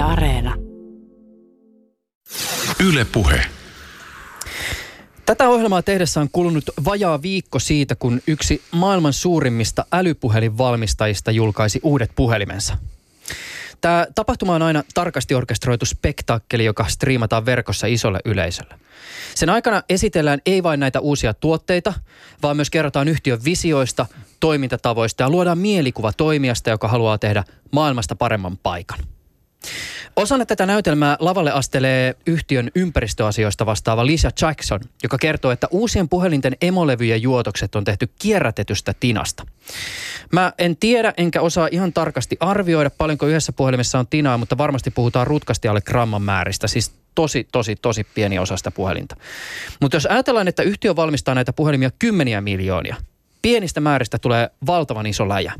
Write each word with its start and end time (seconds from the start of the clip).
Yle 0.00 0.08
Areena. 0.08 0.54
Yle 2.86 3.06
Puhe. 3.12 3.40
Tätä 5.26 5.48
ohjelmaa 5.48 5.82
tehdessä 5.82 6.20
on 6.20 6.28
kulunut 6.32 6.64
vajaa 6.84 7.22
viikko 7.22 7.58
siitä, 7.58 7.94
kun 7.94 8.20
yksi 8.26 8.62
maailman 8.70 9.12
suurimmista 9.12 9.84
älypuhelinvalmistajista 9.92 11.30
julkaisi 11.30 11.80
uudet 11.82 12.10
puhelimensa. 12.16 12.78
Tämä 13.80 14.06
tapahtuma 14.14 14.54
on 14.54 14.62
aina 14.62 14.82
tarkasti 14.94 15.34
orkestroitu 15.34 15.86
spektaakkeli, 15.86 16.64
joka 16.64 16.88
striimataan 16.88 17.46
verkossa 17.46 17.86
isolle 17.86 18.18
yleisölle. 18.24 18.74
Sen 19.34 19.50
aikana 19.50 19.82
esitellään 19.88 20.40
ei 20.46 20.62
vain 20.62 20.80
näitä 20.80 21.00
uusia 21.00 21.34
tuotteita, 21.34 21.94
vaan 22.42 22.56
myös 22.56 22.70
kerrotaan 22.70 23.08
yhtiön 23.08 23.44
visioista, 23.44 24.06
toimintatavoista 24.40 25.22
ja 25.22 25.30
luodaan 25.30 25.58
mielikuva 25.58 26.12
toimijasta, 26.12 26.70
joka 26.70 26.88
haluaa 26.88 27.18
tehdä 27.18 27.44
maailmasta 27.72 28.16
paremman 28.16 28.56
paikan. 28.56 28.98
Osana 30.16 30.46
tätä 30.46 30.66
näytelmää 30.66 31.16
lavalle 31.20 31.52
astelee 31.52 32.14
yhtiön 32.26 32.70
ympäristöasioista 32.74 33.66
vastaava 33.66 34.06
Lisa 34.06 34.30
Jackson, 34.40 34.80
joka 35.02 35.18
kertoo, 35.18 35.50
että 35.50 35.68
uusien 35.70 36.08
puhelinten 36.08 36.56
emolevyjen 36.62 37.22
juotokset 37.22 37.74
on 37.74 37.84
tehty 37.84 38.08
kierrätetystä 38.18 38.94
tinasta. 39.00 39.46
Mä 40.32 40.52
en 40.58 40.76
tiedä 40.76 41.14
enkä 41.16 41.40
osaa 41.40 41.68
ihan 41.70 41.92
tarkasti 41.92 42.36
arvioida, 42.40 42.90
paljonko 42.90 43.26
yhdessä 43.26 43.52
puhelimessa 43.52 43.98
on 43.98 44.06
tinaa, 44.06 44.38
mutta 44.38 44.58
varmasti 44.58 44.90
puhutaan 44.90 45.26
rutkasti 45.26 45.68
alle 45.68 45.80
gramman 45.80 46.22
määristä, 46.22 46.66
siis 46.66 46.92
tosi, 47.14 47.48
tosi, 47.52 47.76
tosi 47.76 48.04
pieni 48.14 48.38
osa 48.38 48.56
sitä 48.56 48.70
puhelinta. 48.70 49.16
Mutta 49.80 49.96
jos 49.96 50.06
ajatellaan, 50.06 50.48
että 50.48 50.62
yhtiö 50.62 50.96
valmistaa 50.96 51.34
näitä 51.34 51.52
puhelimia 51.52 51.90
kymmeniä 51.98 52.40
miljoonia, 52.40 52.96
pienistä 53.42 53.80
määristä 53.80 54.18
tulee 54.18 54.50
valtavan 54.66 55.06
iso 55.06 55.28
läjä. 55.28 55.52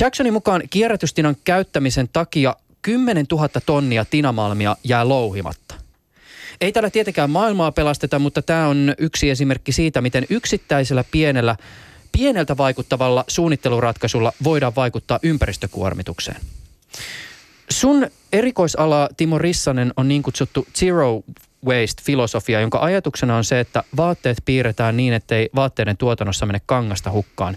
Jacksonin 0.00 0.32
mukaan 0.32 0.62
kierrätystinan 0.70 1.36
käyttämisen 1.44 2.08
takia 2.12 2.56
10 2.84 3.26
000 3.30 3.48
tonnia 3.66 4.04
tinamalmia 4.04 4.76
jää 4.84 5.08
louhimatta. 5.08 5.74
Ei 6.60 6.72
tällä 6.72 6.90
tietenkään 6.90 7.30
maailmaa 7.30 7.72
pelasteta, 7.72 8.18
mutta 8.18 8.42
tämä 8.42 8.68
on 8.68 8.94
yksi 8.98 9.30
esimerkki 9.30 9.72
siitä, 9.72 10.00
miten 10.00 10.26
yksittäisellä 10.30 11.04
pienellä, 11.10 11.56
pieneltä 12.12 12.56
vaikuttavalla 12.56 13.24
suunnitteluratkaisulla 13.28 14.32
voidaan 14.44 14.74
vaikuttaa 14.76 15.18
ympäristökuormitukseen. 15.22 16.40
Sun 17.70 18.06
erikoisala, 18.32 19.08
Timo 19.16 19.38
Rissanen, 19.38 19.92
on 19.96 20.08
niin 20.08 20.22
kutsuttu 20.22 20.66
zero 20.74 21.22
waste-filosofia, 21.66 22.60
jonka 22.60 22.78
ajatuksena 22.78 23.36
on 23.36 23.44
se, 23.44 23.60
että 23.60 23.84
vaatteet 23.96 24.38
piirretään 24.44 24.96
niin, 24.96 25.12
ettei 25.12 25.48
vaatteiden 25.54 25.96
tuotannossa 25.96 26.46
mene 26.46 26.60
kangasta 26.66 27.10
hukkaan. 27.10 27.56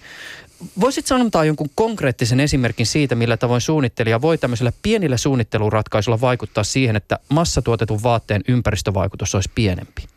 Voisit 0.80 1.06
sanoa 1.06 1.46
jonkun 1.46 1.70
konkreettisen 1.76 2.40
esimerkin 2.40 2.86
siitä, 2.86 3.16
millä 3.16 3.38
tavoin 3.38 3.62
suunnittelija 3.62 4.22
voi 4.22 4.38
tämmöisellä 4.38 4.72
pienillä 4.82 5.18
suunnitteluratkaisulla 5.18 6.22
vaikuttaa 6.22 6.64
siihen, 6.64 6.96
että 6.96 7.20
massatuotetun 7.30 8.04
vaatteen 8.04 8.42
ympäristövaikutus 8.48 9.36
olisi 9.36 9.52
pienempi? 9.56 10.08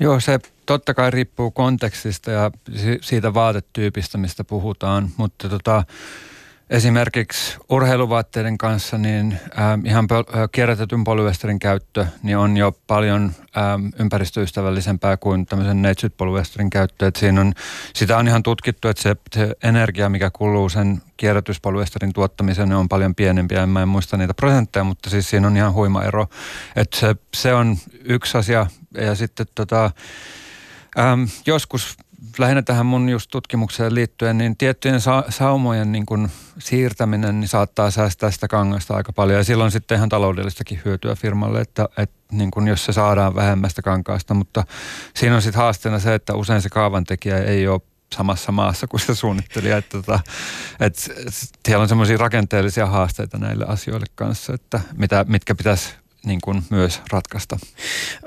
Joo, 0.00 0.20
se 0.20 0.38
totta 0.66 0.94
kai 0.94 1.10
riippuu 1.10 1.50
kontekstista 1.50 2.30
ja 2.30 2.50
siitä 3.00 3.34
vaatetyypistä, 3.34 4.18
mistä 4.18 4.44
puhutaan, 4.44 5.10
mutta 5.16 5.48
tota, 5.48 5.84
Esimerkiksi 6.70 7.56
urheiluvaatteiden 7.68 8.58
kanssa 8.58 8.98
niin 8.98 9.38
ähm, 9.58 9.86
ihan 9.86 10.04
pöl- 10.04 10.48
kierrätetyn 10.52 11.04
polyesterin 11.04 11.58
käyttö 11.58 12.06
niin 12.22 12.36
on 12.36 12.56
jo 12.56 12.72
paljon 12.86 13.32
ähm, 13.56 13.86
ympäristöystävällisempää 13.98 15.16
kuin 15.16 15.46
tämmöisen 15.46 15.82
neitsyt 15.82 16.16
polyesterin 16.16 16.70
käyttö. 16.70 17.06
Et 17.06 17.16
siinä 17.16 17.40
on, 17.40 17.52
sitä 17.94 18.16
on 18.16 18.28
ihan 18.28 18.42
tutkittu, 18.42 18.88
että 18.88 19.02
se, 19.02 19.16
se 19.34 19.54
energia, 19.62 20.08
mikä 20.08 20.30
kuluu 20.30 20.68
sen 20.68 21.02
kierrätyspolyesterin 21.16 22.12
tuottamiseen, 22.12 22.72
on 22.72 22.88
paljon 22.88 23.14
pienempiä. 23.14 23.62
En 23.62 23.68
mä 23.68 23.82
en 23.82 23.88
muista 23.88 24.16
niitä 24.16 24.34
prosentteja, 24.34 24.84
mutta 24.84 25.10
siis 25.10 25.30
siinä 25.30 25.46
on 25.46 25.56
ihan 25.56 25.72
huima 25.72 26.04
ero. 26.04 26.26
Et 26.76 26.92
se, 26.92 27.16
se 27.34 27.54
on 27.54 27.76
yksi 28.04 28.38
asia. 28.38 28.66
Ja 28.94 29.14
sitten 29.14 29.46
tota, 29.54 29.90
ähm, 30.98 31.22
joskus 31.46 31.96
lähinnä 32.38 32.62
tähän 32.62 32.86
mun 32.86 33.08
just 33.08 33.30
tutkimukseen 33.30 33.94
liittyen, 33.94 34.38
niin 34.38 34.56
tiettyjen 34.56 35.00
sa- 35.00 35.24
saumojen 35.28 35.92
niin 35.92 36.06
kun 36.06 36.28
siirtäminen 36.58 37.40
niin 37.40 37.48
saattaa 37.48 37.90
säästää 37.90 38.30
sitä 38.30 38.48
kangasta 38.48 38.94
aika 38.94 39.12
paljon. 39.12 39.38
Ja 39.38 39.44
silloin 39.44 39.70
sitten 39.70 39.96
ihan 39.96 40.08
taloudellistakin 40.08 40.80
hyötyä 40.84 41.14
firmalle, 41.14 41.60
että, 41.60 41.88
että 41.96 42.16
niin 42.32 42.50
kun 42.50 42.68
jos 42.68 42.84
se 42.84 42.92
saadaan 42.92 43.34
vähemmästä 43.34 43.82
kankaasta. 43.82 44.34
Mutta 44.34 44.64
siinä 45.14 45.36
on 45.36 45.42
sitten 45.42 45.62
haasteena 45.62 45.98
se, 45.98 46.14
että 46.14 46.34
usein 46.34 46.62
se 46.62 46.68
kaavantekijä 46.68 47.38
ei 47.38 47.68
ole 47.68 47.80
samassa 48.16 48.52
maassa 48.52 48.86
kuin 48.86 49.00
se 49.00 49.14
suunnittelija. 49.14 49.76
Että, 49.76 49.96
tota, 49.96 50.20
että 50.80 51.02
siellä 51.66 51.82
on 51.82 51.88
semmoisia 51.88 52.16
rakenteellisia 52.16 52.86
haasteita 52.86 53.38
näille 53.38 53.64
asioille 53.68 54.06
kanssa, 54.14 54.54
että 54.54 54.80
mitä, 54.96 55.24
mitkä 55.28 55.54
pitäisi 55.54 55.94
niin 56.24 56.40
kuin 56.44 56.62
myös 56.70 57.02
ratkaista. 57.12 57.58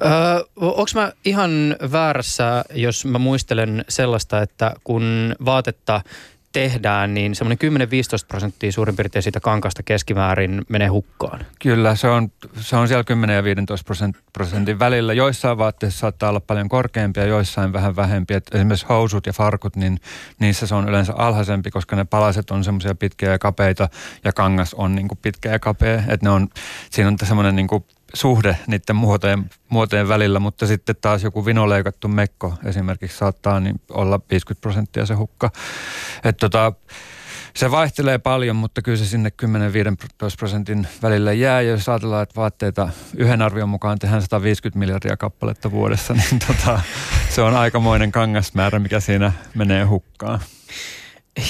Öö, 0.06 0.12
Onko 0.56 0.92
mä 0.96 1.12
ihan 1.26 1.76
väärässä, 1.92 2.64
jos 2.74 3.06
mä 3.06 3.20
muistelen 3.20 3.86
sellaista, 3.90 4.42
että 4.42 4.74
kun 4.84 5.36
vaatetta 5.46 6.02
tehdään, 6.52 7.14
niin 7.14 7.36
semmoinen 7.36 7.74
10-15 8.24 8.28
prosenttia 8.28 8.72
suurin 8.72 8.96
piirtein 8.96 9.24
siitä 9.24 9.40
kankasta 9.40 9.84
keskimäärin 9.84 10.62
menee 10.70 10.88
hukkaan. 10.88 11.46
Kyllä, 11.60 11.96
se 11.96 12.08
on, 12.08 12.32
se 12.60 12.76
on 12.76 12.88
siellä 12.88 13.04
10 13.04 13.36
ja 13.36 13.44
15 13.44 13.94
prosentin 14.34 14.80
välillä. 14.80 15.14
Joissain 15.14 15.58
vaatteissa 15.58 16.00
saattaa 16.00 16.30
olla 16.30 16.40
paljon 16.40 16.70
korkeampia, 16.70 17.26
joissain 17.26 17.74
vähän 17.74 17.96
vähempiä. 17.96 18.38
Et 18.38 18.56
esimerkiksi 18.56 18.86
housut 18.90 19.26
ja 19.26 19.34
farkut, 19.34 19.76
niin 19.76 20.00
niissä 20.40 20.68
se 20.68 20.76
on 20.76 20.90
yleensä 20.90 21.14
alhaisempi, 21.18 21.72
koska 21.72 21.96
ne 21.96 22.06
palaset 22.06 22.52
on 22.52 22.64
semmoisia 22.64 22.96
pitkiä 22.96 23.32
ja 23.32 23.40
kapeita 23.40 23.90
ja 24.24 24.34
kangas 24.34 24.74
on 24.74 24.96
niin 24.96 25.08
kuin 25.08 25.20
pitkä 25.22 25.50
ja 25.50 25.60
kapea. 25.60 26.04
Et 26.08 26.22
ne 26.22 26.30
on, 26.30 26.48
siinä 26.90 27.08
on 27.08 27.18
semmoinen 27.24 27.56
niin 27.56 27.68
kuin 27.68 27.86
suhde 28.14 28.58
niiden 28.68 28.96
muotojen, 28.96 29.50
muotojen 29.70 30.08
välillä, 30.08 30.40
mutta 30.40 30.68
sitten 30.68 30.96
taas 31.02 31.24
joku 31.24 31.46
vinoleikattu 31.46 32.08
mekko 32.08 32.54
esimerkiksi 32.66 33.18
saattaa 33.18 33.60
niin 33.60 33.82
olla 33.90 34.20
50 34.32 34.62
prosenttia 34.62 35.06
se 35.06 35.14
hukka. 35.14 35.52
Et 36.24 36.38
tota, 36.38 36.74
se 37.56 37.72
vaihtelee 37.72 38.18
paljon, 38.18 38.56
mutta 38.56 38.82
kyllä 38.82 38.98
se 38.98 39.06
sinne 39.06 39.32
10-15 39.44 39.46
prosentin 40.38 40.88
välillä 41.02 41.34
jää. 41.34 41.62
Ja 41.62 41.72
jos 41.72 41.90
ajatellaan, 41.90 42.24
että 42.24 42.36
vaatteita 42.36 42.90
yhden 43.18 43.42
arvion 43.42 43.70
mukaan 43.70 44.00
tehdään 44.00 44.22
150 44.22 44.80
miljardia 44.80 45.18
kappaletta 45.18 45.72
vuodessa, 45.72 46.14
niin 46.20 46.40
tota, 46.48 46.82
se 47.30 47.42
on 47.42 47.56
aikamoinen 47.56 48.12
kangasmäärä, 48.12 48.80
mikä 48.80 49.00
siinä 49.00 49.32
menee 49.56 49.84
hukkaan. 49.84 50.40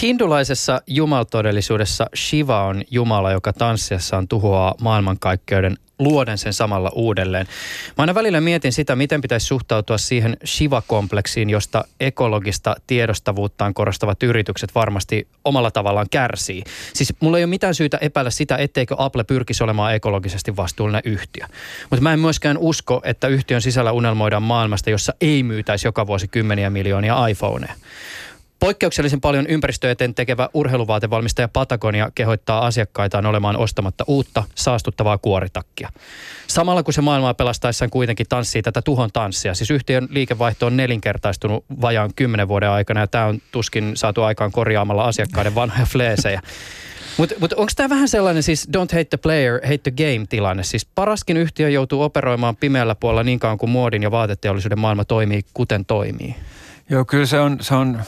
Hindulaisessa 0.02 0.82
jumaltodellisuudessa 0.88 2.08
Shiva 2.16 2.64
on 2.64 2.84
Jumala, 2.92 3.32
joka 3.32 3.54
tanssiessaan 3.54 4.28
tuhoaa 4.28 4.76
maailmankaikkeuden 4.82 5.78
luoden 6.00 6.38
sen 6.38 6.54
samalla 6.54 6.92
uudelleen. 6.96 7.48
Mä 7.98 8.02
aina 8.02 8.16
välillä 8.16 8.42
mietin 8.42 8.74
sitä, 8.74 8.96
miten 8.96 9.22
pitäisi 9.22 9.46
suhtautua 9.46 9.98
siihen 9.98 10.38
Shiva-kompleksiin, 10.46 11.50
josta 11.50 11.84
ekologista 12.00 12.76
tiedostavuuttaan 12.88 13.74
korostavat 13.74 14.24
yritykset 14.24 14.76
varmasti 14.76 15.28
omalla 15.46 15.72
tavallaan 15.72 16.08
kärsii. 16.12 16.64
Siis 16.94 17.14
mulla 17.20 17.38
ei 17.38 17.44
ole 17.44 17.50
mitään 17.50 17.76
syytä 17.76 17.98
epäillä 18.02 18.32
sitä, 18.32 18.56
etteikö 18.56 18.96
Apple 18.98 19.24
pyrkisi 19.24 19.64
olemaan 19.64 19.96
ekologisesti 19.96 20.56
vastuullinen 20.56 21.02
yhtiö. 21.06 21.46
Mutta 21.90 22.04
mä 22.04 22.14
en 22.14 22.20
myöskään 22.20 22.58
usko, 22.58 23.02
että 23.04 23.28
yhtiön 23.28 23.62
sisällä 23.62 23.92
unelmoidaan 23.92 24.44
maailmasta, 24.44 24.90
jossa 24.90 25.14
ei 25.22 25.44
myytäisi 25.44 25.88
joka 25.88 26.08
vuosi 26.08 26.28
kymmeniä 26.28 26.70
miljoonia 26.70 27.28
iPhoneja. 27.28 27.74
Poikkeuksellisen 28.62 29.22
paljon 29.22 29.48
ympäristöeteen 29.48 30.16
tekevä 30.16 30.50
urheiluvaatevalmistaja 30.54 31.48
Patagonia 31.48 32.12
kehottaa 32.16 32.66
asiakkaitaan 32.66 33.26
olemaan 33.26 33.58
ostamatta 33.58 34.04
uutta 34.08 34.44
saastuttavaa 34.56 35.18
kuoritakkia. 35.18 35.90
Samalla 36.48 36.84
kun 36.84 36.94
se 36.94 37.02
maailmaa 37.02 37.34
pelastaessaan 37.34 37.92
kuitenkin 37.92 38.26
tanssii 38.30 38.62
tätä 38.62 38.82
tuhon 38.82 39.10
tanssia. 39.14 39.54
Siis 39.54 39.72
yhtiön 39.72 40.08
liikevaihto 40.10 40.66
on 40.66 40.78
nelinkertaistunut 40.78 41.66
vajaan 41.82 42.14
kymmenen 42.16 42.48
vuoden 42.48 42.70
aikana 42.70 43.00
ja 43.00 43.08
tämä 43.08 43.26
on 43.26 43.42
tuskin 43.52 43.92
saatu 43.96 44.24
aikaan 44.24 44.52
korjaamalla 44.52 45.04
asiakkaiden 45.04 45.56
vanhoja 45.56 45.86
fleesejä. 45.86 46.42
Mutta 47.18 47.36
mut, 47.40 47.54
onko 47.54 47.72
tämä 47.76 47.90
vähän 47.90 48.10
sellainen 48.10 48.44
siis 48.44 48.68
don't 48.78 48.92
hate 48.94 49.06
the 49.06 49.18
player, 49.18 49.62
hate 49.64 49.78
the 49.78 49.92
game 49.92 50.26
tilanne? 50.30 50.64
Siis 50.64 50.86
paraskin 50.86 51.38
yhtiö 51.38 51.70
joutuu 51.70 52.02
operoimaan 52.02 52.56
pimeällä 52.56 52.96
puolella 52.96 53.24
niin 53.24 53.40
kauan 53.40 53.58
kuin 53.58 53.70
muodin 53.70 54.04
ja 54.04 54.12
vaateteollisuuden 54.12 54.80
maailma 54.80 55.06
toimii 55.06 55.42
kuten 55.54 55.86
toimii. 55.86 56.36
Joo, 56.90 57.06
kyllä 57.06 57.26
se 57.26 57.40
on, 57.40 57.58
se 57.62 57.76
on 57.76 58.00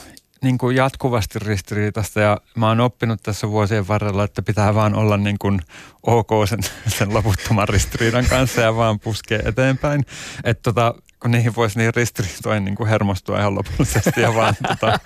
niin 0.44 0.58
kuin 0.58 0.76
jatkuvasti 0.76 1.38
ristiriitasta 1.38 2.20
ja 2.20 2.40
mä 2.56 2.68
oon 2.68 2.80
oppinut 2.80 3.22
tässä 3.22 3.50
vuosien 3.50 3.88
varrella, 3.88 4.24
että 4.24 4.42
pitää 4.42 4.74
vaan 4.74 4.94
olla 4.94 5.16
niin 5.16 5.38
kuin 5.38 5.60
ok 6.02 6.30
sen, 6.48 6.58
sen 6.98 7.14
loputtoman 7.14 7.68
ristiriidan 7.68 8.26
kanssa 8.26 8.60
ja 8.60 8.76
vaan 8.76 9.00
puskee 9.00 9.42
eteenpäin. 9.44 10.04
Että 10.44 10.62
tota, 10.62 10.94
kun 11.20 11.30
niihin 11.30 11.56
voisi 11.56 11.78
niin 11.78 11.94
ristiriitoin 11.94 12.64
niin 12.64 12.74
kuin 12.74 12.88
hermostua 12.88 13.40
ihan 13.40 13.54
lopullisesti 13.54 14.20
ja 14.20 14.34
vaan 14.34 14.54
tota, 14.68 15.00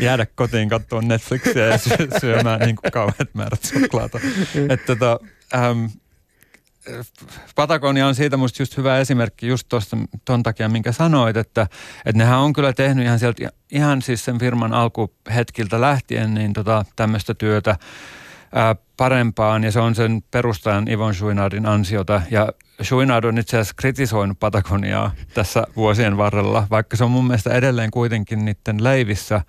jäädä 0.00 0.26
kotiin 0.34 0.68
katsoa 0.68 1.02
Netflixiä 1.02 1.66
ja 1.66 1.78
syömään 2.20 2.60
niin 2.60 2.76
kuin 2.76 2.92
kauheat 2.92 3.34
määrät 3.34 3.64
suklaata. 3.64 4.20
Että 4.68 4.86
tota, 4.86 5.20
ähm, 5.54 5.84
Patagonia 7.54 8.06
on 8.06 8.14
siitä 8.14 8.36
musta 8.36 8.62
just 8.62 8.76
hyvä 8.76 8.98
esimerkki 8.98 9.46
just 9.46 9.68
tuosta 9.68 9.96
ton 10.24 10.42
takia, 10.42 10.68
minkä 10.68 10.92
sanoit, 10.92 11.36
että, 11.36 11.62
että 12.06 12.18
nehän 12.18 12.38
on 12.38 12.52
kyllä 12.52 12.72
tehnyt 12.72 13.04
ihan 13.04 13.18
sieltä, 13.18 13.48
ihan 13.72 14.02
siis 14.02 14.24
sen 14.24 14.38
firman 14.38 14.72
alkuhetkiltä 14.72 15.80
lähtien 15.80 16.34
niin 16.34 16.52
tota, 16.52 16.84
tämmöistä 16.96 17.34
työtä 17.34 17.76
ää, 18.54 18.76
parempaan. 18.96 19.64
Ja 19.64 19.72
se 19.72 19.80
on 19.80 19.94
sen 19.94 20.22
perustajan 20.30 20.88
Ivon 20.88 21.14
Schuinardin 21.14 21.66
ansiota. 21.66 22.22
Ja 22.30 22.48
Schuinard 22.82 23.24
on 23.24 23.38
itse 23.38 23.56
asiassa 23.56 23.74
kritisoinut 23.76 24.40
Patagoniaa 24.40 25.10
tässä 25.34 25.66
vuosien 25.76 26.16
varrella, 26.16 26.66
vaikka 26.70 26.96
se 26.96 27.04
on 27.04 27.10
mun 27.10 27.26
mielestä 27.26 27.54
edelleen 27.54 27.90
kuitenkin 27.90 28.44
niiden 28.44 28.84
leivissä, 28.84 29.40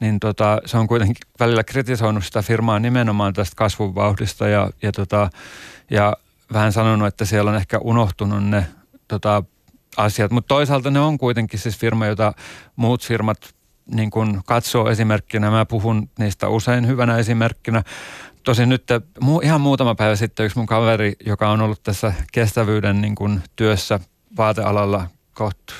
niin 0.00 0.20
tota, 0.20 0.60
se 0.64 0.76
on 0.76 0.86
kuitenkin 0.86 1.16
välillä 1.40 1.64
kritisoinut 1.64 2.24
sitä 2.24 2.42
firmaa 2.42 2.78
nimenomaan 2.78 3.32
tästä 3.32 3.56
kasvuvauhdista 3.56 4.48
ja, 4.48 4.70
ja, 4.82 4.92
tota, 4.92 5.30
ja 5.90 6.16
vähän 6.52 6.72
sanonut, 6.72 7.08
että 7.08 7.24
siellä 7.24 7.50
on 7.50 7.56
ehkä 7.56 7.78
unohtunut 7.78 8.44
ne 8.44 8.66
tota, 9.08 9.42
asiat, 9.96 10.30
mutta 10.30 10.48
toisaalta 10.48 10.90
ne 10.90 11.00
on 11.00 11.18
kuitenkin 11.18 11.60
siis 11.60 11.78
firma, 11.78 12.06
jota 12.06 12.32
muut 12.76 13.06
firmat 13.06 13.38
niin 13.94 14.10
kun 14.10 14.42
katsoo 14.46 14.90
esimerkkinä. 14.90 15.50
Mä 15.50 15.64
puhun 15.64 16.10
niistä 16.18 16.48
usein 16.48 16.86
hyvänä 16.86 17.16
esimerkkinä. 17.16 17.82
Tosin 18.42 18.68
nyt 18.68 18.84
ihan 19.42 19.60
muutama 19.60 19.94
päivä 19.94 20.16
sitten 20.16 20.46
yksi 20.46 20.58
mun 20.58 20.66
kaveri, 20.66 21.12
joka 21.26 21.50
on 21.50 21.60
ollut 21.60 21.82
tässä 21.82 22.12
kestävyyden 22.32 23.00
niin 23.00 23.14
kun 23.14 23.40
työssä 23.56 24.00
vaatealalla 24.36 25.06
kohta 25.34 25.74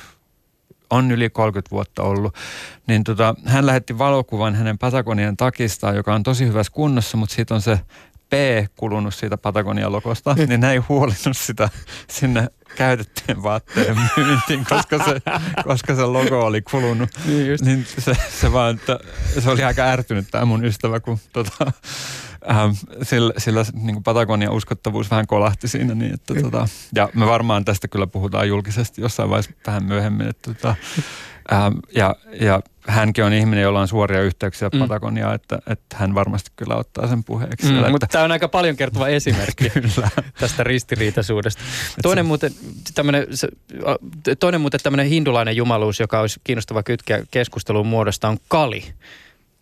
on 0.90 1.10
yli 1.10 1.30
30 1.30 1.70
vuotta 1.70 2.02
ollut, 2.02 2.34
niin 2.86 3.04
tota, 3.04 3.34
hän 3.44 3.66
lähetti 3.66 3.98
valokuvan 3.98 4.54
hänen 4.54 4.78
Patagonian 4.78 5.36
takistaan, 5.36 5.96
joka 5.96 6.14
on 6.14 6.22
tosi 6.22 6.46
hyvässä 6.46 6.72
kunnossa, 6.72 7.16
mutta 7.16 7.34
siitä 7.34 7.54
on 7.54 7.62
se 7.62 7.80
P 8.30 8.34
kulunut 8.76 9.14
siitä 9.14 9.36
Patagonian 9.36 9.92
lokosta, 9.92 10.34
niin 10.34 10.60
ne 10.60 10.72
ei 10.72 10.80
sitä 11.32 11.68
sinne 12.10 12.48
käytettyjen 12.76 13.42
vaatteen 13.42 13.96
myyntiin, 14.16 14.64
koska 14.68 15.04
se, 15.04 15.20
koska 15.64 15.94
se 15.94 16.04
logo 16.04 16.46
oli 16.46 16.62
kulunut. 16.62 17.10
Niin, 17.26 17.50
just. 17.50 17.64
niin 17.64 17.86
se, 17.98 18.14
se, 18.30 18.52
vaan, 18.52 18.74
että 18.74 18.98
se 19.38 19.50
oli 19.50 19.64
aika 19.64 19.82
ärtynyt 19.82 20.26
tämä 20.30 20.44
mun 20.44 20.64
ystävä, 20.64 21.00
kun 21.00 21.18
tota, 21.32 21.72
ähm, 22.50 22.70
sillä, 23.02 23.32
sillä 23.38 23.64
niin 23.72 24.02
Patagonian 24.02 24.52
uskottavuus 24.52 25.10
vähän 25.10 25.26
kolahti 25.26 25.68
siinä. 25.68 25.94
Niin, 25.94 26.14
että, 26.14 26.34
tota, 26.34 26.68
ja 26.94 27.08
me 27.14 27.26
varmaan 27.26 27.64
tästä 27.64 27.88
kyllä 27.88 28.06
puhutaan 28.06 28.48
julkisesti 28.48 29.00
jossain 29.00 29.30
vaiheessa 29.30 29.52
vähän 29.66 29.84
myöhemmin. 29.84 30.28
Että, 30.28 30.54
tota, 30.54 30.74
ähm, 31.52 31.78
ja, 31.94 32.16
ja 32.40 32.60
hänkin 32.88 33.24
on 33.24 33.32
ihminen, 33.32 33.62
jolla 33.62 33.80
on 33.80 33.88
suoria 33.88 34.22
yhteyksiä 34.22 34.68
mm. 34.72 34.78
Patagoniaan, 34.78 35.34
että, 35.34 35.58
että 35.66 35.96
hän 35.96 36.14
varmasti 36.14 36.50
kyllä 36.56 36.76
ottaa 36.76 37.06
sen 37.06 37.24
puheeksi. 37.24 37.72
Mm, 37.72 37.90
mutta 37.90 38.06
tämä 38.06 38.24
on 38.24 38.32
aika 38.32 38.48
paljon 38.48 38.76
kertova 38.76 39.08
esimerkki 39.08 39.72
tästä 40.40 40.64
ristiriitaisuudesta. 40.64 41.62
Toinen 42.02 42.26
muuten, 42.26 42.52
tämmönen, 42.94 43.26
toinen 44.38 44.60
muuten 44.60 44.80
tämmöinen 44.82 45.06
hindulainen 45.06 45.56
jumaluus, 45.56 46.00
joka 46.00 46.20
olisi 46.20 46.40
kiinnostava 46.44 46.82
kytkeä 46.82 47.22
keskustelun 47.30 47.86
muodosta, 47.86 48.28
on 48.28 48.38
Kali. 48.48 48.84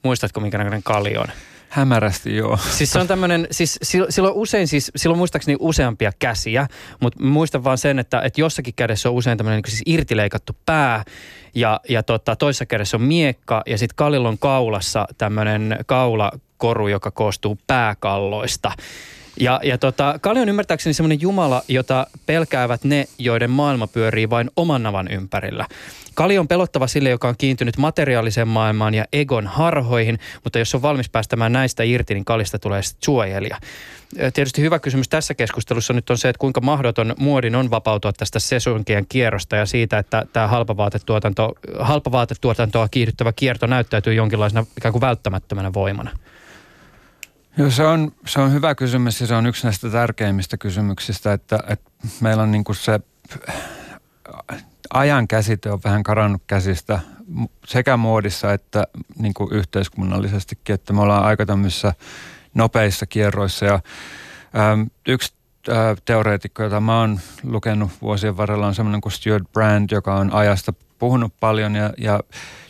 Muistatko, 0.03 0.41
minkä 0.41 0.59
näköinen 0.59 0.83
Kali 0.83 1.17
on? 1.17 1.27
Hämärästi 1.75 2.37
joo. 2.37 2.57
Siis 2.71 2.93
se 2.93 2.99
on 2.99 3.07
tämmöinen, 3.07 3.47
siis 3.51 3.79
silloin 4.09 4.35
usein 4.35 4.69
siis, 4.69 4.93
silloin 4.97 5.19
muistaakseni 5.19 5.57
useampia 5.61 6.13
käsiä, 6.19 6.67
mutta 7.01 7.25
muistan 7.25 7.65
vaan 7.65 7.79
sen, 7.79 7.99
että, 7.99 8.21
että 8.21 8.41
jossakin 8.41 8.75
kädessä 8.75 9.09
on 9.09 9.15
usein 9.15 9.39
tämmöinen 9.39 9.63
niin 9.63 9.71
siis 9.71 9.83
irtileikattu 9.87 10.57
pää 10.67 11.05
ja, 11.55 11.81
ja 11.89 12.03
tota, 12.03 12.37
toisessa 12.37 12.67
kädessä 12.67 12.97
on 12.97 13.03
miekka 13.03 13.63
ja 13.67 13.79
sitten 13.79 13.97
Kalillon 13.97 14.39
kaulassa 14.39 15.07
tämmöinen 15.19 15.79
kaulakoru, 15.87 16.89
joka 16.89 17.11
koostuu 17.11 17.59
pääkalloista. 17.67 18.73
Ja, 19.41 19.61
ja 19.63 19.79
tota, 19.79 20.19
Kali 20.21 20.41
on 20.41 20.49
ymmärtääkseni 20.49 20.95
semmoinen 20.95 21.21
jumala, 21.21 21.63
jota 21.69 22.07
pelkäävät 22.27 22.85
ne, 22.85 23.05
joiden 23.19 23.51
maailma 23.51 23.87
pyörii 23.87 24.31
vain 24.31 24.51
oman 24.57 24.83
navan 24.83 25.09
ympärillä. 25.09 25.67
Kali 26.15 26.39
on 26.39 26.49
pelottava 26.49 26.87
sille, 26.87 27.11
joka 27.11 27.29
on 27.29 27.35
kiintynyt 27.39 27.77
materiaaliseen 27.77 28.49
maailmaan 28.49 28.95
ja 28.95 29.05
egon 29.13 29.47
harhoihin, 29.47 30.19
mutta 30.45 30.59
jos 30.59 30.75
on 30.75 30.83
valmis 30.83 31.09
päästämään 31.09 31.53
näistä 31.53 31.83
irti, 31.83 32.15
niin 32.15 32.25
Kalista 32.25 32.59
tulee 32.59 32.81
suojelija. 33.05 33.59
Tietysti 34.35 34.63
hyvä 34.63 34.79
kysymys 34.79 35.09
tässä 35.09 35.35
keskustelussa 35.35 35.93
nyt 35.93 36.11
on 36.11 36.19
se, 36.19 36.29
että 36.29 36.41
kuinka 36.41 36.61
mahdoton 36.61 37.15
muodin 37.19 37.57
on 37.57 37.71
vapautua 37.71 38.13
tästä 38.13 38.39
sesonkien 38.39 39.07
kierrosta 39.09 39.57
ja 39.57 39.67
siitä, 39.67 39.99
että 39.99 40.27
tämä 40.33 40.47
halpavaatetuotanto, 40.47 41.53
halpavaatetuotantoa 41.81 42.89
kiihdyttävä 42.89 43.33
kierto 43.33 43.67
näyttäytyy 43.67 44.15
jonkinlaisena 44.15 44.67
ikään 44.79 44.93
kuin 44.93 45.01
välttämättömänä 45.01 45.73
voimana. 45.73 46.11
Joo, 47.57 47.71
se 47.71 47.87
on, 47.87 48.13
se 48.27 48.41
on 48.41 48.53
hyvä 48.53 48.75
kysymys 48.75 49.21
ja 49.21 49.27
se 49.27 49.35
on 49.35 49.47
yksi 49.47 49.65
näistä 49.67 49.91
tärkeimmistä 49.91 50.57
kysymyksistä, 50.57 51.33
että, 51.33 51.59
että 51.69 51.91
meillä 52.21 52.43
on 52.43 52.51
niin 52.51 52.65
kuin 52.65 52.77
se 52.77 53.01
ajan 54.95 55.29
käsite 55.29 55.71
on 55.71 55.81
vähän 55.85 56.03
karannut 56.03 56.43
käsistä 56.47 57.01
sekä 57.67 57.97
muodissa 57.97 58.53
että 58.53 58.87
niin 59.19 59.35
kuin 59.35 59.53
yhteiskunnallisestikin, 59.53 60.75
että 60.75 60.93
me 60.93 61.01
ollaan 61.01 61.25
aika 61.25 61.47
tämmöisissä 61.47 61.95
nopeissa 62.55 63.07
kierroissa. 63.07 63.67
Ja 63.67 63.75
äm, 63.75 64.91
yksi 65.09 65.35
ä, 65.69 65.97
teoreetikko, 66.05 66.63
jota 66.63 66.81
mä 66.81 67.01
oon 67.01 67.21
lukenut 67.43 67.91
vuosien 68.03 68.37
varrella 68.37 68.67
on 68.67 68.75
semmoinen 68.75 69.01
kuin 69.01 69.13
Stuart 69.13 69.53
Brand, 69.53 69.89
joka 69.93 70.15
on 70.15 70.33
ajasta 70.33 70.73
puhunut 70.99 71.33
paljon 71.41 71.75
ja, 71.75 71.93
ja 71.99 72.21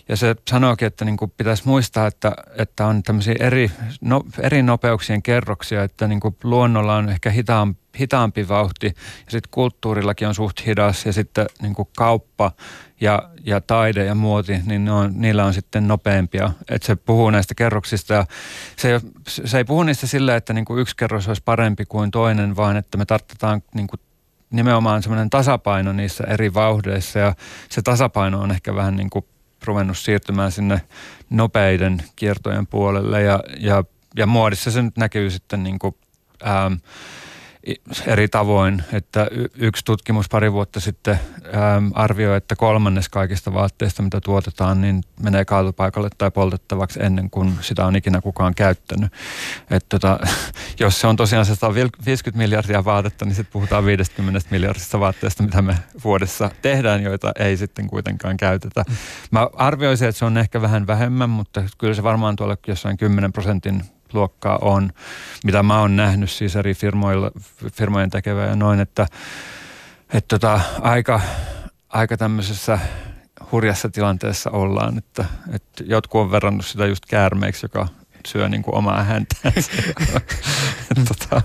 ja 0.09 0.17
se 0.17 0.37
sanoikin, 0.51 0.87
että 0.87 1.05
niin 1.05 1.17
kuin 1.17 1.33
pitäisi 1.37 1.63
muistaa, 1.67 2.07
että, 2.07 2.33
että 2.59 2.87
on 2.87 3.03
tämmöisiä 3.03 3.35
eri, 3.41 3.71
no, 4.01 4.23
eri 4.41 4.63
nopeuksien 4.63 5.23
kerroksia, 5.23 5.85
että 5.85 6.09
niin 6.09 6.21
kuin 6.21 6.37
luonnolla 6.43 6.97
on 6.97 7.09
ehkä 7.09 7.31
hitaampi, 7.31 7.81
hitaampi 8.01 8.49
vauhti 8.49 8.87
ja 8.87 9.31
sitten 9.31 9.51
kulttuurillakin 9.51 10.29
on 10.29 10.35
suht 10.35 10.67
hidas 10.67 11.07
ja 11.07 11.13
sitten 11.13 11.47
niin 11.63 11.75
kuin 11.75 11.89
kauppa 11.97 12.53
ja, 13.01 13.31
ja 13.45 13.61
taide 13.61 14.05
ja 14.05 14.15
muoti, 14.15 14.61
niin 14.67 14.85
ne 14.85 14.93
on, 14.93 15.13
niillä 15.15 15.45
on 15.45 15.55
sitten 15.55 15.89
nopeampia. 15.89 16.51
Että 16.71 16.87
se 16.87 16.97
puhuu 16.97 17.31
näistä 17.31 17.55
kerroksista 17.55 18.15
ja 18.15 18.27
se, 18.77 19.01
se 19.29 19.59
ei 19.59 19.65
puhu 19.65 19.83
niistä 19.83 20.07
sillä, 20.07 20.37
että 20.37 20.53
niin 20.53 20.65
kuin 20.65 20.81
yksi 20.81 20.97
kerros 20.97 21.29
olisi 21.29 21.43
parempi 21.45 21.85
kuin 21.85 22.11
toinen, 22.11 22.57
vaan 22.57 22.77
että 22.77 22.99
me 22.99 23.05
tarvitaan 23.05 23.63
niin 23.75 23.87
kuin 23.87 24.01
nimenomaan 24.51 25.03
semmoinen 25.03 25.31
tasapaino 25.31 25.93
niissä 25.93 26.25
eri 26.25 26.55
vauhdeissa 26.55 27.19
ja 27.19 27.35
se 27.69 27.83
tasapaino 27.83 28.41
on 28.41 28.51
ehkä 28.51 28.75
vähän 28.75 28.97
niin 28.97 29.11
kuin 29.11 29.25
ruvennut 29.65 29.99
siirtymään 29.99 30.53
sinne 30.53 30.81
nopeiden 31.31 32.03
kiertojen 32.17 32.67
puolelle. 32.67 33.23
Ja, 33.23 33.41
ja, 33.59 33.85
ja 34.17 34.27
muodissa 34.27 34.71
se 34.71 34.83
nyt 34.83 34.97
näkyy 34.97 35.31
sitten 35.31 35.63
niin 35.63 35.79
kuin, 35.79 35.95
ähm, 36.47 36.75
eri 38.07 38.29
tavoin. 38.29 38.83
Että 38.93 39.27
yksi 39.55 39.85
tutkimus 39.85 40.29
pari 40.29 40.53
vuotta 40.53 40.81
sitten 40.81 41.21
ähm, 41.55 41.89
arvioi, 41.95 42.37
että 42.37 42.57
kolmannes 42.57 43.09
kaikista 43.09 43.55
vaatteista, 43.55 44.03
mitä 44.03 44.21
tuotetaan, 44.21 44.81
niin 44.81 45.03
menee 45.23 45.45
kaatopaikalle 45.45 46.09
tai 46.19 46.31
poltettavaksi 46.31 47.03
ennen 47.03 47.31
kuin 47.31 47.59
sitä 47.61 47.87
on 47.87 47.97
ikinä 47.97 48.21
kukaan 48.21 48.55
käyttänyt. 48.55 49.13
Et 49.71 49.87
tota, 49.89 50.19
jos 50.81 51.01
se 51.01 51.07
on 51.07 51.17
tosiaan 51.17 51.47
150 51.47 52.39
miljardia 52.39 52.85
vaatetta, 52.85 53.25
niin 53.25 53.35
sitten 53.35 53.53
puhutaan 53.53 53.87
50 53.87 54.49
miljardista 54.51 55.01
vaatteesta, 55.01 55.43
mitä 55.43 55.63
me 55.63 55.75
vuodessa 56.05 56.51
tehdään, 56.63 57.03
joita 57.03 57.33
ei 57.39 57.57
sitten 57.57 57.87
kuitenkaan 57.87 58.37
käytetä. 58.37 58.85
Mä 59.31 59.49
arvioisin, 59.57 60.09
että 60.09 60.19
se 60.19 60.25
on 60.25 60.39
ehkä 60.39 60.63
vähän 60.63 60.87
vähemmän, 60.87 61.31
mutta 61.31 61.63
kyllä 61.79 61.95
se 61.95 62.03
varmaan 62.03 62.37
tuolla 62.37 62.57
jossain 62.67 62.97
10 62.97 63.33
prosentin 63.33 63.83
luokkaa 64.15 64.59
on, 64.63 64.91
mitä 65.45 65.63
mä 65.63 65.81
oon 65.81 65.97
nähnyt 65.97 66.31
siis 66.31 66.57
eri 66.57 66.75
firmoilla, 66.75 67.31
firmojen 67.73 68.11
tekevää 68.11 68.49
ja 68.49 68.57
noin, 68.57 68.81
että, 68.81 69.07
että 70.13 70.39
tota, 70.39 70.61
aika, 70.81 71.21
aika 71.89 72.17
tämmöisessä 72.17 72.79
hurjassa 73.53 73.91
tilanteessa 73.91 74.51
ollaan, 74.51 74.99
että, 74.99 75.25
että 75.53 75.85
jotkut 75.87 76.21
on 76.21 76.31
verrannut 76.31 76.67
sitä 76.67 76.87
just 76.87 77.07
käärmeeksi, 77.07 77.65
joka 77.65 77.89
syö 78.27 78.49
niin 78.49 78.63
kuin 78.63 78.75
omaa 78.75 79.03
häntään. 79.03 79.55
tota, 81.09 81.43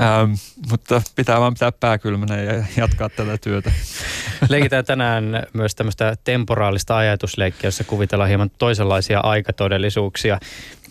ähm, 0.00 0.32
mutta 0.70 1.02
pitää 1.16 1.40
vaan 1.40 1.54
pitää 1.54 1.72
pää 1.72 1.98
kylmänä 1.98 2.36
ja 2.42 2.64
jatkaa 2.76 3.08
tätä 3.08 3.38
työtä. 3.38 3.72
Leikitään 4.48 4.84
tänään 4.84 5.46
myös 5.52 5.74
tämmöistä 5.74 6.16
temporaalista 6.24 6.96
ajatusleikkiä, 6.96 7.68
jossa 7.68 7.84
kuvitellaan 7.84 8.28
hieman 8.28 8.50
toisenlaisia 8.58 9.20
aikatodellisuuksia 9.20 10.38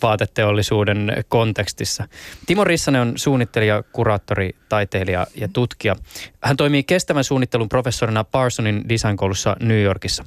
vaateteollisuuden 0.02 1.24
kontekstissa. 1.28 2.08
Timo 2.46 2.64
Rissanen 2.64 3.02
on 3.02 3.14
suunnittelija, 3.16 3.84
kuraattori, 3.92 4.50
taiteilija 4.70 5.28
ja 5.36 5.48
tutkija. 5.48 5.96
Hän 6.44 6.58
toimii 6.58 6.84
kestävän 6.84 7.24
suunnittelun 7.24 7.70
professorina 7.70 8.24
Parsonin 8.24 8.90
designkoulussa 8.90 9.56
New 9.60 9.82
Yorkissa. 9.82 10.24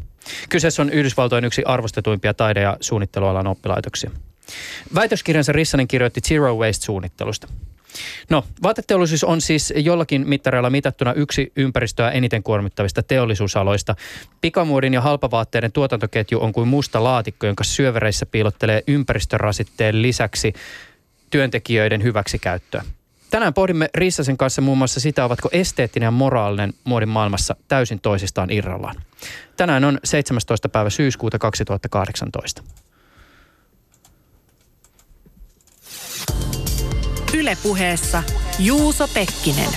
Kyseessä 0.49 0.83
on 0.83 0.91
Yhdysvaltojen 0.91 1.45
yksi 1.45 1.63
arvostetuimpia 1.67 2.35
taide- 2.35 2.61
ja 2.61 2.77
suunnittelualan 2.81 3.47
oppilaitoksia. 3.47 4.11
Väitöskirjansa 4.95 5.53
Rissanen 5.53 5.89
kirjoitti 5.89 6.21
Zero 6.21 6.57
Waste-suunnittelusta. 6.57 7.49
No, 8.31 8.45
vaateteollisuus 8.63 9.25
on 9.25 9.41
siis 9.41 9.73
jollakin 9.77 10.29
mittareilla 10.29 10.71
mitattuna 10.71 11.13
yksi 11.13 11.53
ympäristöä 11.57 12.11
eniten 12.11 12.43
kuormittavista 12.43 13.03
teollisuusaloista. 13.03 13.97
Pikamuodin 14.41 14.95
ja 14.95 15.01
halpavaatteiden 15.01 15.73
tuotantoketju 15.73 16.43
on 16.43 16.53
kuin 16.53 16.69
musta 16.69 17.05
laatikko, 17.05 17.47
jonka 17.47 17.65
syövereissä 17.65 18.27
piilottelee 18.27 18.83
ympäristörasitteen 18.87 20.03
lisäksi 20.03 20.53
työntekijöiden 21.31 22.03
hyväksikäyttöä. 22.03 22.85
Tänään 23.31 23.55
pohdimme 23.55 23.91
Rissasen 23.95 24.37
kanssa 24.37 24.63
muun 24.63 24.79
muassa 24.79 25.01
sitä, 25.01 25.25
ovatko 25.25 25.49
esteettinen 25.53 26.07
ja 26.07 26.11
moraalinen 26.11 26.73
muodin 26.85 27.09
maailmassa 27.09 27.57
täysin 27.69 28.01
toisistaan 28.01 28.51
irrallaan. 28.51 28.97
Tänään 29.57 29.85
on 29.85 29.99
17. 30.05 30.69
päivä 30.69 30.91
syyskuuta 30.91 31.39
2018. 31.39 32.63
Ylepuheessa 37.35 38.23
Juuso 38.59 39.09
Pekkinen. 39.09 39.71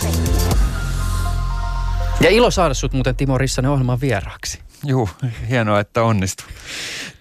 Ja 2.21 2.29
ilo 2.29 2.51
saada 2.51 2.73
sut 2.73 2.93
muuten 2.93 3.15
Timo 3.15 3.37
Rissanen 3.37 3.71
ohjelman 3.71 4.01
vieraaksi. 4.01 4.59
Juu, 4.85 5.09
hienoa, 5.49 5.79
että 5.79 6.03
onnistuu. 6.03 6.45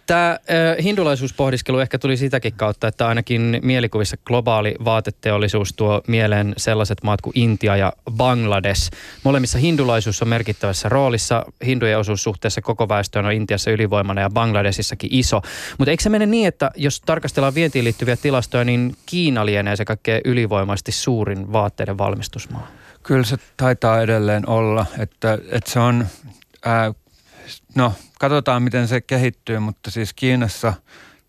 Tämä 0.06 0.30
äh, 0.30 0.85
hindulaisuuspohdiskelu 0.85 1.78
ehkä 1.78 1.99
tuli 1.99 2.16
sitäkin 2.16 2.52
kautta, 2.56 2.88
että 2.88 3.09
ainakin 3.09 3.61
mielikuvissa 3.62 4.16
globaali 4.25 4.75
vaateteollisuus 4.85 5.73
tuo 5.73 6.02
mieleen 6.06 6.54
sellaiset 6.56 6.99
maat 7.02 7.21
kuin 7.21 7.38
Intia 7.38 7.76
ja 7.76 7.92
Bangladesh. 8.11 8.90
Molemmissa 9.25 9.59
hindulaisuus 9.59 10.23
on 10.23 10.28
merkittävässä 10.28 10.88
roolissa. 10.88 11.44
Hindujen 11.66 11.99
osuus 11.99 12.23
suhteessa 12.23 12.61
koko 12.61 12.88
väestöön 12.88 13.26
on 13.26 13.32
Intiassa 13.32 13.71
ylivoimainen 13.71 14.23
ja 14.23 14.30
Bangladesissakin 14.30 15.11
iso. 15.12 15.40
Mutta 15.78 15.90
eikö 15.90 16.02
se 16.02 16.09
mene 16.09 16.26
niin, 16.26 16.49
että 16.49 16.71
jos 16.76 17.00
tarkastellaan 17.00 17.54
vientiin 17.54 17.85
liittyviä 17.85 18.16
tilastoja, 18.16 18.64
niin 18.64 18.97
Kiina 19.06 19.47
lienee 19.47 19.76
se 19.76 19.85
kaikkein 19.85 20.21
ylivoimaisesti 20.25 20.92
suurin 20.92 21.52
vaatteiden 21.52 21.99
valmistusmaa? 21.99 22.68
Kyllä 23.02 23.25
se 23.25 23.37
taitaa 23.56 24.02
edelleen 24.02 24.49
olla, 24.49 24.87
että, 24.99 25.38
että 25.50 25.71
se 25.71 25.80
on, 25.80 26.06
no 27.75 27.92
katsotaan 28.18 28.62
miten 28.62 28.88
se 28.88 29.00
kehittyy, 29.00 29.58
mutta 29.58 29.90
siis 29.90 30.12
Kiinassa 30.12 30.75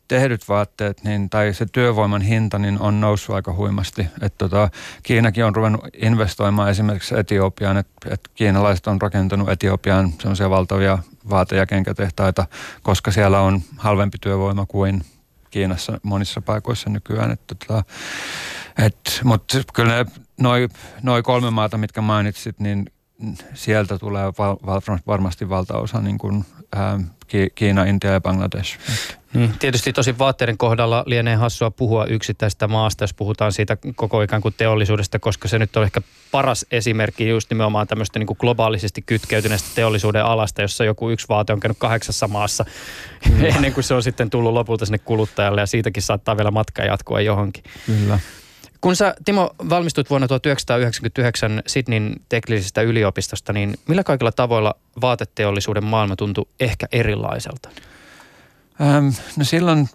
tehdyt 0.07 0.49
vaatteet 0.49 1.03
niin, 1.03 1.29
tai 1.29 1.53
se 1.53 1.65
työvoiman 1.71 2.21
hinta 2.21 2.59
niin 2.59 2.79
on 2.79 3.01
noussut 3.01 3.35
aika 3.35 3.53
huimasti. 3.53 4.07
Et 4.21 4.37
tota, 4.37 4.69
Kiinakin 5.03 5.45
on 5.45 5.55
ruvennut 5.55 5.87
investoimaan 6.01 6.69
esimerkiksi 6.69 7.15
Etiopiaan, 7.17 7.77
että 7.77 8.09
et 8.09 8.29
kiinalaiset 8.33 8.87
on 8.87 9.01
rakentanut 9.01 9.49
Etiopiaan 9.49 10.11
semmoisia 10.11 10.49
valtavia 10.49 10.99
vaate- 11.29 11.55
ja 11.55 11.65
kenkätehtaita, 11.65 12.45
koska 12.83 13.11
siellä 13.11 13.39
on 13.39 13.61
halvempi 13.77 14.17
työvoima 14.21 14.65
kuin 14.65 15.03
Kiinassa 15.51 15.99
monissa 16.03 16.41
paikoissa 16.41 16.89
nykyään. 16.89 17.31
Et, 17.31 17.41
tota, 17.47 17.83
et, 18.85 19.21
mutta 19.23 19.57
kyllä 19.73 19.95
ne, 19.95 20.05
noi, 20.39 20.67
noi 21.03 21.23
kolme 21.23 21.49
maata, 21.49 21.77
mitkä 21.77 22.01
mainitsit, 22.01 22.59
niin 22.59 22.85
sieltä 23.53 23.97
tulee 23.97 24.33
val, 24.37 24.55
val, 24.65 24.81
varmasti 25.07 25.49
valtaosa 25.49 26.01
niin 26.01 26.17
kuin, 26.17 26.45
ää, 26.75 26.99
Kiina, 27.55 27.83
Intia 27.83 28.11
ja 28.11 28.21
Bangladesh. 28.21 28.77
Niin, 29.33 29.53
tietysti 29.59 29.93
tosi 29.93 30.17
vaatteiden 30.17 30.57
kohdalla 30.57 31.03
lienee 31.05 31.35
hassua 31.35 31.71
puhua 31.71 32.05
yksittäistä 32.05 32.67
maasta, 32.67 33.03
jos 33.03 33.13
puhutaan 33.13 33.51
siitä 33.51 33.77
koko 33.95 34.21
ikään 34.21 34.41
kuin 34.41 34.53
teollisuudesta, 34.57 35.19
koska 35.19 35.47
se 35.47 35.59
nyt 35.59 35.77
on 35.77 35.83
ehkä 35.83 36.01
paras 36.31 36.65
esimerkki 36.71 37.29
just 37.29 37.49
nimenomaan 37.49 37.87
tämmöistä 37.87 38.19
niin 38.19 38.27
kuin 38.27 38.37
globaalisesti 38.39 39.01
kytkeytyneestä 39.01 39.69
teollisuuden 39.75 40.25
alasta, 40.25 40.61
jossa 40.61 40.83
joku 40.83 41.09
yksi 41.09 41.29
vaate 41.29 41.53
on 41.53 41.59
käynyt 41.59 41.77
kahdeksassa 41.77 42.27
maassa 42.27 42.65
mm. 43.29 43.45
ennen 43.55 43.73
kuin 43.73 43.83
se 43.83 43.93
on 43.93 44.03
sitten 44.03 44.29
tullut 44.29 44.53
lopulta 44.53 44.85
sinne 44.85 44.97
kuluttajalle 44.97 45.61
ja 45.61 45.67
siitäkin 45.67 46.03
saattaa 46.03 46.37
vielä 46.37 46.51
matka 46.51 46.83
jatkua 46.83 47.21
johonkin. 47.21 47.63
Kyllä. 47.85 48.19
Kun 48.83 48.95
sä, 48.95 49.15
Timo, 49.25 49.55
valmistuit 49.69 50.09
vuonna 50.09 50.27
1999 50.27 51.63
Sydneyn 51.67 52.15
teknillisestä 52.29 52.81
yliopistosta, 52.81 53.53
niin 53.53 53.75
millä 53.87 54.03
kaikilla 54.03 54.31
tavoilla 54.31 54.75
vaateteollisuuden 55.01 55.83
maailma 55.83 56.15
tuntui 56.15 56.45
ehkä 56.59 56.87
erilaiselta? 56.91 57.69
Ähm, 58.81 59.07
no 59.37 59.45
silloin 59.45 59.89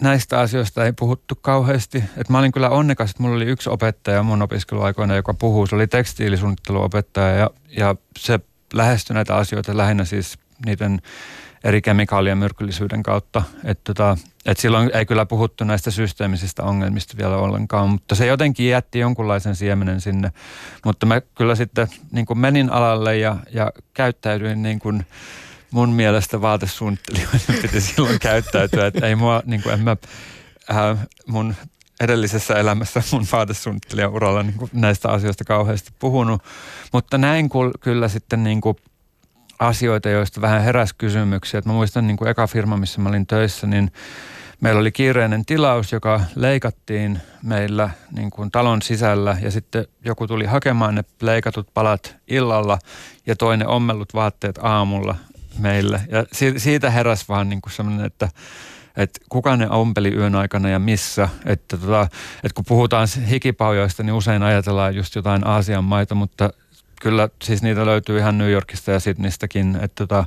näistä 0.00 0.40
asioista 0.40 0.84
ei 0.84 0.92
puhuttu 0.92 1.34
kauheasti. 1.40 2.04
Et 2.16 2.28
mä 2.28 2.38
olin 2.38 2.52
kyllä 2.52 2.70
onnekas, 2.70 3.10
että 3.10 3.22
mulla 3.22 3.36
oli 3.36 3.44
yksi 3.44 3.70
opettaja 3.70 4.22
mun 4.22 4.42
opiskeluaikoina, 4.42 5.16
joka 5.16 5.34
puhuu. 5.34 5.66
Se 5.66 5.74
oli 5.74 5.86
tekstiilisuunnitteluopettaja 5.86 7.34
ja, 7.34 7.50
ja 7.76 7.96
se 8.18 8.40
lähestyi 8.74 9.14
näitä 9.14 9.36
asioita 9.36 9.76
lähinnä 9.76 10.04
siis 10.04 10.38
niiden 10.66 11.00
eri 11.66 11.82
kemikaalien 11.82 12.38
myrkyllisyyden 12.38 13.02
kautta. 13.02 13.42
Että 13.64 13.94
tota, 13.94 14.16
et 14.46 14.58
silloin 14.58 14.90
ei 14.94 15.06
kyllä 15.06 15.26
puhuttu 15.26 15.64
näistä 15.64 15.90
systeemisistä 15.90 16.62
ongelmista 16.62 17.16
vielä 17.16 17.36
ollenkaan, 17.36 17.88
mutta 17.88 18.14
se 18.14 18.26
jotenkin 18.26 18.68
jätti 18.68 18.98
jonkunlaisen 18.98 19.56
siemenen 19.56 20.00
sinne. 20.00 20.32
Mutta 20.84 21.06
mä 21.06 21.20
kyllä 21.20 21.54
sitten 21.54 21.88
niin 22.12 22.26
kuin 22.26 22.38
menin 22.38 22.70
alalle 22.70 23.16
ja, 23.16 23.36
ja 23.52 23.72
käyttäydyin 23.94 24.62
niin 24.62 24.78
kuin 24.78 25.06
mun 25.70 25.88
mielestä 25.88 26.40
vaatesuunnittelijoiden 26.40 27.56
piti 27.62 27.80
silloin 27.80 28.18
käyttäytyä, 28.18 28.86
että 28.86 29.06
ei 29.06 29.16
mua, 29.16 29.42
niin 29.46 29.62
kuin 29.62 29.72
en 29.72 29.80
mä, 29.80 29.96
äh, 30.70 30.98
mun 31.26 31.54
edellisessä 32.00 32.54
elämässä 32.54 33.02
mun 33.12 33.26
vaatesuunnittelijan 33.32 34.12
uralla 34.12 34.42
niin 34.42 34.54
kuin 34.54 34.70
näistä 34.72 35.08
asioista 35.08 35.44
kauheasti 35.44 35.90
puhunut, 35.98 36.42
mutta 36.92 37.18
näin 37.18 37.48
kyllä 37.80 38.08
sitten 38.08 38.44
niin 38.44 38.60
kuin 38.60 38.76
asioita, 39.58 40.08
joista 40.08 40.40
vähän 40.40 40.62
heräsi 40.62 40.94
kysymyksiä. 40.98 41.58
Et 41.58 41.64
mä 41.64 41.72
muistan 41.72 42.06
niin 42.06 42.16
kuin 42.16 42.28
eka 42.28 42.46
firma, 42.46 42.76
missä 42.76 43.00
mä 43.00 43.08
olin 43.08 43.26
töissä, 43.26 43.66
niin 43.66 43.92
meillä 44.60 44.80
oli 44.80 44.92
kiireinen 44.92 45.44
tilaus, 45.44 45.92
joka 45.92 46.20
leikattiin 46.34 47.20
meillä 47.42 47.90
niin 48.12 48.30
kuin 48.30 48.50
talon 48.50 48.82
sisällä 48.82 49.36
ja 49.42 49.50
sitten 49.50 49.86
joku 50.04 50.26
tuli 50.26 50.44
hakemaan 50.44 50.94
ne 50.94 51.04
leikatut 51.20 51.68
palat 51.74 52.16
illalla 52.28 52.78
ja 53.26 53.36
toinen 53.36 53.68
ommellut 53.68 54.14
vaatteet 54.14 54.58
aamulla 54.62 55.16
meille. 55.58 56.00
Ja 56.10 56.24
siitä 56.56 56.90
heräsi 56.90 57.24
vaan 57.28 57.48
niin 57.48 57.60
kuin 57.60 57.72
sellainen, 57.72 58.06
että 58.06 58.28
että 58.96 59.20
kuka 59.28 59.56
ne 59.56 59.70
ompeli 59.70 60.14
yön 60.14 60.34
aikana 60.34 60.68
ja 60.68 60.78
missä. 60.78 61.28
Että, 61.46 61.76
tota, 61.76 62.02
että 62.36 62.54
kun 62.54 62.64
puhutaan 62.68 63.08
hikipaujoista, 63.30 64.02
niin 64.02 64.14
usein 64.14 64.42
ajatellaan 64.42 64.96
just 64.96 65.14
jotain 65.14 65.46
Aasian 65.46 65.84
maita, 65.84 66.14
mutta 66.14 66.50
kyllä 67.00 67.28
siis 67.42 67.62
niitä 67.62 67.86
löytyy 67.86 68.18
ihan 68.18 68.38
New 68.38 68.50
Yorkista 68.50 68.90
ja 68.90 69.00
Sydneystäkin. 69.00 69.76
Että 69.82 70.06
tota, 70.06 70.24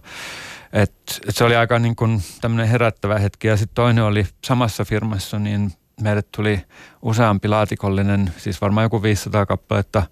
et, 0.73 0.93
et 1.27 1.35
se 1.35 1.43
oli 1.43 1.55
aika 1.55 1.79
niin 1.79 1.95
kuin 1.95 2.21
tämmöinen 2.41 2.67
herättävä 2.67 3.19
hetki. 3.19 3.47
Ja 3.47 3.57
sitten 3.57 3.75
toinen 3.75 4.03
oli 4.03 4.25
samassa 4.45 4.85
firmassa, 4.85 5.39
niin 5.39 5.71
meille 6.01 6.21
tuli 6.21 6.61
useampi 7.01 7.47
laatikollinen, 7.47 8.33
siis 8.37 8.61
varmaan 8.61 8.85
joku 8.85 9.03
500 9.03 9.45
kappaletta 9.45 10.03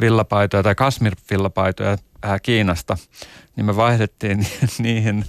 villapaitoja 0.00 0.62
tai 0.62 0.74
kasmir-villapaitoja 0.74 1.98
ää, 2.22 2.38
Kiinasta. 2.38 2.96
Niin 3.56 3.66
me 3.66 3.76
vaihdettiin 3.76 4.46
niihin 4.78 5.24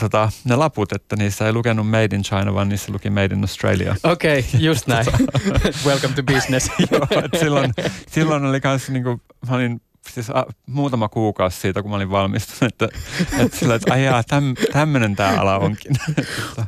tota, 0.00 0.30
ne 0.44 0.56
laput, 0.56 0.92
että 0.92 1.16
niissä 1.16 1.46
ei 1.46 1.52
lukenut 1.52 1.90
Made 1.90 2.16
in 2.16 2.22
China, 2.22 2.54
vaan 2.54 2.68
niissä 2.68 2.92
luki 2.92 3.10
Made 3.10 3.34
in 3.34 3.40
Australia. 3.40 3.96
Okei, 4.02 4.38
okay, 4.38 4.60
just 4.60 4.86
näin. 4.86 5.06
Welcome 5.86 6.14
to 6.14 6.22
business. 6.22 6.70
Joo, 6.90 7.06
silloin, 7.40 7.74
silloin 8.08 8.44
oli 8.44 8.60
kanssa 8.60 8.92
niin 8.92 9.04
kuin, 9.04 9.22
mä 9.48 9.56
olin 9.56 9.80
siis 10.08 10.30
a, 10.30 10.46
muutama 10.66 11.08
kuukausi 11.08 11.60
siitä, 11.60 11.82
kun 11.82 11.90
mä 11.90 11.96
olin 11.96 12.10
valmistunut, 12.10 12.72
että, 12.72 12.98
että 13.38 13.58
sillä, 13.58 13.74
että 13.74 13.92
ajaa, 13.92 14.22
täm, 14.22 14.54
tämmöinen 14.72 15.16
tämä 15.16 15.40
ala 15.40 15.58
onkin. 15.58 15.92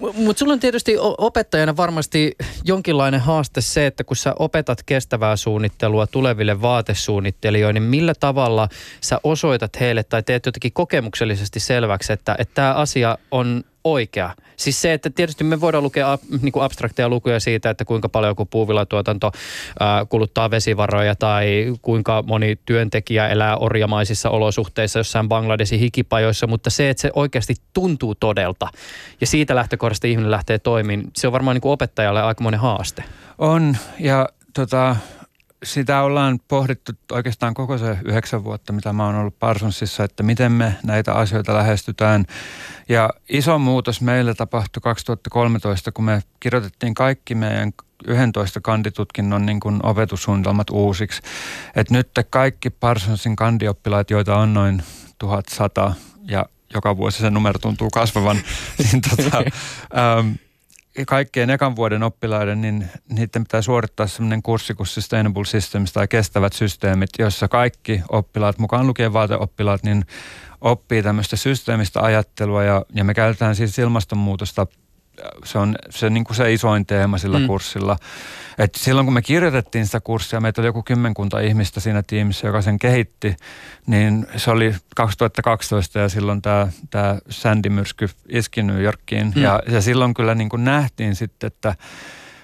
Mutta 0.24 0.40
sulla 0.40 0.52
on 0.52 0.60
tietysti 0.60 0.96
opettajana 1.18 1.76
varmasti 1.76 2.36
jonkinlainen 2.64 3.20
haaste 3.20 3.60
se, 3.60 3.86
että 3.86 4.04
kun 4.04 4.16
sä 4.16 4.34
opetat 4.38 4.82
kestävää 4.82 5.36
suunnittelua 5.36 6.06
tuleville 6.06 6.62
vaatesuunnittelijoille, 6.62 7.80
niin 7.80 7.90
millä 7.90 8.14
tavalla 8.20 8.68
sä 9.00 9.20
osoitat 9.24 9.80
heille 9.80 10.02
tai 10.02 10.22
teet 10.22 10.46
jotenkin 10.46 10.72
kokemuksellisesti 10.72 11.60
selväksi, 11.60 12.12
että 12.12 12.36
tämä 12.54 12.74
asia 12.74 13.18
on 13.30 13.64
oikea. 13.84 14.30
Siis 14.56 14.82
se, 14.82 14.92
että 14.92 15.10
tietysti 15.10 15.44
me 15.44 15.60
voidaan 15.60 15.84
lukea 15.84 16.18
niin 16.42 16.52
kuin 16.52 16.64
abstrakteja 16.64 17.08
lukuja 17.08 17.40
siitä, 17.40 17.70
että 17.70 17.84
kuinka 17.84 18.08
paljon 18.08 18.30
joku 18.30 18.46
puuvilatuotanto 18.46 19.32
kuluttaa 20.08 20.50
vesivaroja 20.50 21.14
tai 21.14 21.74
kuinka 21.82 22.24
moni 22.26 22.58
työntekijä 22.66 23.28
elää 23.28 23.56
orjamaisissa 23.56 24.30
olosuhteissa 24.30 24.98
jossain 24.98 25.28
Bangladesin 25.28 25.80
hikipajoissa, 25.80 26.46
mutta 26.46 26.70
se, 26.70 26.90
että 26.90 27.00
se 27.00 27.10
oikeasti 27.14 27.54
tuntuu 27.72 28.14
todelta 28.14 28.68
ja 29.20 29.26
siitä 29.26 29.54
lähtökohdasta 29.54 30.06
ihminen 30.06 30.30
lähtee 30.30 30.58
toimimaan, 30.58 31.10
se 31.16 31.26
on 31.26 31.32
varmaan 31.32 31.54
niin 31.54 31.62
kuin 31.62 31.72
opettajalle 31.72 32.22
aikamoinen 32.22 32.60
haaste. 32.60 33.04
On 33.38 33.76
ja 33.98 34.28
tota, 34.54 34.96
sitä 35.62 36.02
ollaan 36.02 36.40
pohdittu 36.48 36.92
oikeastaan 37.12 37.54
koko 37.54 37.78
se 37.78 37.98
yhdeksän 38.04 38.44
vuotta, 38.44 38.72
mitä 38.72 38.92
mä 38.92 39.06
oon 39.06 39.14
ollut 39.14 39.38
Parsonsissa, 39.38 40.04
että 40.04 40.22
miten 40.22 40.52
me 40.52 40.74
näitä 40.82 41.14
asioita 41.14 41.54
lähestytään. 41.54 42.24
Ja 42.88 43.10
iso 43.28 43.58
muutos 43.58 44.00
meille 44.00 44.34
tapahtui 44.34 44.80
2013, 44.80 45.92
kun 45.92 46.04
me 46.04 46.22
kirjoitettiin 46.40 46.94
kaikki 46.94 47.34
meidän 47.34 47.72
11 48.06 48.60
kanditutkinnon 48.60 49.46
niin 49.46 49.60
kuin 49.60 49.86
opetussuunnitelmat 49.86 50.70
uusiksi. 50.70 51.22
Et 51.76 51.90
nyt 51.90 52.08
kaikki 52.30 52.70
Parsonsin 52.70 53.36
kandioppilaat, 53.36 54.10
joita 54.10 54.36
on 54.36 54.54
noin 54.54 54.82
1100 55.18 55.94
ja 56.28 56.46
joka 56.74 56.96
vuosi 56.96 57.18
se 57.18 57.30
numero 57.30 57.58
tuntuu 57.58 57.88
kasvavan, 57.90 58.36
niin 58.78 59.02
tota, 59.10 59.38
ähm, 60.18 60.32
kaikkien 61.06 61.50
ekan 61.50 61.76
vuoden 61.76 62.02
oppilaiden, 62.02 62.60
niin 62.60 62.88
niiden 63.08 63.44
pitää 63.44 63.62
suorittaa 63.62 64.06
sellainen 64.06 64.42
kurssi 64.42 64.74
kuin 64.74 64.86
Sustainable 64.86 65.44
Systems 65.44 65.92
tai 65.92 66.08
kestävät 66.08 66.52
systeemit, 66.52 67.10
jossa 67.18 67.48
kaikki 67.48 68.02
oppilaat, 68.08 68.58
mukaan 68.58 68.86
lukien 68.86 69.12
vaateoppilaat, 69.12 69.82
niin 69.82 70.04
oppii 70.60 71.02
tämmöistä 71.02 71.36
systeemistä 71.36 72.00
ajattelua 72.00 72.64
ja, 72.64 72.84
ja 72.94 73.04
me 73.04 73.14
käytetään 73.14 73.56
siis 73.56 73.78
ilmastonmuutosta 73.78 74.66
se 75.44 75.58
on 75.58 75.76
se, 75.90 76.10
niin 76.10 76.24
kuin 76.24 76.36
se 76.36 76.52
isoin 76.52 76.86
teema 76.86 77.18
sillä 77.18 77.38
mm. 77.38 77.46
kurssilla. 77.46 77.96
Et 78.58 78.74
silloin 78.74 79.06
kun 79.06 79.14
me 79.14 79.22
kirjoitettiin 79.22 79.86
sitä 79.86 80.00
kurssia, 80.00 80.40
meitä 80.40 80.60
oli 80.60 80.68
joku 80.68 80.82
kymmenkunta 80.82 81.40
ihmistä 81.40 81.80
siinä 81.80 82.02
tiimissä, 82.02 82.46
joka 82.46 82.62
sen 82.62 82.78
kehitti, 82.78 83.36
niin 83.86 84.26
se 84.36 84.50
oli 84.50 84.74
2012 84.96 85.98
ja 85.98 86.08
silloin 86.08 86.42
tämä, 86.42 86.68
tämä 86.90 87.18
Sandy-myrsky 87.28 88.10
iski 88.28 88.62
New 88.62 88.82
Yorkiin. 88.82 89.32
Mm. 89.36 89.42
Ja, 89.42 89.62
ja 89.68 89.80
silloin 89.80 90.14
kyllä 90.14 90.34
niin 90.34 90.48
kuin 90.48 90.64
nähtiin 90.64 91.16
sitten, 91.16 91.46
että, 91.46 91.74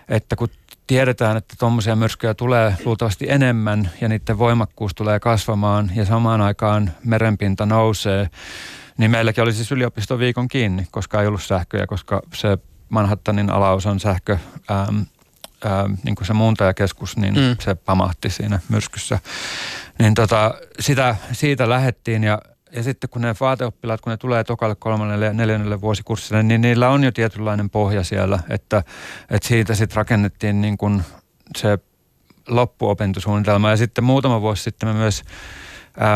että 0.08 0.36
kun 0.36 0.48
tiedetään, 0.86 1.36
että 1.36 1.54
tuommoisia 1.58 1.96
myrskyjä 1.96 2.34
tulee 2.34 2.74
luultavasti 2.84 3.26
enemmän 3.28 3.90
ja 4.00 4.08
niiden 4.08 4.38
voimakkuus 4.38 4.94
tulee 4.94 5.20
kasvamaan 5.20 5.90
ja 5.94 6.04
samaan 6.04 6.40
aikaan 6.40 6.90
merenpinta 7.04 7.66
nousee, 7.66 8.28
niin 8.98 9.10
meilläkin 9.10 9.44
oli 9.44 9.52
siis 9.52 9.72
yliopistoviikon 9.72 10.48
kiinni, 10.48 10.86
koska 10.90 11.20
ei 11.20 11.26
ollut 11.26 11.42
sähköjä, 11.42 11.86
koska 11.86 12.22
se 12.34 12.58
Manhattanin 12.88 13.50
alaosan 13.50 14.00
sähkö, 14.00 14.38
ähm, 14.70 14.98
ähm, 15.66 15.92
niin 16.04 16.14
kuin 16.14 16.26
se 16.26 16.32
muuntajakeskus, 16.32 17.16
niin 17.16 17.34
mm. 17.34 17.56
se 17.60 17.74
pamahti 17.74 18.30
siinä 18.30 18.60
myrskyssä. 18.68 19.18
Niin 19.98 20.14
tota, 20.14 20.54
sitä, 20.80 21.16
siitä 21.32 21.68
lähettiin 21.68 22.24
ja 22.24 22.38
ja 22.72 22.82
sitten 22.82 23.10
kun 23.10 23.22
ne 23.22 23.34
vaateoppilaat, 23.40 24.00
kun 24.00 24.10
ne 24.10 24.16
tulee 24.16 24.44
tokalle 24.44 24.74
kolmannelle 24.74 25.26
ja 25.26 25.32
neljännelle 25.32 25.80
vuosikurssille, 25.80 26.42
niin 26.42 26.60
niillä 26.60 26.88
on 26.88 27.04
jo 27.04 27.12
tietynlainen 27.12 27.70
pohja 27.70 28.04
siellä, 28.04 28.38
että, 28.48 28.82
että 29.30 29.48
siitä 29.48 29.74
sitten 29.74 29.96
rakennettiin 29.96 30.60
niin 30.60 30.78
kuin 30.78 31.02
se 31.56 31.78
loppuopintosuunnitelma. 32.48 33.70
Ja 33.70 33.76
sitten 33.76 34.04
muutama 34.04 34.40
vuosi 34.40 34.62
sitten 34.62 34.88
me 34.88 34.92
myös 34.92 35.22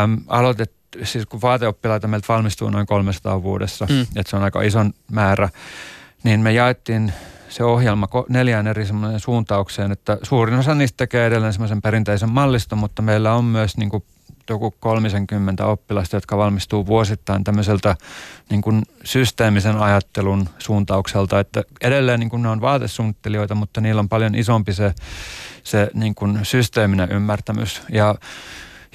äm, 0.03 0.17
aloitettiin, 0.27 0.82
siis 1.03 1.25
kun 1.25 1.41
vaateoppilaita 1.41 2.07
meiltä 2.07 2.27
valmistuu 2.27 2.69
noin 2.69 2.85
300 2.85 3.43
vuodessa, 3.43 3.87
mm. 3.89 4.01
että 4.01 4.29
se 4.29 4.35
on 4.35 4.43
aika 4.43 4.61
ison 4.61 4.93
määrä, 5.11 5.49
niin 6.23 6.39
me 6.39 6.53
jaettiin 6.53 7.13
se 7.49 7.63
ohjelma 7.63 8.07
neljään 8.29 8.67
eri 8.67 8.85
suuntaukseen, 9.17 9.91
että 9.91 10.17
suurin 10.23 10.59
osa 10.59 10.75
niistä 10.75 10.97
tekee 10.97 11.25
edelleen 11.27 11.53
semmoisen 11.53 11.81
perinteisen 11.81 12.29
malliston, 12.29 12.79
mutta 12.79 13.01
meillä 13.01 13.33
on 13.33 13.45
myös 13.45 13.77
niin 13.77 13.89
kuin 13.89 14.03
joku 14.49 14.73
30 14.79 15.65
oppilasta, 15.65 16.15
jotka 16.15 16.37
valmistuu 16.37 16.87
vuosittain 16.87 17.43
tämmöiseltä 17.43 17.95
niin 18.49 18.61
kuin 18.61 18.83
systeemisen 19.03 19.77
ajattelun 19.77 20.49
suuntaukselta, 20.59 21.39
että 21.39 21.63
edelleen 21.81 22.19
niin 22.19 22.29
kuin 22.29 22.41
ne 22.43 22.49
on 22.49 22.61
vaatesuunnittelijoita, 22.61 23.55
mutta 23.55 23.81
niillä 23.81 23.99
on 23.99 24.09
paljon 24.09 24.35
isompi 24.35 24.73
se, 24.73 24.93
se 25.63 25.89
niin 25.93 26.15
kuin 26.15 26.39
systeeminen 26.43 27.11
ymmärtämys. 27.11 27.81
Ja, 27.89 28.15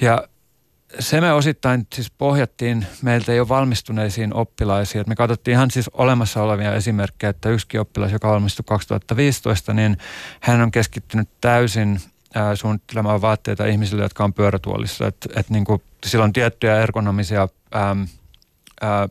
ja 0.00 0.28
se 0.98 1.20
me 1.20 1.32
osittain 1.32 1.86
siis 1.94 2.10
pohjattiin 2.10 2.86
meiltä 3.02 3.32
jo 3.32 3.48
valmistuneisiin 3.48 4.34
oppilaisiin. 4.34 5.00
Että 5.00 5.08
me 5.08 5.16
katsottiin 5.16 5.52
ihan 5.52 5.70
siis 5.70 5.88
olemassa 5.88 6.42
olevia 6.42 6.74
esimerkkejä, 6.74 7.30
että 7.30 7.48
yksi 7.48 7.78
oppilas, 7.78 8.12
joka 8.12 8.28
valmistui 8.28 8.64
2015, 8.66 9.74
niin 9.74 9.98
hän 10.40 10.60
on 10.60 10.70
keskittynyt 10.70 11.28
täysin 11.40 12.00
suunnittelemaan 12.54 13.20
vaatteita 13.20 13.66
ihmisille, 13.66 14.02
jotka 14.02 14.24
on 14.24 14.34
pyörätuolissa. 14.34 15.06
Et, 15.06 15.16
et 15.36 15.50
niin 15.50 15.64
kuin, 15.64 15.82
sillä 16.06 16.24
on 16.24 16.32
tiettyjä 16.32 16.82
ergonomisia, 16.82 17.48
ää, 17.72 17.96
ää, 18.80 19.08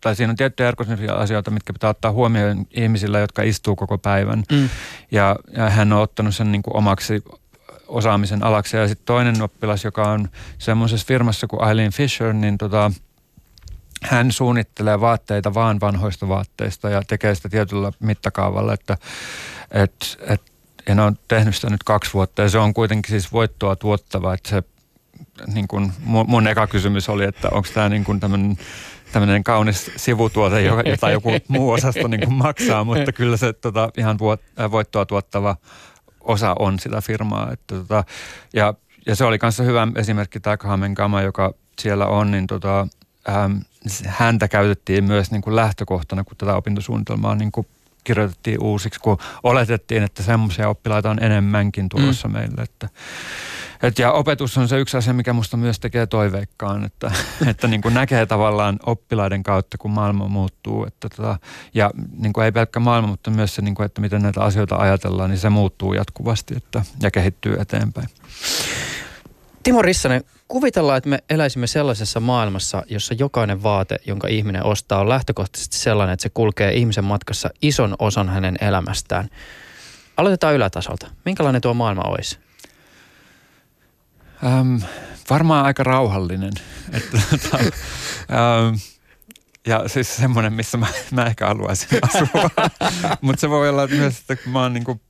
tai 0.00 0.16
siinä 0.16 0.30
on 0.30 0.36
tiettyjä 0.36 0.68
ergonomisia 0.68 1.14
asioita, 1.14 1.50
mitkä 1.50 1.72
pitää 1.72 1.90
ottaa 1.90 2.12
huomioon 2.12 2.66
ihmisillä, 2.70 3.18
jotka 3.18 3.42
istuu 3.42 3.76
koko 3.76 3.98
päivän. 3.98 4.42
Mm. 4.52 4.68
Ja, 5.10 5.36
ja 5.56 5.70
hän 5.70 5.92
on 5.92 6.02
ottanut 6.02 6.34
sen 6.34 6.52
niin 6.52 6.62
kuin 6.62 6.76
omaksi 6.76 7.24
osaamisen 7.88 8.44
alaksi. 8.44 8.76
Ja 8.76 8.88
sitten 8.88 9.06
toinen 9.06 9.42
oppilas, 9.42 9.84
joka 9.84 10.02
on 10.02 10.28
semmoisessa 10.58 11.06
firmassa 11.06 11.46
kuin 11.46 11.68
Eileen 11.68 11.92
Fisher, 11.92 12.32
niin 12.32 12.58
tota, 12.58 12.90
hän 14.02 14.32
suunnittelee 14.32 15.00
vaatteita 15.00 15.54
vaan 15.54 15.80
vanhoista 15.80 16.28
vaatteista 16.28 16.90
ja 16.90 17.02
tekee 17.06 17.34
sitä 17.34 17.48
tietyllä 17.48 17.92
mittakaavalla, 18.00 18.74
että 18.74 18.98
et, 19.70 20.18
et 20.26 20.42
ja 20.88 20.94
ne 20.94 21.02
on 21.02 21.16
tehnyt 21.28 21.54
sitä 21.54 21.70
nyt 21.70 21.82
kaksi 21.82 22.14
vuotta 22.14 22.42
ja 22.42 22.48
se 22.48 22.58
on 22.58 22.74
kuitenkin 22.74 23.10
siis 23.10 23.32
voittoa 23.32 23.76
tuottava, 23.76 24.34
että 24.34 24.50
se 24.50 24.62
niin 25.46 25.68
kuin 25.68 25.92
mun, 26.04 26.24
mun 26.28 26.46
eka 26.46 26.66
kysymys 26.66 27.08
oli, 27.08 27.24
että 27.24 27.48
onko 27.48 27.68
tämä 27.74 27.88
niin 27.88 28.58
tämmöinen 29.12 29.44
kaunis 29.44 29.90
sivutuote, 29.96 30.62
jota 30.62 31.10
joku 31.10 31.30
muu 31.48 31.70
osasto 31.70 32.08
niin 32.08 32.32
maksaa, 32.32 32.84
mutta 32.84 33.12
kyllä 33.12 33.36
se 33.36 33.52
tota, 33.52 33.90
ihan 33.98 34.18
voittoa 34.70 35.06
tuottava 35.06 35.56
osa 36.24 36.54
on 36.58 36.78
sitä 36.78 37.00
firmaa. 37.00 37.52
Että, 37.52 37.74
tota, 37.74 38.04
ja, 38.52 38.74
ja 39.06 39.16
se 39.16 39.24
oli 39.24 39.38
kanssa 39.38 39.62
hyvä 39.62 39.88
esimerkki 39.96 40.40
tämä 40.40 40.56
Kamen 40.56 40.92
Gama, 40.92 41.22
joka 41.22 41.54
siellä 41.78 42.06
on, 42.06 42.30
niin 42.30 42.46
tota, 42.46 42.86
ähm, 43.28 43.52
häntä 44.06 44.48
käytettiin 44.48 45.04
myös 45.04 45.30
niin 45.30 45.42
kuin 45.42 45.56
lähtökohtana, 45.56 46.24
kun 46.24 46.36
tätä 46.36 46.56
opintosuunnitelmaa 46.56 47.34
niin 47.34 47.52
kuin 47.52 47.66
kirjoitettiin 48.04 48.62
uusiksi, 48.62 49.00
kun 49.00 49.18
oletettiin, 49.42 50.02
että 50.02 50.22
semmoisia 50.22 50.68
oppilaita 50.68 51.10
on 51.10 51.22
enemmänkin 51.22 51.88
tulossa 51.88 52.28
mm. 52.28 52.34
meille. 52.34 52.62
Että, 52.62 52.88
et 53.82 53.98
ja 53.98 54.12
opetus 54.12 54.58
on 54.58 54.68
se 54.68 54.78
yksi 54.78 54.96
asia, 54.96 55.12
mikä 55.12 55.32
musta 55.32 55.56
myös 55.56 55.80
tekee 55.80 56.06
toiveikkaan, 56.06 56.84
että, 56.84 57.12
että 57.50 57.68
niin 57.68 57.82
kuin 57.82 57.94
näkee 57.94 58.26
tavallaan 58.26 58.78
oppilaiden 58.86 59.42
kautta, 59.42 59.78
kun 59.78 59.90
maailma 59.90 60.28
muuttuu. 60.28 60.84
Että 60.86 61.08
tota, 61.08 61.38
ja 61.74 61.90
niin 62.18 62.32
kuin 62.32 62.44
ei 62.44 62.52
pelkkä 62.52 62.80
maailma, 62.80 63.08
mutta 63.08 63.30
myös 63.30 63.54
se, 63.54 63.62
niin 63.62 63.74
kuin, 63.74 63.86
että 63.86 64.00
miten 64.00 64.22
näitä 64.22 64.40
asioita 64.40 64.76
ajatellaan, 64.76 65.30
niin 65.30 65.38
se 65.38 65.48
muuttuu 65.48 65.94
jatkuvasti 65.94 66.54
että, 66.56 66.82
ja 67.02 67.10
kehittyy 67.10 67.56
eteenpäin. 67.60 68.08
Timo 69.62 69.82
Rissanen, 69.82 70.24
kuvitellaan, 70.48 70.98
että 70.98 71.10
me 71.10 71.24
eläisimme 71.30 71.66
sellaisessa 71.66 72.20
maailmassa, 72.20 72.82
jossa 72.88 73.14
jokainen 73.14 73.62
vaate, 73.62 73.98
jonka 74.06 74.28
ihminen 74.28 74.64
ostaa, 74.64 75.00
on 75.00 75.08
lähtökohtaisesti 75.08 75.76
sellainen, 75.76 76.14
että 76.14 76.22
se 76.22 76.30
kulkee 76.34 76.72
ihmisen 76.72 77.04
matkassa 77.04 77.50
ison 77.62 77.94
osan 77.98 78.28
hänen 78.28 78.56
elämästään. 78.60 79.28
Aloitetaan 80.16 80.54
ylätasolta. 80.54 81.06
Minkälainen 81.24 81.62
tuo 81.62 81.74
maailma 81.74 82.02
olisi? 82.02 82.38
Ähm, 84.44 84.76
varmaan 85.30 85.66
aika 85.66 85.82
rauhallinen. 85.82 86.52
Että, 86.92 87.18
ähm, 87.58 88.74
ja 89.66 89.88
siis 89.88 90.16
semmoinen, 90.16 90.52
missä 90.52 90.78
mä, 90.78 90.86
mä 91.10 91.24
ehkä 91.24 91.46
haluaisin 91.46 91.98
asua. 92.02 92.50
Mutta 93.20 93.40
se 93.40 93.50
voi 93.50 93.68
olla 93.68 93.86
myös, 93.86 94.18
että 94.18 94.36
kun 94.36 94.52
mä 94.52 94.62
oon 94.62 94.72
niin 94.72 94.84
kuin 94.84 95.00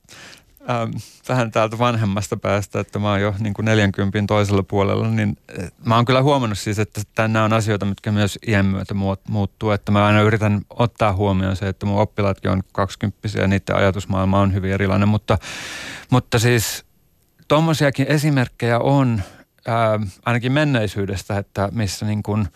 ähm, 0.69 0.91
vähän 1.29 1.51
täältä 1.51 1.77
vanhemmasta 1.77 2.37
päästä, 2.37 2.79
että 2.79 2.99
mä 2.99 3.09
oon 3.09 3.21
jo 3.21 3.35
niin 3.39 3.53
kuin 3.53 3.65
40 3.65 4.19
toisella 4.27 4.63
puolella, 4.63 5.07
niin 5.07 5.37
eh, 5.57 5.71
mä 5.85 5.95
oon 5.95 6.05
kyllä 6.05 6.21
huomannut 6.21 6.59
siis, 6.59 6.79
että 6.79 7.27
nämä 7.27 7.45
on 7.45 7.53
asioita, 7.53 7.85
mitkä 7.85 8.11
myös 8.11 8.39
iän 8.47 8.65
myötä 8.65 8.93
muuttuu, 9.27 9.71
että 9.71 9.91
mä 9.91 10.05
aina 10.05 10.21
yritän 10.21 10.61
ottaa 10.69 11.13
huomioon 11.13 11.55
se, 11.55 11.67
että 11.67 11.85
mun 11.85 12.01
oppilaatkin 12.01 12.51
on 12.51 12.61
20 12.71 13.19
ja 13.37 13.47
niiden 13.47 13.75
ajatusmaailma 13.75 14.39
on 14.39 14.53
hyvin 14.53 14.71
erilainen, 14.71 15.07
mutta, 15.07 15.37
mutta 16.09 16.39
siis 16.39 16.85
tuommoisiakin 17.53 18.07
esimerkkejä 18.09 18.79
on 18.79 19.21
ää, 19.67 19.99
ainakin 20.25 20.51
menneisyydestä, 20.51 21.37
että 21.37 21.69
missä 21.71 22.05
niin 22.05 22.23
kuin 22.23 22.47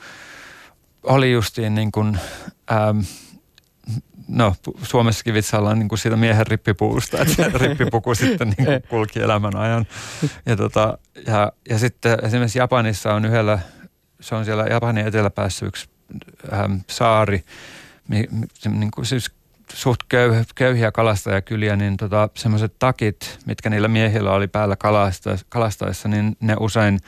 oli 1.03 1.31
justiin 1.31 1.75
niin 1.75 1.91
kuin, 1.91 2.19
ää, 2.69 2.95
no 4.27 4.55
Suomessakin 4.83 5.33
vitsaillaan 5.33 5.79
niin 5.79 5.89
kuin 5.89 5.99
siitä 5.99 6.17
miehen 6.17 6.47
rippipuusta, 6.47 7.17
että 7.21 7.51
rippipuku 7.67 8.15
sitten 8.15 8.47
niin 8.57 8.65
kuin 8.65 8.81
kulki 8.89 9.19
elämän 9.19 9.55
ajan. 9.55 9.87
Ja, 10.45 10.55
tota, 10.55 10.97
ja, 11.27 11.51
ja 11.69 11.79
sitten 11.79 12.17
esimerkiksi 12.23 12.59
Japanissa 12.59 13.13
on 13.13 13.25
yhdellä, 13.25 13.59
se 14.21 14.35
on 14.35 14.45
siellä 14.45 14.63
Japanin 14.63 15.07
eteläpäässä 15.07 15.65
yksi 15.65 15.89
äm, 16.53 16.81
saari, 16.89 17.43
mi, 18.07 18.23
niin 18.69 18.91
kuin 18.91 19.05
siis 19.05 19.31
suht 19.73 19.99
köy, 20.09 20.43
köyhiä 20.55 20.91
kalastajakyliä, 20.91 21.75
niin 21.75 21.97
tota, 21.97 22.29
semmoiset 22.33 22.73
takit, 22.79 23.39
mitkä 23.45 23.69
niillä 23.69 23.87
miehillä 23.87 24.31
oli 24.31 24.47
päällä 24.47 24.75
kalastaessa, 25.49 26.09
niin 26.09 26.37
ne 26.39 26.55
usein 26.59 26.99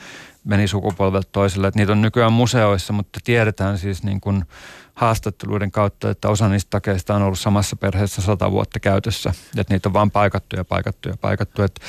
meni 0.44 0.68
sukupolvelta 0.68 1.28
toiselle. 1.32 1.68
Et 1.68 1.74
niitä 1.74 1.92
on 1.92 2.02
nykyään 2.02 2.32
museoissa, 2.32 2.92
mutta 2.92 3.20
tiedetään 3.24 3.78
siis 3.78 4.02
niin 4.02 4.20
kuin 4.20 4.44
haastatteluiden 4.94 5.70
kautta, 5.70 6.10
että 6.10 6.28
osa 6.28 6.48
niistä 6.48 6.70
takeista 6.70 7.14
on 7.14 7.22
ollut 7.22 7.38
samassa 7.38 7.76
perheessä 7.76 8.22
sata 8.22 8.50
vuotta 8.50 8.80
käytössä. 8.80 9.32
Että 9.56 9.74
niitä 9.74 9.88
on 9.88 9.92
vaan 9.92 10.10
paikattu 10.10 10.56
ja 10.56 10.64
paikattu 10.64 11.08
ja 11.08 11.16
paikattu. 11.20 11.62
Et, 11.62 11.80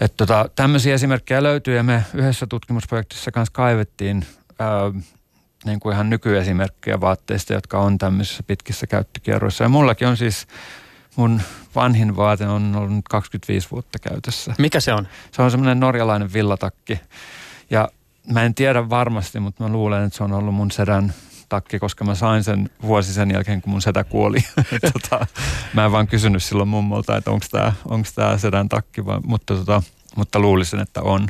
et 0.00 0.12
tota, 0.16 0.48
tämmöisiä 0.56 0.94
esimerkkejä 0.94 1.42
löytyy 1.42 1.76
ja 1.76 1.82
me 1.82 2.04
yhdessä 2.14 2.46
tutkimusprojektissa 2.46 3.30
kanssa 3.30 3.52
kaivettiin 3.52 4.26
niin 5.66 5.80
kuin 5.80 5.94
ihan 5.94 6.10
nykyesimerkkejä 6.10 7.00
vaatteista, 7.00 7.52
jotka 7.52 7.78
on 7.78 7.98
tämmöisissä 7.98 8.42
pitkissä 8.42 8.86
käyttökierroissa. 8.86 9.64
Ja 9.64 9.68
mullakin 9.68 10.08
on 10.08 10.16
siis, 10.16 10.46
mun 11.16 11.40
vanhin 11.74 12.16
vaate 12.16 12.46
on 12.46 12.76
ollut 12.76 13.04
25 13.10 13.70
vuotta 13.70 13.98
käytössä. 13.98 14.54
Mikä 14.58 14.80
se 14.80 14.92
on? 14.92 15.08
Se 15.32 15.42
on 15.42 15.50
semmoinen 15.50 15.80
norjalainen 15.80 16.32
villatakki. 16.32 17.00
Ja 17.70 17.88
mä 18.32 18.42
en 18.42 18.54
tiedä 18.54 18.90
varmasti, 18.90 19.40
mutta 19.40 19.62
mä 19.64 19.68
luulen, 19.68 20.04
että 20.04 20.16
se 20.16 20.24
on 20.24 20.32
ollut 20.32 20.54
mun 20.54 20.70
sedän 20.70 21.14
takki, 21.48 21.78
koska 21.78 22.04
mä 22.04 22.14
sain 22.14 22.44
sen 22.44 22.70
vuosi 22.82 23.12
sen 23.12 23.30
jälkeen, 23.30 23.62
kun 23.62 23.70
mun 23.70 23.82
setä 23.82 24.04
kuoli. 24.04 24.38
tota, 24.92 25.26
mä 25.74 25.84
en 25.84 25.92
vaan 25.92 26.06
kysynyt 26.06 26.42
silloin 26.42 26.68
mummolta, 26.68 27.16
että 27.16 27.30
onko 27.30 27.46
tämä 27.50 27.72
onks 27.88 28.12
tää 28.12 28.38
sedän 28.38 28.68
takki, 28.68 29.06
vaan, 29.06 29.22
mutta, 29.24 29.54
tota, 29.54 29.82
mutta 30.16 30.38
luulisin, 30.38 30.80
että 30.80 31.02
on. 31.02 31.26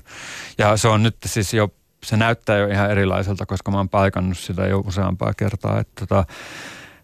Ja 0.58 0.76
se 0.76 0.88
on 0.88 1.02
nyt 1.02 1.16
siis 1.26 1.54
jo, 1.54 1.68
se 2.06 2.16
näyttää 2.16 2.58
jo 2.58 2.66
ihan 2.66 2.90
erilaiselta, 2.90 3.46
koska 3.46 3.70
mä 3.70 3.76
oon 3.76 3.88
paikannut 3.88 4.38
sitä 4.38 4.66
jo 4.66 4.78
useampaa 4.78 5.34
kertaa. 5.34 5.80
Että 5.80 6.06
tota, 6.06 6.24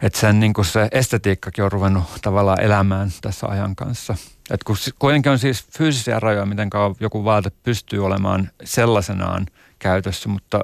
että 0.02 0.18
sen 0.18 0.40
niin 0.40 0.52
se 0.62 0.88
estetiikkakin 0.92 1.64
on 1.64 1.72
ruvennut 1.72 2.04
tavallaan 2.22 2.60
elämään 2.60 3.10
tässä 3.20 3.46
ajan 3.46 3.76
kanssa. 3.76 4.14
Et 4.50 4.64
kun 4.64 4.76
kuitenkin 4.98 5.32
on 5.32 5.38
siis 5.38 5.66
fyysisiä 5.78 6.20
rajoja, 6.20 6.46
miten 6.46 6.70
joku 7.00 7.24
vaate 7.24 7.50
pystyy 7.62 8.04
olemaan 8.04 8.50
sellaisenaan 8.64 9.46
käytössä, 9.78 10.28
mutta, 10.28 10.60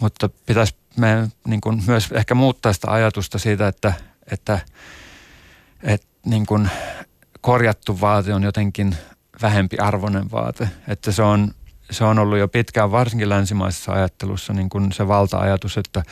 mutta 0.00 0.28
pitäisi 0.46 0.74
me 0.96 1.28
niin 1.46 1.60
kuin 1.60 1.82
myös 1.86 2.12
ehkä 2.12 2.34
muuttaa 2.34 2.72
sitä 2.72 2.90
ajatusta 2.90 3.38
siitä, 3.38 3.68
että, 3.68 3.92
että, 4.32 4.58
että 5.82 6.06
niin 6.26 6.46
kuin 6.46 6.70
korjattu 7.40 8.00
vaate 8.00 8.34
on 8.34 8.42
jotenkin 8.42 8.96
vähempi 9.42 9.78
arvoinen 9.78 10.30
vaate. 10.30 10.68
Että 10.88 11.12
se 11.12 11.22
on, 11.22 11.54
se 11.90 12.04
on 12.04 12.18
ollut 12.18 12.38
jo 12.38 12.48
pitkään, 12.48 12.92
varsinkin 12.92 13.28
länsimaisessa 13.28 13.92
ajattelussa, 13.92 14.52
niin 14.52 14.68
kuin 14.68 14.92
se 14.92 15.08
valta-ajatus, 15.08 15.78
että, 15.78 16.02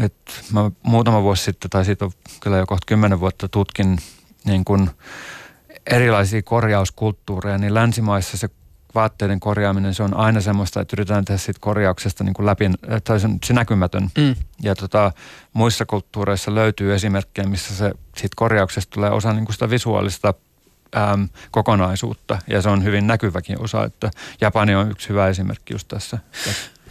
että 0.00 0.32
mä 0.52 0.70
muutama 0.82 1.22
vuosi 1.22 1.44
sitten, 1.44 1.70
tai 1.70 1.84
siitä 1.84 2.04
on 2.04 2.12
kyllä 2.40 2.56
jo 2.56 2.66
kohta 2.66 2.86
kymmenen 2.86 3.20
vuotta 3.20 3.48
tutkin 3.48 3.98
niin 4.44 4.64
kuin 4.64 4.90
erilaisia 5.86 6.42
korjauskulttuureja, 6.42 7.58
niin 7.58 7.74
länsimaissa 7.74 8.36
se 8.36 8.48
vaatteiden 8.94 9.40
korjaaminen, 9.40 9.94
se 9.94 10.02
on 10.02 10.16
aina 10.16 10.40
semmoista, 10.40 10.80
että 10.80 10.94
yritetään 10.94 11.24
tehdä 11.24 11.38
siitä 11.38 11.60
korjauksesta 11.60 12.24
niin 12.24 12.34
kuin 12.34 12.46
läpi, 12.46 12.70
tai 13.04 13.20
se 13.20 13.26
on 13.26 13.38
se 13.44 13.52
näkymätön. 13.52 14.10
Mm. 14.18 14.34
Ja 14.62 14.74
tota, 14.74 15.12
muissa 15.52 15.86
kulttuureissa 15.86 16.54
löytyy 16.54 16.94
esimerkkejä, 16.94 17.48
missä 17.48 17.74
se 17.74 17.92
siitä 18.16 18.34
korjauksesta 18.36 18.94
tulee 18.94 19.10
osa 19.10 19.32
niin 19.32 19.44
kuin 19.44 19.54
sitä 19.54 19.70
visuaalista 19.70 20.34
äm, 20.96 21.28
kokonaisuutta, 21.50 22.38
ja 22.46 22.62
se 22.62 22.68
on 22.68 22.84
hyvin 22.84 23.06
näkyväkin 23.06 23.62
osa, 23.62 23.84
että 23.84 24.10
Japani 24.40 24.74
on 24.74 24.90
yksi 24.90 25.08
hyvä 25.08 25.28
esimerkki 25.28 25.74
just 25.74 25.88
tässä. 25.88 26.18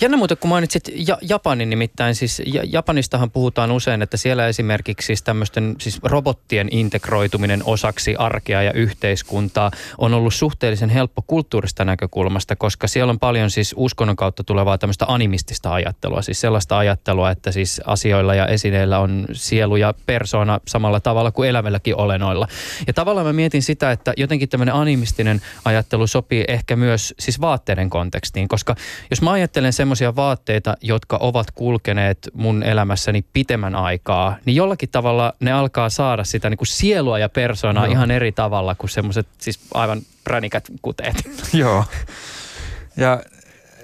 Jännä 0.02 0.18
muuten, 0.18 0.38
kun 0.38 0.50
mainitsit 0.50 0.84
ja, 0.96 1.18
Japanin 1.22 1.70
nimittäin, 1.70 2.16
siis 2.16 2.42
Japanistahan 2.64 3.32
puhutaan 3.32 3.72
usein, 3.72 4.02
että 4.02 4.18
siellä 4.18 4.48
esimerkiksi 4.48 5.06
siis 5.06 5.24
tämmöisten 5.24 5.76
siis 5.80 6.00
robottien 6.04 6.68
integroituminen 6.72 7.62
osaksi 7.66 8.16
arkea 8.16 8.64
ja 8.64 8.74
yhteiskuntaa 8.74 9.72
on 9.98 10.14
ollut 10.14 10.34
suhteellisen 10.34 10.90
helppo 10.90 11.22
kulttuurista 11.28 11.86
näkökulmasta, 11.86 12.56
koska 12.56 12.88
siellä 12.88 13.12
on 13.12 13.20
paljon 13.20 13.52
siis 13.52 13.74
uskonnon 13.78 14.16
kautta 14.16 14.44
tulevaa 14.44 14.78
tämmöistä 14.78 15.06
animistista 15.08 15.74
ajattelua, 15.74 16.22
siis 16.22 16.42
sellaista 16.42 16.78
ajattelua, 16.78 17.32
että 17.32 17.52
siis 17.52 17.82
asioilla 17.86 18.36
ja 18.36 18.48
esineillä 18.48 19.00
on 19.00 19.26
sielu 19.32 19.76
ja 19.76 19.94
persona 20.06 20.60
samalla 20.68 21.00
tavalla 21.00 21.32
kuin 21.32 21.50
elävälläkin 21.50 21.96
olenoilla. 21.96 22.48
Ja 22.88 22.94
tavallaan 22.94 23.28
mä 23.28 23.34
mietin 23.34 23.64
sitä, 23.64 23.92
että 23.92 24.14
jotenkin 24.18 24.50
tämmöinen 24.50 24.76
animistinen 24.76 25.42
ajattelu 25.66 26.08
sopii 26.08 26.44
ehkä 26.48 26.76
myös 26.76 27.14
siis 27.20 27.42
vaatteiden 27.42 27.90
kontekstiin, 27.90 28.48
koska 28.48 28.76
jos 29.10 29.22
mä 29.22 29.32
ajattelen 29.32 29.74
sen 29.74 29.89
semmoisia 29.90 30.16
vaatteita, 30.16 30.78
jotka 30.82 31.18
ovat 31.18 31.52
kulkeneet 31.52 32.30
mun 32.34 32.64
elämässäni 32.64 33.26
pitemmän 33.34 33.76
aikaa, 33.76 34.36
niin 34.46 34.56
jollakin 34.56 34.90
tavalla 34.90 35.34
ne 35.40 35.52
alkaa 35.52 35.90
saada 35.90 36.24
sitä 36.24 36.50
niin 36.50 36.58
kuin 36.58 36.68
sielua 36.68 37.20
ja 37.20 37.30
persoonaa 37.30 37.86
Joo. 37.86 37.92
ihan 37.92 38.12
eri 38.12 38.32
tavalla 38.32 38.76
kuin 38.76 38.90
semmoiset 38.90 39.28
siis 39.38 39.60
aivan 39.74 40.02
pränikät 40.24 40.68
kuteet. 40.82 41.16
Joo. 41.54 41.86
Ja, 42.98 43.24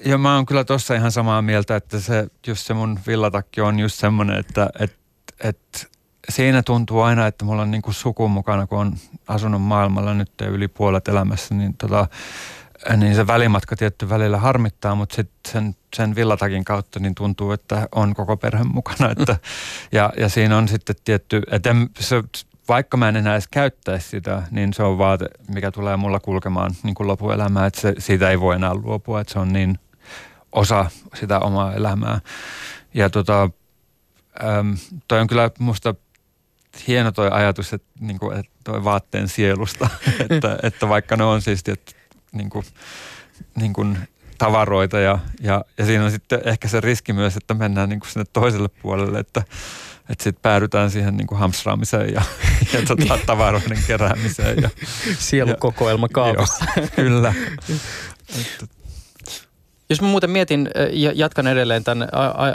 ja 0.06 0.18
mä 0.18 0.36
oon 0.36 0.46
kyllä 0.46 0.64
tossa 0.64 0.96
ihan 0.96 1.12
samaa 1.12 1.42
mieltä, 1.42 1.76
että 1.76 2.00
se, 2.00 2.28
just 2.48 2.68
se 2.68 2.74
mun 2.74 3.00
villatakki 3.08 3.62
on 3.62 3.80
just 3.80 4.00
semmoinen, 4.00 4.40
että 4.40 4.70
et, 4.80 4.96
et, 5.40 5.90
siinä 6.30 6.64
tuntuu 6.64 7.02
aina, 7.02 7.28
että 7.28 7.46
mulla 7.46 7.62
on 7.62 7.72
niin 7.72 7.82
kuin 7.82 7.94
suku 7.94 8.28
mukana, 8.28 8.68
kun 8.68 8.80
on 8.80 8.96
asunut 9.28 9.62
maailmalla 9.62 10.14
nyt 10.14 10.32
yli 10.42 10.68
puolet 10.68 11.08
elämässä, 11.08 11.56
niin 11.56 11.74
tota, 11.78 12.08
niin 12.98 13.16
se 13.16 13.28
välimatka 13.28 13.76
tietty 13.76 14.10
välillä 14.10 14.38
harmittaa, 14.38 14.96
mutta 14.96 15.16
sitten 15.16 15.52
sen, 15.52 15.76
sen 15.96 16.16
villatakin 16.16 16.66
kautta 16.66 17.00
niin 17.00 17.16
tuntuu, 17.16 17.52
että 17.52 17.88
on 17.92 18.14
koko 18.14 18.38
perhe 18.38 18.64
mukana. 18.64 19.12
Että, 19.12 19.38
ja, 19.92 20.14
ja 20.18 20.30
siinä 20.30 20.58
on 20.58 20.68
sitten 20.68 20.96
tietty, 21.04 21.42
että 21.52 21.70
en, 21.70 21.90
se, 22.00 22.24
vaikka 22.68 22.98
mä 22.98 23.10
en 23.10 23.16
enää 23.16 23.34
edes 23.34 23.48
käyttäisi 23.48 24.10
sitä, 24.10 24.44
niin 24.52 24.74
se 24.74 24.84
on 24.84 24.98
vaate, 24.98 25.30
mikä 25.48 25.72
tulee 25.72 25.98
mulla 25.98 26.20
kulkemaan 26.20 26.72
niin 26.84 26.96
kuin 26.96 27.08
lopuelämää, 27.08 27.66
että 27.66 27.82
se, 27.82 27.94
siitä 27.98 28.30
ei 28.30 28.40
voi 28.40 28.56
enää 28.56 28.74
luopua, 28.74 29.22
että 29.22 29.34
se 29.34 29.40
on 29.40 29.54
niin 29.54 29.80
osa 30.52 30.86
sitä 31.14 31.40
omaa 31.40 31.74
elämää. 31.74 32.20
Ja 32.94 33.10
tota, 33.10 33.50
äm, 34.44 34.78
toi 35.08 35.20
on 35.20 35.28
kyllä 35.28 35.52
musta 35.60 35.96
hieno 36.88 37.12
toi 37.12 37.30
ajatus, 37.32 37.74
että, 37.74 37.88
niin 38.00 38.20
kuin, 38.20 38.38
että 38.38 38.52
toi 38.64 38.84
vaatteen 38.84 39.28
sielusta, 39.28 39.90
että, 40.30 40.58
että 40.64 40.90
vaikka 40.90 41.16
ne 41.16 41.24
on 41.24 41.42
siis 41.42 41.64
tietty 41.64 41.96
niin 42.36 42.50
kuin, 42.50 42.66
niin 43.56 43.74
kuin 43.74 43.98
tavaroita 44.38 45.00
ja, 45.00 45.20
ja, 45.42 45.66
ja 45.78 45.86
siinä 45.86 46.06
on 46.06 46.12
sitten 46.12 46.42
ehkä 46.46 46.68
se 46.68 46.82
riski 46.82 47.14
myös, 47.14 47.38
että 47.38 47.54
mennään 47.54 47.90
niin 47.90 48.00
kuin 48.00 48.10
sinne 48.10 48.26
toiselle 48.34 48.68
puolelle, 48.68 49.20
että, 49.20 49.40
että 50.10 50.24
sitten 50.24 50.42
päädytään 50.42 50.92
siihen 50.92 51.18
niin 51.18 51.28
kuin 51.28 51.40
hamstraamiseen 51.40 52.14
ja, 52.14 52.22
ja 52.74 52.82
tota, 52.88 53.16
niin. 53.16 53.26
tavaroiden 53.26 53.84
keräämiseen. 53.88 54.62
Ja, 54.62 54.70
Sielukokoelma 55.20 56.08
kaapissa. 56.10 56.66
kyllä. 56.96 57.34
Jos 59.90 60.02
mä 60.02 60.08
muuten 60.08 60.30
mietin 60.30 60.70
ja 60.92 61.12
jatkan 61.16 61.48
edelleen 61.48 61.84
tämän 61.84 62.08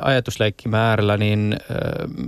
ajatusleikkimäärellä, 0.03 1.13
äärellä, 1.13 1.17
niin 1.17 1.57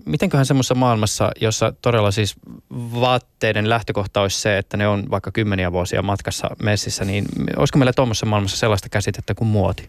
mitenköhän 0.05 0.47
semmoisessa 0.47 0.75
maailmassa, 0.75 1.31
jossa 1.41 1.73
todella 1.83 2.11
siis 2.11 2.35
vaatteiden 2.71 3.69
lähtökohta 3.69 4.21
olisi 4.21 4.41
se, 4.41 4.59
että 4.59 4.77
ne 4.77 4.89
on 4.89 5.11
vaikka 5.11 5.31
kymmeniä 5.31 5.73
vuosia 5.73 6.03
matkassa 6.03 6.49
messissä, 6.63 7.05
niin 7.05 7.27
olisiko 7.57 7.79
meillä 7.79 7.93
tuommoisessa 7.93 8.27
maailmassa 8.27 8.57
sellaista 8.57 8.89
käsitettä 8.89 9.35
kuin 9.35 9.49
muoti? 9.49 9.89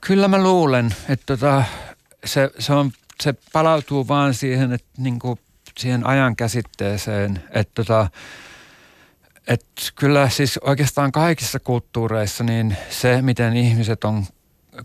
Kyllä 0.00 0.28
mä 0.28 0.42
luulen, 0.42 0.94
että 1.08 1.26
tota, 1.26 1.64
se, 2.24 2.50
se, 2.58 2.72
on, 2.72 2.90
se 3.22 3.34
palautuu 3.52 4.08
vaan 4.08 4.34
siihen, 4.34 4.72
että 4.72 4.88
niin 4.98 5.18
kuin 5.18 5.38
siihen 5.78 6.06
ajan 6.06 6.36
käsitteeseen, 6.36 7.42
että 7.50 7.72
tota, 7.74 8.10
et 9.50 9.66
kyllä 9.94 10.28
siis 10.28 10.58
oikeastaan 10.58 11.12
kaikissa 11.12 11.60
kulttuureissa 11.60 12.44
niin 12.44 12.76
se, 12.90 13.22
miten 13.22 13.56
ihmiset 13.56 14.04
on 14.04 14.24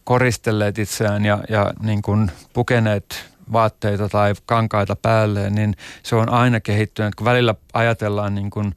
koristelleet 0.03 0.79
itseään 0.79 1.25
ja, 1.25 1.43
ja 1.49 1.73
niin 1.79 2.01
kuin 2.01 2.31
pukeneet 2.53 3.25
vaatteita 3.51 4.09
tai 4.09 4.33
kankaita 4.45 4.95
päälleen, 4.95 5.55
niin 5.55 5.75
se 6.03 6.15
on 6.15 6.29
aina 6.29 6.59
kehittynyt. 6.59 7.15
Kun 7.15 7.25
välillä 7.25 7.55
ajatellaan 7.73 8.35
niin 8.35 8.49
kuin 8.49 8.75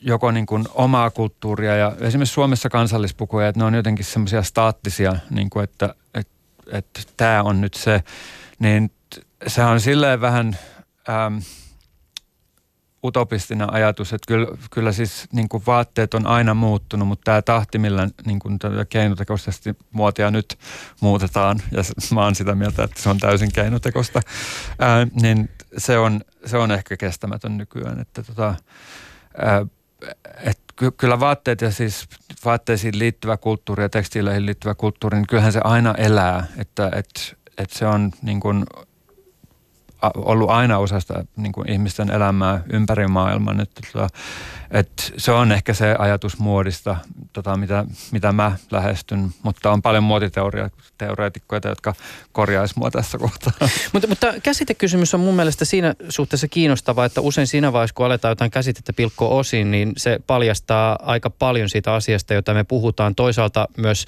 joko 0.00 0.30
niin 0.30 0.46
kuin 0.46 0.64
omaa 0.74 1.10
kulttuuria 1.10 1.76
ja 1.76 1.92
esimerkiksi 2.00 2.34
Suomessa 2.34 2.68
kansallispukuja, 2.70 3.48
että 3.48 3.60
ne 3.60 3.64
on 3.64 3.74
jotenkin 3.74 4.04
semmoisia 4.04 4.42
staattisia, 4.42 5.16
niin 5.30 5.50
kuin 5.50 5.64
että, 5.64 5.94
että, 6.14 6.32
että 6.72 7.00
tämä 7.16 7.42
on 7.42 7.60
nyt 7.60 7.74
se, 7.74 8.02
niin 8.58 8.90
se 9.46 9.64
on 9.64 9.80
silleen 9.80 10.20
vähän... 10.20 10.58
Ähm, 11.08 11.38
utopistinen 13.04 13.72
ajatus, 13.72 14.12
että 14.12 14.26
kyllä, 14.28 14.46
kyllä 14.70 14.92
siis 14.92 15.26
niin 15.32 15.48
kuin 15.48 15.62
vaatteet 15.66 16.14
on 16.14 16.26
aina 16.26 16.54
muuttunut, 16.54 17.08
mutta 17.08 17.24
tämä 17.24 17.42
tahti, 17.42 17.78
millä 17.78 18.08
niin 18.26 18.38
kuin 18.38 18.58
keinotekoisesti 18.88 19.74
muotia 19.90 20.30
nyt 20.30 20.58
muutetaan, 21.00 21.62
ja 21.70 21.82
mä 22.14 22.24
oon 22.24 22.34
sitä 22.34 22.54
mieltä, 22.54 22.84
että 22.84 23.02
se 23.02 23.10
on 23.10 23.18
täysin 23.18 23.52
keinotekosta, 23.52 24.20
ää, 24.78 25.06
niin 25.22 25.50
se 25.78 25.98
on, 25.98 26.20
se 26.46 26.56
on 26.56 26.70
ehkä 26.70 26.96
kestämätön 26.96 27.56
nykyään. 27.56 28.00
Että 28.00 28.22
tota, 28.22 28.54
ää, 29.38 29.66
et 30.44 30.58
ky- 30.76 30.90
kyllä 30.90 31.20
vaatteet 31.20 31.60
ja 31.60 31.70
siis 31.70 32.08
vaatteisiin 32.44 32.98
liittyvä 32.98 33.36
kulttuuri 33.36 33.82
ja 33.82 33.88
tekstiileihin 33.88 34.46
liittyvä 34.46 34.74
kulttuuri, 34.74 35.16
niin 35.16 35.26
kyllähän 35.26 35.52
se 35.52 35.60
aina 35.64 35.94
elää, 35.98 36.46
että 36.58 36.90
et, 36.94 37.36
et 37.58 37.70
se 37.70 37.86
on 37.86 38.10
niin 38.22 38.40
kuin 38.40 38.64
ollut 40.14 40.50
aina 40.50 40.78
osa 40.78 41.00
sitä 41.00 41.24
niin 41.36 41.52
kuin 41.52 41.70
ihmisten 41.70 42.10
elämää 42.10 42.62
ympäri 42.72 43.06
maailman. 43.06 43.60
Että, 43.60 43.80
tota, 43.92 44.08
että 44.70 45.02
se 45.16 45.32
on 45.32 45.52
ehkä 45.52 45.74
se 45.74 45.96
ajatus 45.98 46.38
muodista, 46.38 46.96
tota, 47.32 47.56
mitä, 47.56 47.84
mitä 48.12 48.32
mä 48.32 48.56
lähestyn, 48.70 49.30
mutta 49.42 49.70
on 49.70 49.82
paljon 49.82 50.04
muotiteoreetikkoja, 50.04 51.60
jotka 51.64 51.94
korjaisivat 52.32 52.76
mua 52.76 52.90
tässä 52.90 53.18
kohtaa. 53.18 53.52
mutta, 53.92 54.08
mutta 54.08 54.34
käsitekysymys 54.42 55.14
on 55.14 55.20
mun 55.20 55.36
mielestä 55.36 55.64
siinä 55.64 55.94
suhteessa 56.08 56.48
kiinnostava, 56.48 57.04
että 57.04 57.20
usein 57.20 57.46
siinä 57.46 57.72
vaiheessa, 57.72 57.94
kun 57.94 58.06
aletaan 58.06 58.32
jotain 58.32 58.50
käsitettä 58.50 58.92
pilkkoa 58.92 59.28
osin, 59.28 59.70
niin 59.70 59.92
se 59.96 60.20
paljastaa 60.26 60.98
aika 61.02 61.30
paljon 61.30 61.68
siitä 61.68 61.94
asiasta, 61.94 62.34
jota 62.34 62.54
me 62.54 62.64
puhutaan. 62.64 63.14
Toisaalta 63.14 63.68
myös 63.76 64.06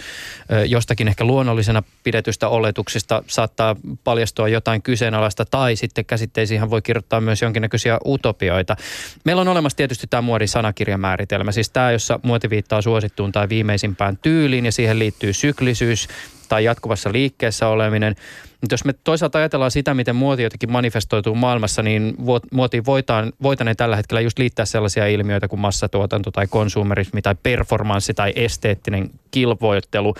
jostakin 0.67 1.09
ehkä 1.09 1.25
luonnollisena 1.25 1.83
pidetystä 2.03 2.49
oletuksista 2.49 3.23
saattaa 3.27 3.77
paljastua 4.05 4.49
jotain 4.49 4.83
kyseenalaista 4.83 5.45
tai 5.45 5.77
sitten 5.87 6.05
käsitteisiin 6.05 6.71
voi 6.71 6.83
kirjoittaa 6.83 7.21
myös 7.21 7.43
jonkinnäköisiä 7.43 7.99
utopioita. 8.07 8.77
Meillä 9.25 9.41
on 9.41 9.49
olemassa 9.49 9.77
tietysti 9.77 10.07
tämä 10.07 10.23
muodin 10.23 10.49
sanakirjamääritelmä, 10.49 11.53
siis 11.53 11.71
tämä, 11.71 11.93
jossa 11.93 12.21
muoti 12.23 12.51
viittaa 12.51 12.83
suosittuun 12.83 13.33
tai 13.33 13.49
viimeisimpään 13.49 14.19
tyyliin 14.23 14.65
ja 14.65 14.73
siihen 14.73 14.99
liittyy 14.99 15.33
syklisyys 15.33 16.09
tai 16.49 16.65
jatkuvassa 16.65 17.13
liikkeessä 17.13 17.69
oleminen. 17.69 18.15
Mutta 18.61 18.75
jos 18.75 18.85
me 18.85 18.93
toisaalta 19.05 19.39
ajatellaan 19.39 19.71
sitä, 19.71 19.95
miten 19.95 20.17
muoti 20.17 20.43
jotenkin 20.43 20.73
manifestoituu 20.73 21.35
maailmassa, 21.35 21.83
niin 21.83 22.17
muotiin 22.53 22.85
voitaan, 22.85 23.33
voitaneen 23.43 23.77
tällä 23.77 23.97
hetkellä 23.97 24.21
just 24.21 24.39
liittää 24.39 24.65
sellaisia 24.65 25.07
ilmiöitä 25.07 25.49
kuin 25.49 25.61
massatuotanto 25.61 26.31
tai 26.31 26.47
konsumerismi 26.47 27.23
tai 27.23 27.35
performanssi 27.43 28.15
tai 28.15 28.33
esteettinen 28.37 29.11
kilvoittelu. 29.31 30.15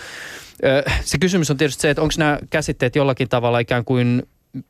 Se 1.01 1.19
kysymys 1.19 1.51
on 1.51 1.57
tietysti 1.57 1.83
se, 1.83 1.91
että 1.91 2.03
onko 2.03 2.15
nämä 2.19 2.39
käsitteet 2.51 2.97
jollakin 2.97 3.29
tavalla 3.29 3.59
ikään 3.59 3.85
kuin 3.85 4.23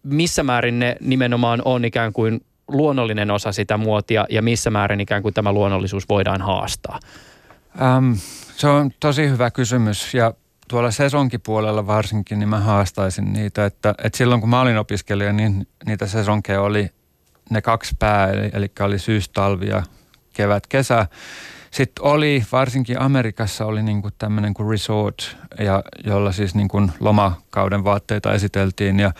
missä 0.02 0.42
määrin 0.42 0.78
ne 0.78 0.96
nimenomaan 1.00 1.62
on 1.64 1.84
ikään 1.84 2.12
kuin 2.12 2.40
luonnollinen 2.68 3.30
osa 3.30 3.52
sitä 3.52 3.76
muotia 3.76 4.26
ja 4.30 4.42
missä 4.42 4.70
määrin 4.70 5.00
ikään 5.00 5.22
kuin 5.22 5.34
tämä 5.34 5.52
luonnollisuus 5.52 6.08
voidaan 6.08 6.42
haastaa? 6.42 7.00
Ähm, 7.82 8.12
se 8.56 8.68
on 8.68 8.90
tosi 9.00 9.28
hyvä 9.28 9.50
kysymys 9.50 10.14
ja 10.14 10.34
tuolla 10.68 10.90
sesonkipuolella 10.90 11.86
varsinkin, 11.86 12.38
niin 12.38 12.48
mä 12.48 12.60
haastaisin 12.60 13.32
niitä, 13.32 13.66
että, 13.66 13.94
että 14.04 14.18
silloin 14.18 14.40
kun 14.40 14.50
mä 14.50 14.60
olin 14.60 14.78
opiskelija, 14.78 15.32
niin 15.32 15.68
niitä 15.86 16.06
sesonkeja 16.06 16.62
oli 16.62 16.90
ne 17.50 17.62
kaksi 17.62 17.94
pää, 17.98 18.30
eli, 18.30 18.50
eli 18.52 18.72
oli 18.80 18.98
syys, 18.98 19.28
talvi 19.28 19.66
ja 19.66 19.82
kevät, 20.32 20.66
kesä. 20.66 21.06
Sitten 21.76 22.04
oli, 22.04 22.44
varsinkin 22.52 23.00
Amerikassa 23.00 23.64
oli 23.64 23.82
niin 23.82 24.02
kuin 24.02 24.14
tämmöinen 24.18 24.54
kuin 24.54 24.70
resort, 24.70 25.36
ja, 25.58 25.82
jolla 26.04 26.32
siis 26.32 26.54
niin 26.54 26.68
kuin 26.68 26.92
lomakauden 27.00 27.84
vaatteita 27.84 28.32
esiteltiin. 28.32 29.00
Ja 29.00 29.12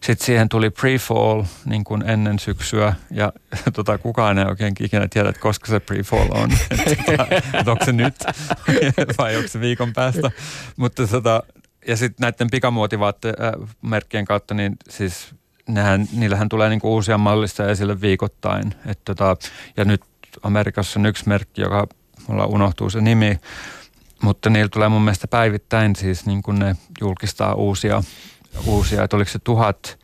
sitten 0.00 0.26
siihen 0.26 0.48
tuli 0.48 0.68
pre-fall 0.68 1.44
niin 1.64 1.84
kuin 1.84 2.02
ennen 2.02 2.38
syksyä, 2.38 2.94
ja 3.10 3.32
tota, 3.74 3.98
kukaan 3.98 4.38
ei 4.38 4.44
oikein 4.44 4.74
ikinä 4.80 5.08
tiedä, 5.08 5.28
että 5.28 5.40
koska 5.40 5.66
se 5.66 5.78
pre-fall 5.78 6.42
on. 6.42 6.50
että, 6.70 7.26
että 7.58 7.72
onko 7.72 7.84
se 7.84 7.92
nyt 7.92 8.14
vai 9.18 9.36
onko 9.36 9.48
se 9.48 9.60
viikon 9.60 9.92
päästä. 9.92 10.30
Mutta 10.76 11.06
tota, 11.06 11.42
ja 11.86 11.96
sitten 11.96 12.24
näiden 12.24 12.50
pikamuotivaattemerkkien 12.50 14.24
kautta, 14.24 14.54
niin 14.54 14.76
siis 14.90 15.34
nehän, 15.68 16.08
niillähän 16.12 16.48
tulee 16.48 16.68
niinku 16.68 16.94
uusia 16.94 17.18
mallista 17.18 17.70
esille 17.70 18.00
viikoittain. 18.00 18.74
Et 18.86 19.00
tota, 19.04 19.36
ja 19.76 19.84
nyt 19.84 20.02
Amerikassa 20.42 21.00
on 21.00 21.06
yksi 21.06 21.28
merkki, 21.28 21.60
joka 21.60 21.86
mulla 22.28 22.46
unohtuu 22.46 22.90
se 22.90 23.00
nimi, 23.00 23.38
mutta 24.22 24.50
niillä 24.50 24.68
tulee 24.68 24.88
mun 24.88 25.02
mielestä 25.02 25.28
päivittäin 25.28 25.96
siis 25.96 26.26
niin 26.26 26.42
kuin 26.42 26.58
ne 26.58 26.76
julkistaa 27.00 27.54
uusia, 27.54 28.02
uusia 28.66 29.04
että 29.04 29.16
oliko 29.16 29.30
se 29.30 29.38
tuhat 29.38 29.98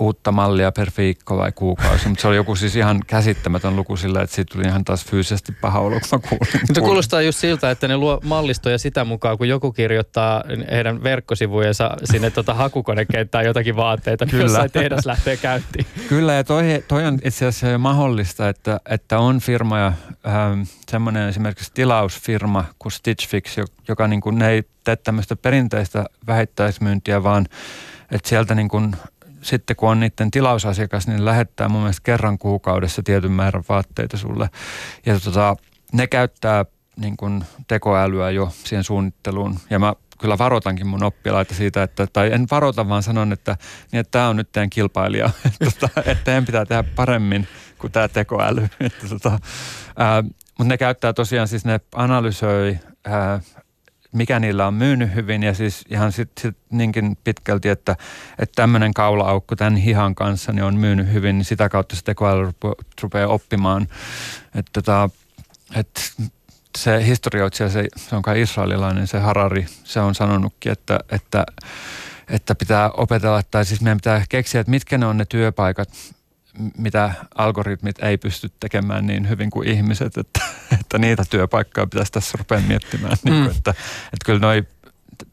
uutta 0.00 0.32
mallia 0.32 0.72
per 0.72 0.90
viikko 0.98 1.36
vai 1.36 1.52
kuukausi, 1.52 2.08
mutta 2.08 2.22
se 2.22 2.28
oli 2.28 2.36
joku 2.36 2.56
siis 2.56 2.76
ihan 2.76 3.00
käsittämätön 3.06 3.76
luku 3.76 3.96
sillä, 3.96 4.22
että 4.22 4.36
siitä 4.36 4.52
tuli 4.54 4.66
ihan 4.66 4.84
taas 4.84 5.04
fyysisesti 5.04 5.52
paha 5.52 5.80
olo, 5.80 6.00
kun 6.00 6.08
mä 6.12 6.28
kuulin. 6.28 6.66
Se 6.74 6.80
kuulostaa 6.80 7.22
just 7.22 7.38
siltä, 7.38 7.70
että 7.70 7.88
ne 7.88 7.96
luo 7.96 8.20
mallistoja 8.24 8.78
sitä 8.78 9.04
mukaan, 9.04 9.38
kun 9.38 9.48
joku 9.48 9.72
kirjoittaa 9.72 10.44
heidän 10.70 11.02
verkkosivujensa 11.02 11.96
sinne 12.04 12.30
tuota 12.30 12.54
hakukonekenttään 12.54 13.44
jotakin 13.44 13.76
vaatteita, 13.76 14.24
niin 14.24 14.30
Kyllä. 14.30 14.44
jossain 14.44 14.70
tehdas 14.70 15.06
lähtee 15.06 15.36
käyntiin. 15.36 15.86
Kyllä, 16.08 16.32
ja 16.32 16.44
toi, 16.44 16.84
toi 16.88 17.06
on 17.06 17.18
itse 17.24 17.46
asiassa 17.46 17.66
jo 17.66 17.78
mahdollista, 17.78 18.48
että, 18.48 18.80
että 18.88 19.18
on 19.18 19.40
firmoja, 19.40 19.92
ähm, 20.26 20.62
semmoinen 20.88 21.28
esimerkiksi 21.28 21.70
tilausfirma 21.74 22.64
kuin 22.78 22.92
Stitch 22.92 23.28
Fix, 23.28 23.56
joka 23.88 24.08
niin 24.08 24.20
kuin, 24.20 24.38
ne 24.38 24.48
ei 24.48 24.62
tee 24.84 24.96
tämmöistä 24.96 25.36
perinteistä 25.36 26.04
vähittäismyyntiä, 26.26 27.22
vaan 27.22 27.46
että 28.10 28.28
sieltä 28.28 28.54
niin 28.54 28.68
kuin 28.68 28.96
sitten 29.42 29.76
kun 29.76 29.90
on 29.90 30.00
niiden 30.00 30.30
tilausasiakas, 30.30 31.06
niin 31.06 31.24
lähettää 31.24 31.68
mun 31.68 31.80
mielestä 31.80 32.04
kerran 32.04 32.38
kuukaudessa 32.38 33.02
tietyn 33.02 33.32
määrän 33.32 33.64
vaatteita 33.68 34.16
sulle. 34.16 34.50
Ja 35.06 35.20
tota, 35.20 35.56
ne 35.92 36.06
käyttää 36.06 36.64
niin 36.96 37.16
kuin 37.16 37.44
tekoälyä 37.68 38.30
jo 38.30 38.52
siihen 38.64 38.84
suunnitteluun. 38.84 39.58
Ja 39.70 39.78
mä 39.78 39.94
kyllä 40.20 40.38
varoitankin 40.38 40.86
mun 40.86 41.04
oppilaita 41.04 41.54
siitä, 41.54 41.82
että, 41.82 42.06
tai 42.12 42.32
en 42.32 42.46
varota, 42.50 42.88
vaan 42.88 43.02
sanon, 43.02 43.32
että, 43.32 43.56
niin, 43.92 44.00
että 44.00 44.10
tämä 44.10 44.28
on 44.28 44.36
nyt 44.36 44.52
teidän 44.52 44.70
kilpailija, 44.70 45.30
tota, 45.64 46.00
että 46.06 46.24
teidän 46.24 46.46
pitää 46.46 46.66
tehdä 46.66 46.84
paremmin 46.96 47.48
kuin 47.78 47.92
tämä 47.92 48.08
tekoäly. 48.08 48.62
Että, 48.80 49.08
tota, 49.08 49.30
mutta 50.58 50.68
ne 50.68 50.78
käyttää 50.78 51.12
tosiaan, 51.12 51.48
siis 51.48 51.64
ne 51.64 51.80
analysoi 51.94 52.78
ää, 53.04 53.40
mikä 54.12 54.40
niillä 54.40 54.66
on 54.66 54.74
myynyt 54.74 55.14
hyvin 55.14 55.42
ja 55.42 55.54
siis 55.54 55.84
ihan 55.90 56.12
sitten 56.12 56.42
sit 56.42 56.56
niinkin 56.70 57.18
pitkälti, 57.24 57.68
että, 57.68 57.96
että 58.38 58.52
tämmöinen 58.56 58.94
kaula-aukko 58.94 59.56
tämän 59.56 59.76
hihan 59.76 60.14
kanssa 60.14 60.52
niin 60.52 60.64
on 60.64 60.76
myynyt 60.76 61.12
hyvin, 61.12 61.38
niin 61.38 61.44
sitä 61.44 61.68
kautta 61.68 61.96
se 61.96 62.02
tekoäly 62.04 62.52
rupeaa 63.02 63.28
oppimaan. 63.28 63.88
Että 64.54 64.70
tota, 64.72 65.10
että 65.74 66.00
se 66.78 67.06
historioitsija, 67.06 67.68
se, 67.68 67.88
se 67.96 68.16
on 68.16 68.22
kai 68.22 68.40
israelilainen, 68.40 69.06
se 69.06 69.18
Harari, 69.18 69.66
se 69.84 70.00
on 70.00 70.14
sanonutkin, 70.14 70.72
että, 70.72 71.00
että, 71.10 71.46
että 72.28 72.54
pitää 72.54 72.90
opetella, 72.90 73.42
tai 73.50 73.64
siis 73.64 73.80
meidän 73.80 73.98
pitää 73.98 74.24
keksiä, 74.28 74.60
että 74.60 74.70
mitkä 74.70 74.98
ne 74.98 75.06
on 75.06 75.16
ne 75.16 75.24
työpaikat, 75.24 75.88
mitä 76.78 77.14
algoritmit 77.34 78.02
ei 78.02 78.18
pysty 78.18 78.50
tekemään 78.60 79.06
niin 79.06 79.28
hyvin 79.28 79.50
kuin 79.50 79.68
ihmiset, 79.68 80.16
että, 80.18 80.40
että 80.80 80.98
niitä 80.98 81.24
työpaikkoja 81.30 81.86
pitäisi 81.86 82.12
tässä 82.12 82.38
rupea 82.38 82.60
miettimään. 82.60 83.16
Mm. 83.24 83.30
Niin 83.30 83.44
kuin, 83.44 83.56
että, 83.56 83.70
että 84.04 84.24
kyllä 84.24 84.38
noi 84.38 84.64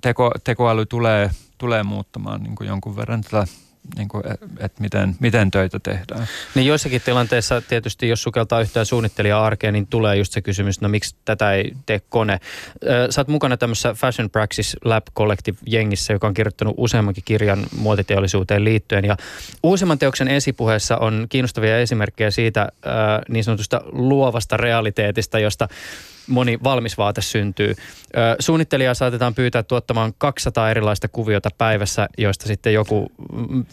teko, 0.02 0.32
tekoäly 0.44 0.86
tulee, 0.86 1.32
tulee 1.58 1.84
muuttamaan 1.84 2.44
niin 2.44 2.56
kuin 2.56 2.68
jonkun 2.68 2.96
verran 2.96 3.22
tätä 3.22 3.48
niin 3.97 4.08
kuin, 4.08 4.23
että 4.60 4.82
miten, 4.82 5.15
miten 5.19 5.52
töitä 5.52 5.80
tehdään. 5.80 6.28
Niin 6.56 6.67
joissakin 6.67 7.02
tilanteissa 7.02 7.62
tietysti, 7.62 8.08
jos 8.08 8.23
sukeltaa 8.23 8.62
yhtään 8.62 8.86
suunnittelija 8.86 9.43
arkeen, 9.43 9.73
niin 9.73 9.88
tulee 9.88 10.15
just 10.15 10.34
se 10.34 10.41
kysymys, 10.41 10.82
no 10.82 10.89
miksi 10.89 11.15
tätä 11.26 11.54
ei 11.54 11.73
tee 11.86 12.02
kone. 12.10 12.39
Sä 13.10 13.21
oot 13.21 13.28
mukana 13.28 13.58
tämmöisessä 13.58 13.93
Fashion 13.93 14.30
Praxis 14.30 14.78
Lab 14.84 15.04
Collective-jengissä, 15.17 16.13
joka 16.13 16.28
on 16.28 16.34
kirjoittanut 16.34 16.76
useammankin 16.78 17.23
kirjan 17.23 17.65
muotiteollisuuteen 17.78 18.63
liittyen. 18.63 19.06
Ja 19.06 19.17
uusimman 19.63 20.00
teoksen 20.00 20.28
esipuheessa 20.28 20.97
on 20.97 21.26
kiinnostavia 21.30 21.80
esimerkkejä 21.80 22.32
siitä 22.32 22.69
niin 23.30 23.43
sanotusta 23.43 23.82
luovasta 23.86 24.58
realiteetista, 24.58 25.39
josta 25.39 25.67
moni 26.28 26.60
valmis 26.63 26.97
vaate 26.97 27.21
syntyy. 27.21 27.76
Suunnittelijaa 28.39 28.93
saatetaan 28.93 29.36
pyytää 29.36 29.63
tuottamaan 29.63 30.13
200 30.17 30.71
erilaista 30.71 31.08
kuviota 31.08 31.50
päivässä, 31.58 32.08
joista 32.17 32.47
sitten 32.47 32.73
joku 32.73 33.12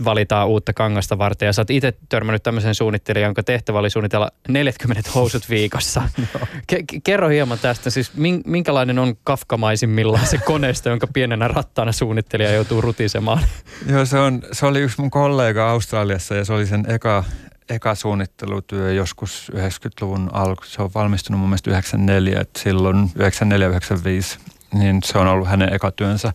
valitaan 0.04 0.48
uutta 0.48 0.72
kangasta 0.72 1.18
varten. 1.18 1.46
Ja 1.46 1.52
sä 1.52 1.62
oot 1.62 1.70
itse 1.70 1.94
törmännyt 2.08 2.42
tämmöisen 2.42 2.74
suunnittelijan, 2.74 3.28
jonka 3.28 3.42
tehtävä 3.42 3.78
oli 3.78 3.90
suunnitella 3.90 4.30
40 4.48 5.10
housut 5.14 5.50
viikossa. 5.50 6.02
Ke- 6.72 7.00
kerro 7.04 7.28
hieman 7.28 7.58
tästä, 7.58 7.90
siis 7.90 8.12
minkälainen 8.46 8.98
on 8.98 9.16
kafkamaisimmillaan 9.24 10.26
se 10.26 10.38
koneisto, 10.38 10.88
jonka 10.88 11.06
pienenä 11.06 11.48
rattaana 11.48 11.92
suunnittelija 11.92 12.52
joutuu 12.52 12.80
rutisemaan? 12.80 13.40
Joo, 13.92 14.04
se, 14.04 14.18
on, 14.18 14.42
se 14.52 14.66
oli 14.66 14.80
yksi 14.80 15.00
mun 15.00 15.10
kollega 15.10 15.70
Australiassa 15.70 16.34
ja 16.34 16.44
se 16.44 16.52
oli 16.52 16.66
sen 16.66 16.84
eka, 16.88 17.24
eka 17.68 17.94
suunnittelutyö 17.94 18.92
joskus 18.92 19.52
90-luvun 19.54 20.30
alku. 20.32 20.64
Se 20.64 20.82
on 20.82 20.90
valmistunut 20.94 21.40
mun 21.40 21.48
mielestä 21.48 21.70
94, 21.70 22.40
että 22.40 22.60
silloin 22.60 23.10
94-95, 23.18 24.40
niin 24.74 25.00
se 25.04 25.18
on 25.18 25.26
ollut 25.26 25.48
hänen 25.48 25.72
eka 25.72 25.90
työnsä. 25.90 26.32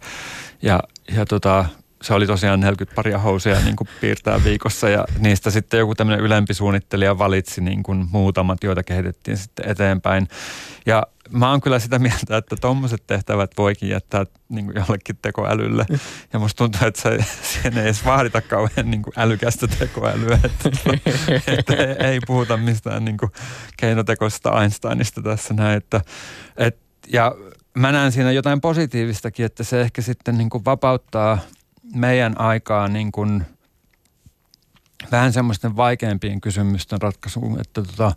Ja, 0.62 0.80
ja 1.16 1.26
tota, 1.26 1.66
se 2.04 2.14
oli 2.14 2.28
tosiaan 2.28 2.60
40 2.60 2.96
paria 2.96 3.20
housuja 3.20 3.60
niin 3.60 3.76
kuin 3.76 3.88
piirtää 4.02 4.44
viikossa 4.44 4.90
ja 4.90 5.06
niistä 5.20 5.52
sitten 5.52 5.78
joku 5.78 5.96
tämmöinen 5.96 6.26
ylempi 6.26 6.54
suunnittelija 6.54 7.18
valitsi 7.18 7.62
niin 7.62 7.84
kuin 7.84 8.08
muutamat, 8.12 8.64
joita 8.64 8.84
kehitettiin 8.84 9.38
sitten 9.38 9.70
eteenpäin. 9.70 10.28
Ja 10.86 11.04
mä 11.30 11.50
oon 11.50 11.62
kyllä 11.62 11.80
sitä 11.80 12.00
mieltä, 12.00 12.38
että 12.38 12.56
tuommoiset 12.62 13.04
tehtävät 13.08 13.52
voikin 13.58 13.90
jättää 13.90 14.26
niin 14.50 14.66
kuin 14.66 14.76
jollekin 14.76 15.18
tekoälylle. 15.22 15.86
Ja 16.34 16.40
musta 16.40 16.58
tuntuu, 16.58 16.88
että 16.88 17.02
se, 17.02 17.26
siihen 17.42 17.78
ei 17.78 17.84
edes 17.84 18.06
vaadita 18.06 18.42
kauhean 18.42 18.92
niin 18.92 19.02
kuin 19.02 19.14
älykästä 19.18 19.68
tekoälyä. 19.68 20.40
Että, 20.44 20.70
että 21.58 21.74
ei 22.08 22.20
puhuta 22.28 22.58
mistään 22.58 23.06
niin 23.06 23.18
kuin 23.18 23.32
keinotekoisesta 23.78 24.62
Einsteinista 24.62 25.22
tässä 25.22 25.54
näin. 25.54 25.78
Että, 25.78 26.02
et, 26.58 26.78
ja 27.14 27.36
mä 27.78 27.92
näen 27.92 28.12
siinä 28.12 28.32
jotain 28.32 28.62
positiivistakin, 28.62 29.46
että 29.46 29.64
se 29.64 29.82
ehkä 29.82 30.02
sitten 30.02 30.38
niin 30.38 30.50
kuin 30.50 30.66
vapauttaa 30.66 31.38
meidän 31.96 32.42
aikaa 32.42 32.88
niin 32.88 33.12
kuin 33.12 33.46
vähän 35.12 35.34
semmoisten 35.34 35.76
vaikeimpien 35.76 36.42
kysymysten 36.42 37.02
ratkaisuun. 37.02 37.62
Että, 37.62 37.82
tota, 37.84 38.12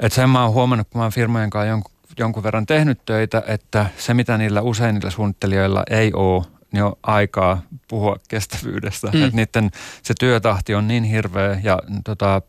että 0.00 0.16
sen 0.16 0.30
mä 0.30 0.44
oon 0.44 0.52
huomannut, 0.52 0.88
kun 0.90 0.98
mä 0.98 1.04
oon 1.04 1.12
firmojen 1.12 1.50
kanssa 1.50 1.68
jonkun 1.68 1.92
jonkun 2.18 2.42
verran 2.42 2.66
tehnyt 2.66 3.04
töitä, 3.04 3.42
että 3.46 3.86
se 3.98 4.14
mitä 4.14 4.38
niillä 4.38 4.60
useimmilla 4.60 5.10
suunnittelijoilla 5.10 5.82
ei 5.90 6.12
ole, 6.14 6.44
niin 6.72 6.84
on 6.84 6.96
aikaa 7.02 7.62
puhua 7.88 8.16
kestävyydestä. 8.28 9.06
Mm. 9.06 9.24
Että 9.24 9.36
niiden 9.36 9.70
se 10.02 10.14
työtahti 10.20 10.74
on 10.74 10.88
niin 10.88 11.04
hirveä 11.04 11.60
ja 11.62 11.78
tota, 12.04 12.42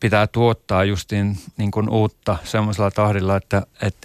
pitää 0.00 0.26
tuottaa 0.26 0.84
justiin 0.84 1.38
niin 1.56 1.70
kuin 1.70 1.88
uutta 1.88 2.36
semmoisella 2.44 2.90
tahdilla, 2.90 3.36
että 3.36 3.62
et, 3.82 3.96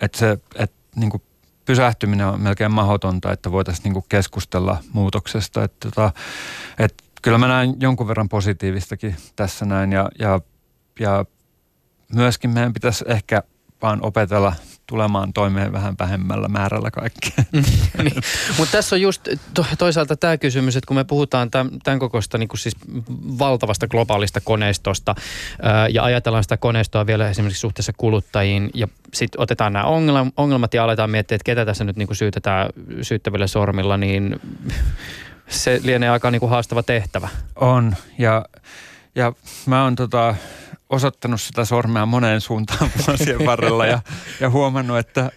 et 0.00 0.14
se 0.14 0.38
et, 0.54 0.72
niin 0.96 1.10
kuin 1.10 1.22
pysähtyminen 1.64 2.26
on 2.26 2.40
melkein 2.40 2.72
mahdotonta, 2.72 3.32
että 3.32 3.52
voitaisiin 3.52 3.84
niin 3.84 3.92
kuin 3.92 4.04
keskustella 4.08 4.78
muutoksesta. 4.92 5.64
Että, 5.64 5.90
tota, 5.90 6.12
et, 6.78 6.94
kyllä 7.22 7.38
mä 7.38 7.48
näen 7.48 7.74
jonkun 7.80 8.08
verran 8.08 8.28
positiivistakin 8.28 9.16
tässä 9.36 9.64
näin 9.64 9.92
ja, 9.92 10.10
ja, 10.18 10.40
ja 11.00 11.24
myöskin 12.14 12.50
meidän 12.50 12.72
pitäisi 12.72 13.04
ehkä 13.08 13.42
vaan 13.82 14.06
opetella 14.06 14.52
tulemaan 14.92 15.32
toimeen 15.32 15.72
vähän 15.72 15.94
vähemmällä 15.98 16.48
määrällä 16.48 16.90
kaikkea. 16.90 17.44
niin. 18.02 18.22
Mutta 18.58 18.72
tässä 18.72 18.96
on 18.96 19.00
just 19.00 19.28
to, 19.54 19.66
toisaalta 19.78 20.16
tämä 20.16 20.36
kysymys, 20.36 20.76
että 20.76 20.86
kun 20.86 20.96
me 20.96 21.04
puhutaan 21.04 21.50
tämän, 21.50 21.70
tämän 21.84 21.98
kokoista 21.98 22.38
niin 22.38 22.48
siis 22.56 22.76
valtavasta 23.38 23.88
globaalista 23.88 24.40
koneistosta 24.40 25.14
ää, 25.62 25.88
ja 25.88 26.04
ajatellaan 26.04 26.42
sitä 26.44 26.56
koneistoa 26.56 27.06
vielä 27.06 27.30
esimerkiksi 27.30 27.60
suhteessa 27.60 27.92
kuluttajiin 27.96 28.70
ja 28.74 28.88
sitten 29.14 29.40
otetaan 29.40 29.72
nämä 29.72 29.84
ongelmat 30.36 30.74
ja 30.74 30.84
aletaan 30.84 31.10
miettiä, 31.10 31.36
että 31.36 31.44
ketä 31.44 31.64
tässä 31.64 31.84
nyt 31.84 31.96
niin 31.96 32.16
syytetään 32.16 32.68
syyttävillä 33.02 33.46
sormilla, 33.46 33.96
niin 33.96 34.40
se 35.48 35.80
lienee 35.82 36.08
aika 36.08 36.30
niin 36.30 36.50
haastava 36.50 36.82
tehtävä. 36.82 37.28
On 37.56 37.94
ja, 38.18 38.44
ja 39.14 39.32
mä 39.66 39.84
oon 39.84 39.96
tota, 39.96 40.34
osoittanut 40.92 41.40
sitä 41.40 41.64
sormea 41.64 42.06
moneen 42.06 42.40
suuntaan 42.40 42.90
vuosien 43.06 43.46
varrella 43.46 43.86
ja, 43.86 44.00
ja 44.40 44.50
huomannut, 44.50 44.98
että 44.98 45.30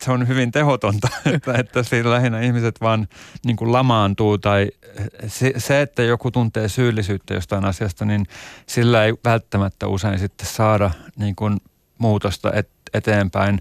se 0.00 0.12
on 0.12 0.28
hyvin 0.28 0.52
tehotonta, 0.52 1.08
että, 1.34 1.54
että 1.58 1.82
siinä 1.82 2.10
lähinnä 2.10 2.40
ihmiset 2.40 2.80
vaan 2.80 3.08
niin 3.46 3.56
kuin 3.56 3.72
lamaantuu 3.72 4.38
tai 4.38 4.68
se, 5.26 5.52
se, 5.56 5.80
että 5.80 6.02
joku 6.02 6.30
tuntee 6.30 6.68
syyllisyyttä 6.68 7.34
jostain 7.34 7.64
asiasta, 7.64 8.04
niin 8.04 8.26
sillä 8.66 9.04
ei 9.04 9.14
välttämättä 9.24 9.86
usein 9.86 10.18
sitten 10.18 10.46
saada 10.46 10.90
niin 11.16 11.36
kuin 11.36 11.56
muutosta 11.98 12.52
et, 12.52 12.70
eteenpäin. 12.94 13.58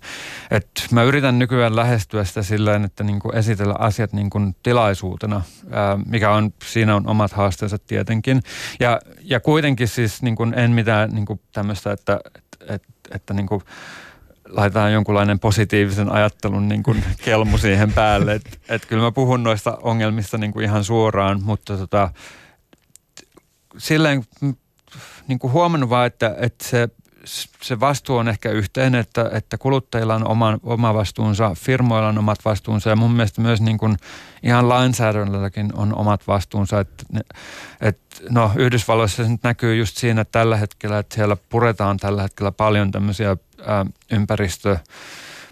Et 0.51 0.69
mä 0.91 1.03
yritän 1.03 1.39
nykyään 1.39 1.75
lähestyä 1.75 2.23
sitä 2.23 2.43
silleen, 2.43 2.85
että 2.85 3.03
niin 3.03 3.19
kuin 3.19 3.35
esitellä 3.35 3.75
asiat 3.79 4.13
niin 4.13 4.29
kuin 4.29 4.55
tilaisuutena, 4.63 5.41
mikä 6.05 6.31
on, 6.31 6.53
siinä 6.63 6.95
on 6.95 7.07
omat 7.07 7.31
haasteensa 7.31 7.77
tietenkin. 7.77 8.41
Ja, 8.79 8.99
ja 9.21 9.39
kuitenkin 9.39 9.87
siis 9.87 10.21
niin 10.21 10.35
kuin 10.35 10.53
en 10.53 10.71
mitään 10.71 11.09
niin 11.09 11.25
kuin 11.25 11.39
tämmöistä, 11.53 11.91
että, 11.91 12.19
että, 12.35 12.73
että, 12.73 12.87
että 13.11 13.33
niin 13.33 13.47
kuin 13.47 13.61
laitetaan 14.49 14.93
jonkunlainen 14.93 15.39
positiivisen 15.39 16.11
ajattelun 16.11 16.67
niin 16.67 16.83
kuin 16.83 17.03
kelmu 17.25 17.57
siihen 17.57 17.93
päälle. 17.93 18.33
Että 18.33 18.49
et 18.69 18.85
kyllä 18.85 19.03
mä 19.03 19.11
puhun 19.11 19.43
noista 19.43 19.77
ongelmista 19.81 20.37
niin 20.37 20.53
kuin 20.53 20.65
ihan 20.65 20.83
suoraan, 20.83 21.43
mutta 21.43 21.77
tota, 21.77 22.11
silleen 23.77 24.23
niin 25.27 25.39
kuin 25.39 25.53
huomannut 25.53 25.89
vaan, 25.89 26.07
että, 26.07 26.35
että 26.39 26.65
se, 26.67 26.89
se 27.61 27.79
vastuu 27.79 28.17
on 28.17 28.27
ehkä 28.27 28.49
yhteinen, 28.49 29.01
että, 29.01 29.29
että 29.33 29.57
kuluttajilla 29.57 30.15
on 30.15 30.27
oma, 30.27 30.57
oma 30.63 30.93
vastuunsa, 30.93 31.51
firmoilla 31.57 32.07
on 32.07 32.17
omat 32.17 32.39
vastuunsa 32.45 32.89
ja 32.89 32.95
mun 32.95 33.11
mielestä 33.11 33.41
myös 33.41 33.61
niin 33.61 33.77
kuin 33.77 33.97
ihan 34.43 34.69
lainsäädännölläkin 34.69 35.69
on 35.73 35.95
omat 35.95 36.27
vastuunsa. 36.27 36.79
Että, 36.79 37.03
että 37.81 38.21
no 38.29 38.51
Yhdysvalloissa 38.55 39.23
se 39.23 39.29
nyt 39.29 39.43
näkyy 39.43 39.75
just 39.75 39.97
siinä 39.97 40.21
että 40.21 40.39
tällä 40.39 40.57
hetkellä, 40.57 40.99
että 40.99 41.15
siellä 41.15 41.37
puretaan 41.49 41.97
tällä 41.97 42.21
hetkellä 42.21 42.51
paljon 42.51 42.91
tämmöisiä 42.91 43.37
ää, 43.65 43.85
ympäristö 44.11 44.77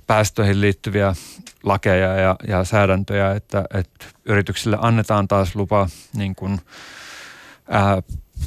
päästöihin 0.08 0.62
liittyviä 0.62 1.16
lakeja 1.64 2.16
ja, 2.16 2.36
ja 2.48 2.64
säädäntöjä, 2.64 3.32
että, 3.32 3.66
että 3.74 4.06
yrityksille 4.26 4.78
annetaan 4.82 5.28
taas 5.28 5.56
lupa 5.56 5.90
niin 6.14 6.36
kuin, 6.36 6.62
ää, 7.70 8.02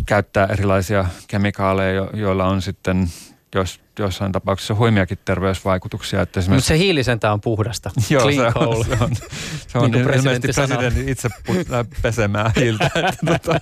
käyttää 0.07 0.47
erilaisia 0.47 1.05
kemikaaleja, 1.29 2.11
joilla 2.15 2.45
on 2.45 2.63
sitten 2.63 3.09
jos, 3.55 3.81
jossain 3.99 4.33
tapauksessa 4.33 4.75
huimiakin 4.75 5.19
terveysvaikutuksia. 5.25 6.23
Että 6.23 6.41
Mutta 6.49 6.61
se 6.61 6.79
hiilisentä 6.79 7.33
on 7.33 7.41
puhdasta. 7.41 7.91
Joo, 8.11 8.23
Clean 8.23 8.53
se 8.53 8.59
on, 8.59 8.85
se 8.85 9.05
on, 9.05 9.11
se 9.67 9.79
on 9.85 9.91
niin 9.91 10.05
presidentti 10.05 10.49
presidentin 10.55 11.09
itse 11.09 11.29
pesemään 12.03 12.53
hiiltä. 12.57 12.85
että, 12.85 13.27
tota, 13.33 13.61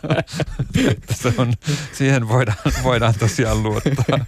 että 0.91 1.15
se 1.15 1.35
on, 1.39 1.53
siihen 1.93 2.29
voidaan, 2.29 2.59
voidaan 2.83 3.15
tosiaan 3.19 3.63
luottaa. 3.63 4.19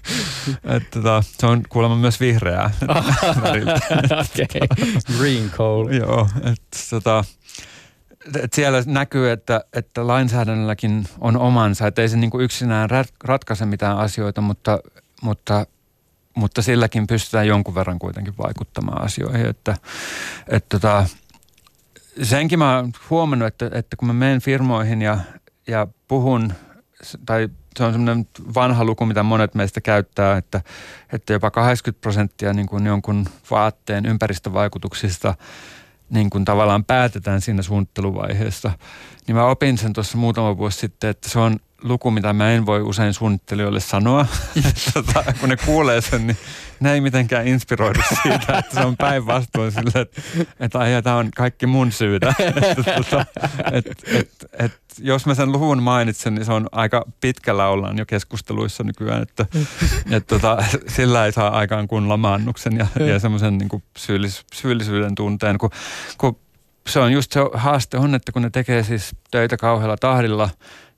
Että, 0.64 0.90
tota, 0.90 1.22
se 1.38 1.46
on 1.46 1.62
kuulemma 1.68 1.96
myös 1.96 2.20
vihreää 2.20 2.70
okay. 3.38 3.60
Green 5.18 5.50
coal. 5.50 5.88
Joo, 5.88 6.28
että 6.36 6.78
tota, 6.90 7.24
että 8.36 8.54
siellä 8.56 8.82
näkyy, 8.86 9.30
että, 9.30 9.64
että 9.72 10.06
lainsäädännölläkin 10.06 11.04
on 11.20 11.36
omansa, 11.36 11.86
että 11.86 12.02
ei 12.02 12.08
se 12.08 12.16
niin 12.16 12.30
kuin 12.30 12.44
yksinään 12.44 12.88
ratkaise 13.24 13.66
mitään 13.66 13.98
asioita, 13.98 14.40
mutta, 14.40 14.78
mutta, 15.22 15.66
mutta 16.34 16.62
silläkin 16.62 17.06
pystytään 17.06 17.46
jonkun 17.46 17.74
verran 17.74 17.98
kuitenkin 17.98 18.34
vaikuttamaan 18.38 19.04
asioihin. 19.04 19.46
Että, 19.46 19.76
että 20.48 20.78
tota, 20.78 21.06
senkin 22.22 22.58
mä 22.58 22.76
oon 22.76 22.92
huomannut, 23.10 23.48
että, 23.48 23.70
että 23.72 23.96
kun 23.96 24.08
mä 24.08 24.12
menen 24.12 24.40
firmoihin 24.40 25.02
ja, 25.02 25.18
ja 25.66 25.86
puhun, 26.08 26.52
tai 27.26 27.48
se 27.76 27.84
on 27.84 27.92
semmoinen 27.92 28.28
vanha 28.54 28.84
luku, 28.84 29.06
mitä 29.06 29.22
monet 29.22 29.54
meistä 29.54 29.80
käyttää, 29.80 30.36
että, 30.36 30.60
että 31.12 31.32
jopa 31.32 31.50
80 31.50 32.00
prosenttia 32.00 32.52
niin 32.52 32.66
kuin 32.66 32.86
jonkun 32.86 33.26
vaatteen 33.50 34.06
ympäristövaikutuksista– 34.06 35.34
niin 36.10 36.30
kuin 36.30 36.44
tavallaan 36.44 36.84
päätetään 36.84 37.40
siinä 37.40 37.62
suunnitteluvaiheessa. 37.62 38.70
Niin 39.26 39.36
mä 39.36 39.46
opin 39.46 39.78
sen 39.78 39.92
tuossa 39.92 40.18
muutama 40.18 40.58
vuosi 40.58 40.78
sitten, 40.78 41.10
että 41.10 41.28
se 41.28 41.38
on 41.38 41.56
luku, 41.82 42.10
mitä 42.10 42.32
mä 42.32 42.50
en 42.50 42.66
voi 42.66 42.82
usein 42.82 43.14
suunnittelijoille 43.14 43.80
sanoa. 43.80 44.26
tota, 44.94 45.24
kun 45.40 45.48
ne 45.48 45.56
kuulee 45.56 46.00
sen, 46.00 46.26
niin 46.26 46.36
ne 46.80 46.92
ei 46.92 47.00
mitenkään 47.00 47.48
inspiroidu 47.48 48.00
siitä, 48.22 48.58
että 48.58 48.74
se 48.74 48.80
on 48.80 48.96
päinvastoin 48.96 49.72
sille, 49.72 50.00
että, 50.00 50.22
että 50.60 50.78
ai, 50.78 51.02
tämä 51.02 51.16
on 51.16 51.30
kaikki 51.36 51.66
mun 51.66 51.92
syytä. 51.92 52.34
että, 52.38 52.92
tota, 52.92 53.26
et, 53.72 53.86
et, 54.06 54.30
et, 54.58 54.72
jos 54.98 55.26
mä 55.26 55.34
sen 55.34 55.52
luvun 55.52 55.82
mainitsen, 55.82 56.34
niin 56.34 56.44
se 56.44 56.52
on 56.52 56.66
aika 56.72 57.04
pitkällä 57.20 57.68
ollaan 57.68 57.98
jo 57.98 58.06
keskusteluissa 58.06 58.84
nykyään, 58.84 59.22
että 59.22 59.46
et, 60.10 60.26
tota, 60.26 60.64
sillä 60.88 61.26
ei 61.26 61.32
saa 61.32 61.48
aikaan 61.58 61.88
kun 61.88 62.08
lamaannuksen 62.08 62.76
ja, 62.76 62.86
ja 63.06 63.18
semmoisen 63.18 63.58
niin 63.58 63.82
syyllis, 63.96 64.44
syyllisyyden 64.54 65.14
tunteen, 65.14 65.58
kun, 65.58 65.70
kun 66.18 66.38
se 66.86 66.98
on 66.98 67.12
just 67.12 67.32
se 67.32 67.40
haaste 67.54 67.98
on, 67.98 68.14
että 68.14 68.32
kun 68.32 68.42
ne 68.42 68.50
tekee 68.50 68.82
siis 68.82 69.16
töitä 69.30 69.56
kauhealla 69.56 69.96
tahdilla, 69.96 70.50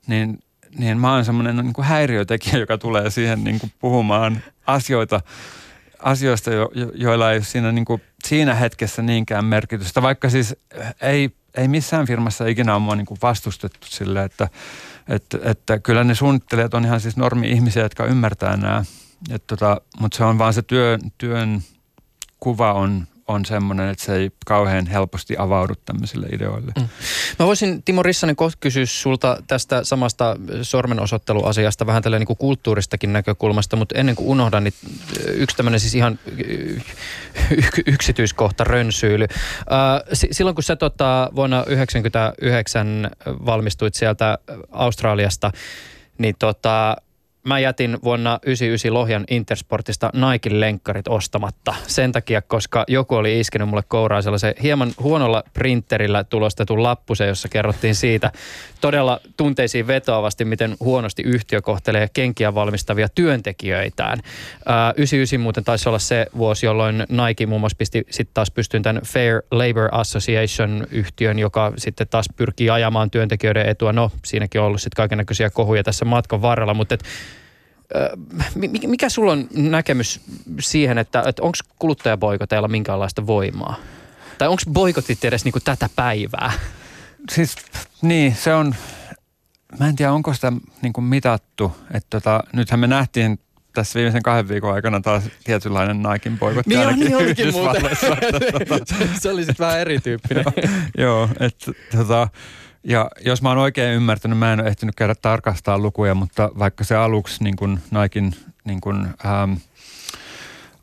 niin 0.07 0.39
niin 0.77 0.97
mä 0.97 1.13
oon 1.13 1.25
semmoinen 1.25 1.55
niin 1.55 1.73
kuin 1.73 1.85
häiriötekijä, 1.85 2.57
joka 2.57 2.77
tulee 2.77 3.09
siihen 3.09 3.43
niin 3.43 3.59
kuin 3.59 3.71
puhumaan 3.79 4.41
asioita, 4.67 5.21
asioista, 5.99 6.51
jo, 6.51 6.71
jo, 6.75 6.91
joilla 6.95 7.31
ei 7.31 7.43
siinä, 7.43 7.71
niin 7.71 7.85
kuin, 7.85 8.01
siinä 8.27 8.55
hetkessä 8.55 9.01
niinkään 9.01 9.45
merkitystä. 9.45 10.01
Vaikka 10.01 10.29
siis 10.29 10.55
ei, 11.01 11.29
ei 11.55 11.67
missään 11.67 12.07
firmassa 12.07 12.47
ikinä 12.47 12.73
ole 12.73 12.81
mua 12.81 12.95
niin 12.95 13.05
kuin 13.05 13.17
vastustettu 13.21 13.87
sille, 13.87 14.23
että, 14.23 14.47
että, 15.07 15.37
että 15.43 15.79
kyllä 15.79 16.03
ne 16.03 16.15
suunnittelijat 16.15 16.73
on 16.73 16.85
ihan 16.85 17.01
siis 17.01 17.17
normi-ihmisiä, 17.17 17.83
jotka 17.83 18.05
ymmärtää 18.05 18.57
nämä. 18.57 18.83
tota, 19.47 19.81
mutta 19.99 20.17
se 20.17 20.23
on 20.23 20.37
vaan 20.37 20.53
se 20.53 20.61
työn, 20.61 20.99
työn 21.17 21.61
kuva 22.39 22.73
on 22.73 23.07
on 23.31 23.45
semmoinen, 23.45 23.89
että 23.89 24.03
se 24.03 24.15
ei 24.15 24.31
kauhean 24.45 24.87
helposti 24.87 25.35
avaudu 25.37 25.73
tämmöisille 25.85 26.27
ideoille. 26.27 26.71
Mm. 26.79 26.87
Mä 27.39 27.45
voisin 27.45 27.83
Timo 27.83 28.03
Rissanen 28.03 28.35
kohta 28.35 28.57
kysyä 28.59 28.85
sulta 28.85 29.37
tästä 29.47 29.83
samasta 29.83 30.35
sormenosoitteluasiasta 30.61 31.85
vähän 31.85 32.03
tällä 32.03 32.19
niin 32.19 32.37
kulttuuristakin 32.37 33.13
näkökulmasta, 33.13 33.75
mutta 33.75 33.95
ennen 33.97 34.15
kuin 34.15 34.27
unohdan, 34.27 34.63
niin 34.63 34.73
yksi 35.27 35.57
tämmöinen 35.57 35.79
siis 35.79 35.95
ihan 35.95 36.19
yksityiskohta 37.85 38.63
rönsyily. 38.63 39.27
silloin 40.31 40.55
kun 40.55 40.63
sä 40.63 40.75
tota, 40.75 41.29
vuonna 41.35 41.57
1999 41.57 43.11
valmistuit 43.25 43.93
sieltä 43.93 44.37
Australiasta, 44.71 45.51
niin 46.17 46.35
tota, 46.39 46.97
mä 47.43 47.59
jätin 47.59 47.97
vuonna 48.03 48.39
99 48.45 48.93
Lohjan 48.93 49.23
Intersportista 49.29 50.09
Nike 50.13 50.59
lenkkarit 50.59 51.07
ostamatta 51.07 51.75
sen 51.87 52.11
takia, 52.11 52.41
koska 52.41 52.83
joku 52.87 53.15
oli 53.15 53.39
iskenyt 53.39 53.69
mulle 53.69 53.83
kouraa 53.87 54.21
sellaisen 54.21 54.53
hieman 54.63 54.91
huonolla 54.99 55.43
printerillä 55.53 56.23
tulostetun 56.23 56.83
lappusen, 56.83 57.27
jossa 57.27 57.49
kerrottiin 57.49 57.95
siitä 57.95 58.31
todella 58.81 59.19
tunteisiin 59.37 59.87
vetoavasti, 59.87 60.45
miten 60.45 60.75
huonosti 60.79 61.23
yhtiö 61.23 61.61
kohtelee 61.61 62.09
kenkiä 62.13 62.55
valmistavia 62.55 63.09
työntekijöitään. 63.09 64.19
Ää, 64.65 64.93
99 64.97 65.39
muuten 65.39 65.63
taisi 65.63 65.89
olla 65.89 65.99
se 65.99 66.27
vuosi, 66.37 66.65
jolloin 66.65 67.03
Nike 67.27 67.45
muun 67.45 67.61
muassa 67.61 67.77
pisti 67.77 68.03
sitten 68.09 68.33
taas 68.33 68.51
pystyyn 68.51 68.83
tämän 68.83 69.01
Fair 69.05 69.41
Labor 69.51 69.89
Association-yhtiön, 69.91 71.39
joka 71.39 71.73
sitten 71.77 72.07
taas 72.07 72.25
pyrkii 72.35 72.69
ajamaan 72.69 73.11
työntekijöiden 73.11 73.69
etua. 73.69 73.93
No, 73.93 74.11
siinäkin 74.25 74.61
on 74.61 74.67
ollut 74.67 74.81
sitten 74.81 74.97
kaikenlaisia 74.97 75.49
kohuja 75.49 75.83
tässä 75.83 76.05
matkan 76.05 76.41
varrella, 76.41 76.73
mutta 76.73 76.95
et 76.95 77.03
mikä 78.87 79.09
sulla 79.09 79.31
on 79.31 79.47
näkemys 79.53 80.21
siihen, 80.59 80.97
että, 80.97 81.23
että 81.27 81.43
onko 81.43 81.57
kuluttajaboikoteilla 81.79 82.67
minkäänlaista 82.67 83.27
voimaa? 83.27 83.75
Tai 84.37 84.47
onko 84.47 84.61
boikotit 84.73 85.25
edes 85.25 85.43
niinku 85.43 85.59
tätä 85.59 85.89
päivää? 85.95 86.51
Siis 87.31 87.55
niin, 88.01 88.35
se 88.35 88.53
on, 88.53 88.75
mä 89.79 89.87
en 89.87 89.95
tiedä 89.95 90.11
onko 90.11 90.33
sitä 90.33 90.53
niinku 90.81 91.01
mitattu. 91.01 91.75
Että 91.93 92.07
tota, 92.09 92.43
nythän 92.53 92.79
me 92.79 92.87
nähtiin 92.87 93.39
tässä 93.73 93.97
viimeisen 93.97 94.23
kahden 94.23 94.49
viikon 94.49 94.73
aikana 94.73 95.01
taas 95.01 95.23
tietynlainen 95.43 96.01
Naikin 96.01 96.39
boikotti 96.39 96.75
niin, 96.75 96.87
on, 96.87 96.99
niin 96.99 97.15
olikin 97.15 97.51
muuten. 97.51 97.81
se 99.21 99.29
oli 99.29 99.45
sitten 99.45 99.65
vähän 99.65 99.79
erityyppinen. 99.79 100.45
Joo, 100.97 101.29
että 101.39 101.71
tota, 101.97 102.27
ja 102.83 103.09
jos 103.25 103.41
mä 103.41 103.49
oon 103.49 103.57
oikein 103.57 103.93
ymmärtänyt, 103.93 104.37
mä 104.37 104.53
en 104.53 104.59
ole 104.59 104.67
ehtinyt 104.67 104.95
käydä 104.95 105.15
tarkastaa 105.15 105.79
lukuja, 105.79 106.15
mutta 106.15 106.49
vaikka 106.59 106.83
se 106.83 106.95
aluksi 106.95 107.43
niin 107.43 107.55
kuin 107.55 107.79
Naikin 107.91 108.35
niin 108.65 108.81
kuin, 108.81 109.07
ähm, 109.25 109.53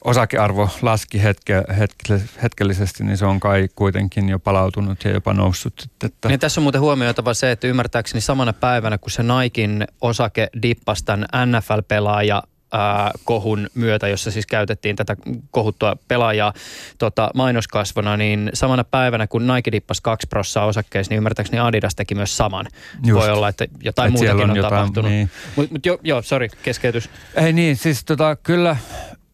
osakearvo 0.04 0.70
laski 0.82 1.22
hetke, 1.22 1.64
hetke, 1.78 2.20
hetkellisesti, 2.42 3.04
niin 3.04 3.16
se 3.16 3.26
on 3.26 3.40
kai 3.40 3.68
kuitenkin 3.74 4.28
jo 4.28 4.38
palautunut 4.38 5.04
ja 5.04 5.10
jopa 5.10 5.34
noussut. 5.34 5.88
Että... 6.04 6.28
Niin 6.28 6.40
tässä 6.40 6.60
on 6.60 6.62
muuten 6.62 6.80
huomioitava 6.80 7.34
se, 7.34 7.52
että 7.52 7.66
ymmärtääkseni 7.66 8.20
samana 8.20 8.52
päivänä, 8.52 8.98
kun 8.98 9.10
se 9.10 9.22
Naikin 9.22 9.86
osake 10.00 10.48
dippasi 10.62 11.04
tämän 11.04 11.26
NFL-pelaaja 11.46 12.42
kohun 13.24 13.68
myötä, 13.74 14.08
jossa 14.08 14.30
siis 14.30 14.46
käytettiin 14.46 14.96
tätä 14.96 15.16
kohuttua 15.50 15.96
pelaajaa 16.08 16.52
tota, 16.98 17.30
mainoskasvona, 17.34 18.16
niin 18.16 18.50
samana 18.54 18.84
päivänä 18.84 19.26
kun 19.26 19.46
Nike 19.46 19.72
dippasi 19.72 20.02
kaksi 20.02 20.26
prossaa 20.26 20.64
osakkeissa, 20.64 21.10
niin 21.10 21.16
ymmärtääkseni 21.16 21.58
Adidas 21.58 21.94
teki 21.94 22.14
myös 22.14 22.36
saman. 22.36 22.66
Just. 23.06 23.20
Voi 23.20 23.30
olla, 23.30 23.48
että 23.48 23.66
jotain 23.82 24.08
Et 24.08 24.12
muutakin 24.12 24.44
on, 24.44 24.50
on 24.50 24.56
jotain, 24.56 24.74
tapahtunut. 24.74 25.10
Niin. 25.10 25.30
Mutta 25.56 25.74
mut 25.74 25.86
jo, 25.86 25.98
joo, 26.02 26.22
sorry, 26.22 26.48
keskeytys. 26.62 27.10
Ei 27.34 27.52
niin, 27.52 27.76
siis 27.76 28.04
tota, 28.04 28.36
kyllä 28.36 28.76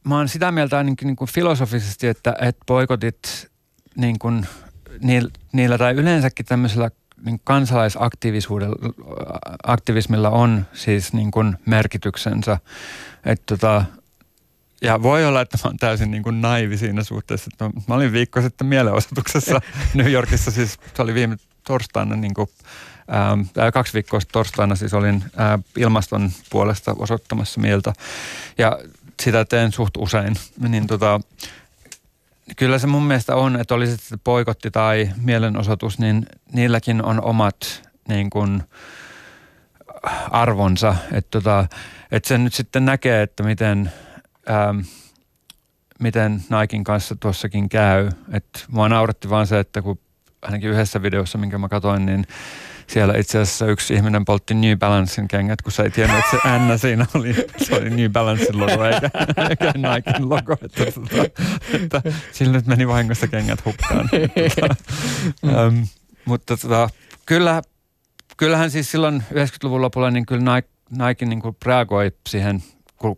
mä 0.05 0.17
oon 0.17 0.29
sitä 0.29 0.53
mieltä 0.53 0.79
ainakin 0.79 1.07
niin 1.07 1.17
kuin 1.17 1.31
filosofisesti, 1.31 2.07
että, 2.07 2.37
että 2.41 2.65
boikotit 2.67 3.51
niin 3.97 4.19
kuin, 4.19 4.47
niillä, 5.01 5.31
niillä 5.53 5.79
tai 5.79 5.93
yleensäkin 5.93 6.47
tämmöisellä 6.47 6.91
niin 7.25 7.41
kansalaisaktivismilla 7.45 10.31
on 10.31 10.67
siis 10.73 11.13
niin 11.13 11.31
kuin 11.31 11.57
merkityksensä. 11.67 12.59
Että 13.25 13.57
tota, 13.57 13.85
ja 14.83 15.03
voi 15.03 15.27
olla, 15.27 15.41
että 15.41 15.59
mä 15.65 15.69
oon 15.69 15.77
täysin 15.77 16.11
niin 16.11 16.23
kuin 16.23 16.41
naivi 16.41 16.77
siinä 16.77 17.05
suhteessa. 17.05 17.51
Että 17.53 17.71
mä 17.89 17.95
olin 17.95 18.13
viikko 18.13 18.41
sitten 18.41 18.67
mielenosoituksessa 18.67 19.61
New 19.95 20.13
Yorkissa, 20.13 20.51
siis 20.51 20.79
se 20.95 21.03
oli 21.03 21.15
viime 21.15 21.37
torstaina, 21.67 22.17
niin 22.17 22.35
kuin, 22.35 22.49
ää, 23.09 23.73
kaksi 23.73 23.95
viikkoa 23.95 24.21
torstaina 24.33 24.75
siis 24.75 24.95
olin 24.95 25.25
ää, 25.37 25.59
ilmaston 25.77 26.31
puolesta 26.51 26.95
osoittamassa 26.99 27.61
mieltä. 27.61 27.93
Ja 28.59 28.79
sitä 29.23 29.45
teen 29.45 29.73
suht 29.73 29.97
usein. 29.97 30.37
Niin 30.69 30.87
tota, 30.87 31.21
kyllä 32.57 32.79
se 32.79 32.87
mun 32.87 33.03
mielestä 33.03 33.37
on, 33.37 33.61
että 33.61 33.75
oli 33.75 33.87
sitten 33.87 34.21
poikotti 34.25 34.71
tai 34.71 35.11
mielenosoitus, 35.17 35.99
niin 35.99 36.27
niilläkin 36.53 37.05
on 37.05 37.25
omat 37.25 37.83
niin 38.09 38.31
kuin, 38.31 38.63
arvonsa. 40.31 40.97
Että 41.13 41.31
tota, 41.31 41.67
et 42.11 42.25
sen 42.25 42.45
nyt 42.45 42.55
sitten 42.55 42.85
näkee, 42.85 43.23
että 43.23 43.43
miten, 43.43 43.93
ähm, 44.51 44.79
miten 46.01 46.45
Naikin 46.49 46.85
kanssa 46.85 47.17
tuossakin 47.17 47.69
käy. 47.69 48.09
Että 48.33 48.61
mua 48.69 48.89
nauratti 48.89 49.31
vaan 49.31 49.47
se, 49.47 49.59
että 49.59 49.83
kun 49.83 49.99
ainakin 50.43 50.71
yhdessä 50.71 51.03
videossa, 51.03 51.39
minkä 51.39 51.59
mä 51.59 51.69
katsoin, 51.69 52.07
niin 52.07 52.27
siellä 52.87 53.15
itse 53.19 53.39
asiassa 53.39 53.67
yksi 53.67 53.95
ihminen 53.95 54.25
poltti 54.25 54.55
New 54.55 54.79
Balancein 54.79 55.29
kengät, 55.29 55.63
kun 55.63 55.73
sä 55.73 55.83
ei 55.83 55.91
tiennyt, 55.91 56.19
että 56.19 56.31
se 56.31 56.59
N 56.59 56.79
siinä 56.79 57.07
oli, 57.15 57.35
se 57.57 57.77
oli 57.77 57.91
New 57.91 58.11
Balancein 58.11 58.61
logo 58.61 58.85
eikä, 58.85 59.11
eikä 59.51 59.73
Nikein 59.75 60.29
logo. 60.29 60.57
Että, 60.63 60.85
että, 60.85 61.97
että 61.97 62.13
sillä 62.33 62.53
nyt 62.53 62.67
meni 62.67 62.89
vahingossa 62.89 63.27
kengät 63.27 63.65
hukkaan. 63.65 64.09
Mutta, 64.13 65.67
ähm, 65.67 65.83
mutta 66.25 66.57
tota, 66.57 66.89
kyllä, 67.27 67.63
kyllähän 68.37 68.71
siis 68.71 68.91
silloin 68.91 69.25
90-luvun 69.33 69.83
lopulla 69.83 70.11
niin 70.11 70.27
kyllä 70.27 70.55
Nike, 70.55 70.69
Nike 70.91 71.27
niin 71.27 71.41
kuin 71.41 71.57
reagoi 71.65 72.13
siihen 72.29 72.63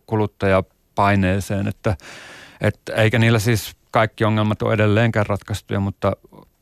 kuluttajapaineeseen, 0.05 1.67
että, 1.67 1.97
että 2.61 2.93
eikä 2.93 3.19
niillä 3.19 3.39
siis 3.39 3.75
kaikki 3.91 4.23
ongelmat 4.23 4.61
ole 4.61 4.73
edelleenkään 4.73 5.25
ratkaistuja, 5.25 5.79
mutta 5.79 6.11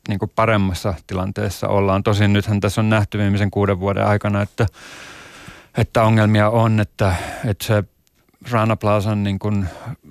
niin 0.08 0.20
kuin 0.20 0.32
paremmassa 0.36 0.94
tilanteessa 1.08 1.68
ollaan. 1.68 2.04
Tosin 2.04 2.34
nythän 2.34 2.60
tässä 2.60 2.82
on 2.82 2.90
nähty 2.90 3.18
viimeisen 3.18 3.52
kuuden 3.52 3.80
vuoden 3.80 4.06
aikana, 4.06 4.42
että, 4.42 4.66
että 5.78 6.04
ongelmia 6.04 6.50
on, 6.50 6.80
että, 6.80 7.16
että 7.46 7.66
se 7.66 7.84
Rana 8.52 8.76
Plazan 8.76 9.24
niin 9.24 9.40
kuin 9.40 9.66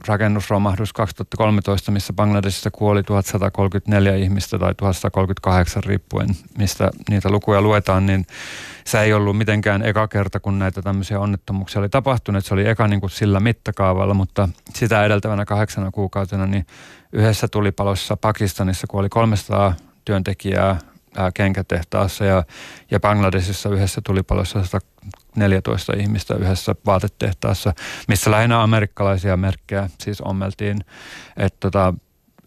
rakennusromahdus 0.07 0.93
2013, 0.93 1.93
missä 1.93 2.13
Bangladesissa 2.13 2.71
kuoli 2.71 3.03
1134 3.03 4.15
ihmistä 4.15 4.59
tai 4.59 4.75
1138 4.75 5.83
riippuen, 5.83 6.29
mistä 6.59 6.91
niitä 7.11 7.31
lukuja 7.31 7.61
luetaan, 7.61 8.07
niin 8.07 8.27
se 8.85 9.01
ei 9.01 9.13
ollut 9.13 9.39
mitenkään 9.39 9.83
eka 9.83 10.09
kerta, 10.09 10.41
kun 10.41 10.59
näitä 10.59 10.83
tämmöisiä 10.83 11.21
onnettomuuksia 11.21 11.81
oli 11.81 11.89
tapahtunut. 11.89 12.45
Se 12.45 12.55
oli 12.55 12.69
eka 12.69 12.89
niin 12.89 13.01
kuin 13.01 13.11
sillä 13.11 13.41
mittakaavalla, 13.41 14.15
mutta 14.15 14.49
sitä 14.75 15.05
edeltävänä 15.05 15.45
kahdeksana 15.45 15.91
kuukautena 15.91 16.47
niin 16.47 16.67
yhdessä 17.13 17.49
tulipalossa 17.49 18.17
Pakistanissa 18.17 18.87
kuoli 18.87 19.09
300 19.09 19.75
työntekijää 20.05 20.79
ää, 21.17 21.31
kenkätehtaassa 21.35 22.25
ja, 22.25 22.45
ja 22.91 23.01
Bangladesissa 23.01 23.69
yhdessä 23.69 24.01
tulipalossa 24.05 24.63
114 25.35 25.93
ihmistä 25.97 26.35
yhdessä 26.35 26.75
vaatetehtaassa, 26.87 27.73
missä 28.09 28.31
lähinnä 28.31 28.63
amerikkalaisia 28.63 29.37
merkkejä 29.37 29.91
siis 30.01 30.21
ommeltiin. 30.21 30.85
Että 31.37 31.57
tota, 31.61 31.95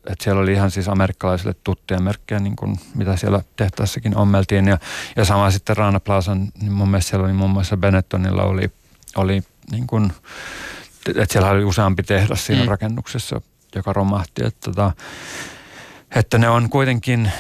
et 0.10 0.22
siellä 0.22 0.42
oli 0.42 0.54
ihan 0.54 0.72
siis 0.72 0.90
amerikkalaisille 0.90 1.56
tuttuja 1.64 2.00
merkkejä, 2.00 2.40
niin 2.40 2.56
kuin 2.56 2.80
mitä 2.96 3.16
siellä 3.16 3.42
tehtaassakin 3.56 4.18
ommeltiin. 4.18 4.68
Ja, 4.68 4.78
ja 5.16 5.26
sama 5.26 5.52
sitten 5.52 5.78
Rana 5.78 6.00
Plazan, 6.00 6.48
niin 6.62 6.72
mun 6.72 6.90
mielestä 6.90 7.10
siellä 7.10 7.26
oli 7.26 7.34
muun 7.34 7.52
muassa 7.52 7.78
Benettonilla 7.78 8.44
oli, 8.44 8.72
oli 9.16 9.44
niin 9.72 9.88
kuin, 9.88 10.14
että 11.08 11.34
siellä 11.34 11.50
oli 11.50 11.64
useampi 11.64 12.04
tehdas 12.04 12.46
siinä 12.46 12.64
mm. 12.64 12.70
rakennuksessa, 12.70 13.42
joka 13.76 13.94
romahti. 13.94 14.46
Että, 14.46 14.72
tota, 14.72 14.92
että 16.16 16.38
ne 16.38 16.50
on 16.50 16.70
kuitenkin, 16.70 17.32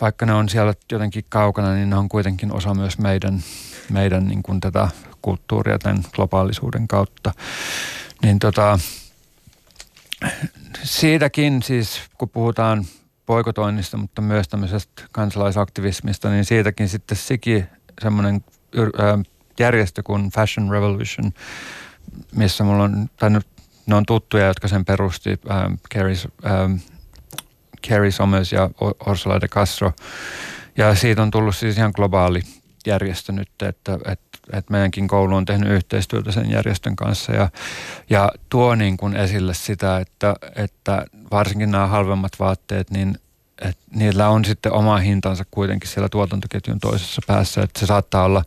vaikka 0.00 0.26
ne 0.26 0.32
on 0.32 0.48
siellä 0.48 0.74
jotenkin 0.92 1.24
kaukana, 1.28 1.74
niin 1.74 1.90
ne 1.90 1.96
on 1.96 2.08
kuitenkin 2.08 2.52
osa 2.52 2.74
myös 2.74 2.98
meidän, 2.98 3.42
meidän 3.90 4.26
niin 4.26 4.42
kuin 4.42 4.60
tätä 4.60 4.88
kulttuuria 5.22 5.78
tämän 5.78 6.02
globaalisuuden 6.12 6.88
kautta. 6.88 7.32
Niin 8.22 8.38
tota, 8.38 8.78
siitäkin 10.82 11.62
siis, 11.62 12.00
kun 12.18 12.28
puhutaan 12.28 12.84
poikotoinnista, 13.26 13.96
mutta 13.96 14.22
myös 14.22 14.48
tämmöisestä 14.48 15.02
kansalaisaktivismista, 15.12 16.30
niin 16.30 16.44
siitäkin 16.44 16.88
sitten 16.88 17.18
siki 17.18 17.64
semmoinen 18.02 18.44
järjestö 19.58 20.02
kuin 20.02 20.30
Fashion 20.30 20.70
Revolution, 20.70 21.32
missä 22.36 22.64
mulla 22.64 22.84
on, 22.84 23.10
tai 23.16 23.30
nyt 23.30 23.46
ne 23.86 23.94
on 23.94 24.06
tuttuja, 24.06 24.46
jotka 24.46 24.68
sen 24.68 24.84
perusti, 24.84 25.30
ähm, 25.50 25.74
Carrie, 25.94 26.16
ähm, 26.46 26.76
Carrie 27.88 28.10
Somers 28.10 28.52
ja 28.52 28.70
Ursula 29.06 29.40
de 29.40 29.48
Castro. 29.48 29.92
Ja 30.76 30.94
siitä 30.94 31.22
on 31.22 31.30
tullut 31.30 31.56
siis 31.56 31.78
ihan 31.78 31.92
globaali 31.96 32.42
järjestö 32.86 33.32
nyt, 33.32 33.48
että, 33.62 33.94
että, 33.94 34.38
että 34.52 34.72
meidänkin 34.72 35.08
koulu 35.08 35.34
on 35.34 35.44
tehnyt 35.44 35.72
yhteistyötä 35.72 36.32
sen 36.32 36.50
järjestön 36.50 36.96
kanssa. 36.96 37.32
Ja, 37.32 37.48
ja 38.10 38.30
tuo 38.48 38.74
niin 38.74 38.96
kuin 38.96 39.16
esille 39.16 39.54
sitä, 39.54 39.98
että, 39.98 40.34
että 40.56 41.06
varsinkin 41.30 41.70
nämä 41.70 41.86
halvemmat 41.86 42.32
vaatteet, 42.38 42.90
niin 42.90 43.18
että 43.62 43.84
niillä 43.94 44.28
on 44.28 44.44
sitten 44.44 44.72
oma 44.72 44.96
hintansa 44.96 45.44
kuitenkin 45.50 45.90
siellä 45.90 46.08
tuotantoketjun 46.08 46.78
toisessa 46.78 47.22
päässä, 47.26 47.62
että 47.62 47.80
se 47.80 47.86
saattaa 47.86 48.24
olla, 48.24 48.44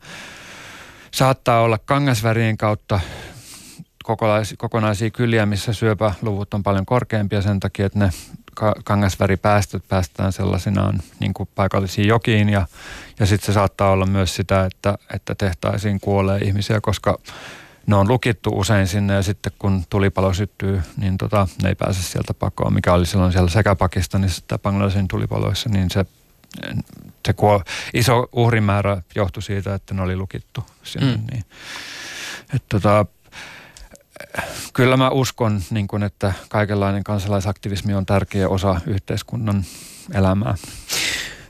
saattaa 1.12 1.62
olla 1.62 1.78
kangasvärien 1.78 2.58
kautta 2.58 3.00
kokonaisia 4.58 5.10
kyliä, 5.10 5.46
missä 5.46 5.74
syöpäluvut 5.74 6.54
on 6.54 6.64
paljon 6.64 6.86
korkeampia 6.86 7.42
sen 7.42 7.60
takia, 7.60 7.86
että 7.86 8.00
ne 8.00 8.10
kangasväripäästöt 8.84 9.84
päästään 9.88 10.34
sellaisinaan 10.34 11.00
niin 11.20 11.34
kuin 11.34 11.50
paikallisiin 11.56 12.08
jokiin 12.08 12.50
ja, 12.50 12.68
ja 13.20 13.26
sitten 13.26 13.46
se 13.46 13.54
saattaa 13.54 13.92
olla 13.92 14.06
myös 14.06 14.36
sitä, 14.36 14.66
että, 14.66 14.98
että 15.14 15.36
tehtaisiin 15.36 16.00
kuolee 16.00 16.40
ihmisiä, 16.40 16.82
koska 16.82 17.20
ne 17.88 17.96
on 17.96 18.08
lukittu 18.08 18.50
usein 18.54 18.88
sinne 18.88 19.14
ja 19.14 19.24
sitten 19.24 19.52
kun 19.60 19.84
tulipalo 19.90 20.34
syttyy, 20.34 20.82
niin 20.98 21.18
tota, 21.18 21.48
ne 21.64 21.70
ei 21.70 21.76
pääse 21.76 22.04
sieltä 22.04 22.34
pakoon, 22.34 22.74
mikä 22.74 22.94
oli 22.94 23.06
silloin 23.06 23.32
siellä 23.32 23.50
sekä 23.50 23.76
Pakistanissa 23.76 24.40
että 24.40 24.60
Bangladesin 24.60 25.08
tulipaloissa, 25.08 25.70
niin 25.70 25.90
se, 25.90 26.06
se 27.26 27.34
kuo, 27.34 27.64
iso 27.94 28.28
uhrimäärä 28.32 29.02
johtui 29.16 29.44
siitä, 29.44 29.76
että 29.76 29.94
ne 29.94 30.02
oli 30.02 30.16
lukittu 30.16 30.66
sinne. 30.84 31.16
Mm. 31.16 31.24
Niin. 31.32 31.46
Et 32.56 32.64
tota, 32.70 33.06
kyllä 34.74 34.98
mä 34.98 35.10
uskon, 35.10 35.62
niin 35.70 35.88
kun, 35.88 36.04
että 36.04 36.34
kaikenlainen 36.50 37.04
kansalaisaktivismi 37.04 37.94
on 37.94 38.06
tärkeä 38.06 38.50
osa 38.50 38.82
yhteiskunnan 38.88 39.64
elämää. 40.14 40.56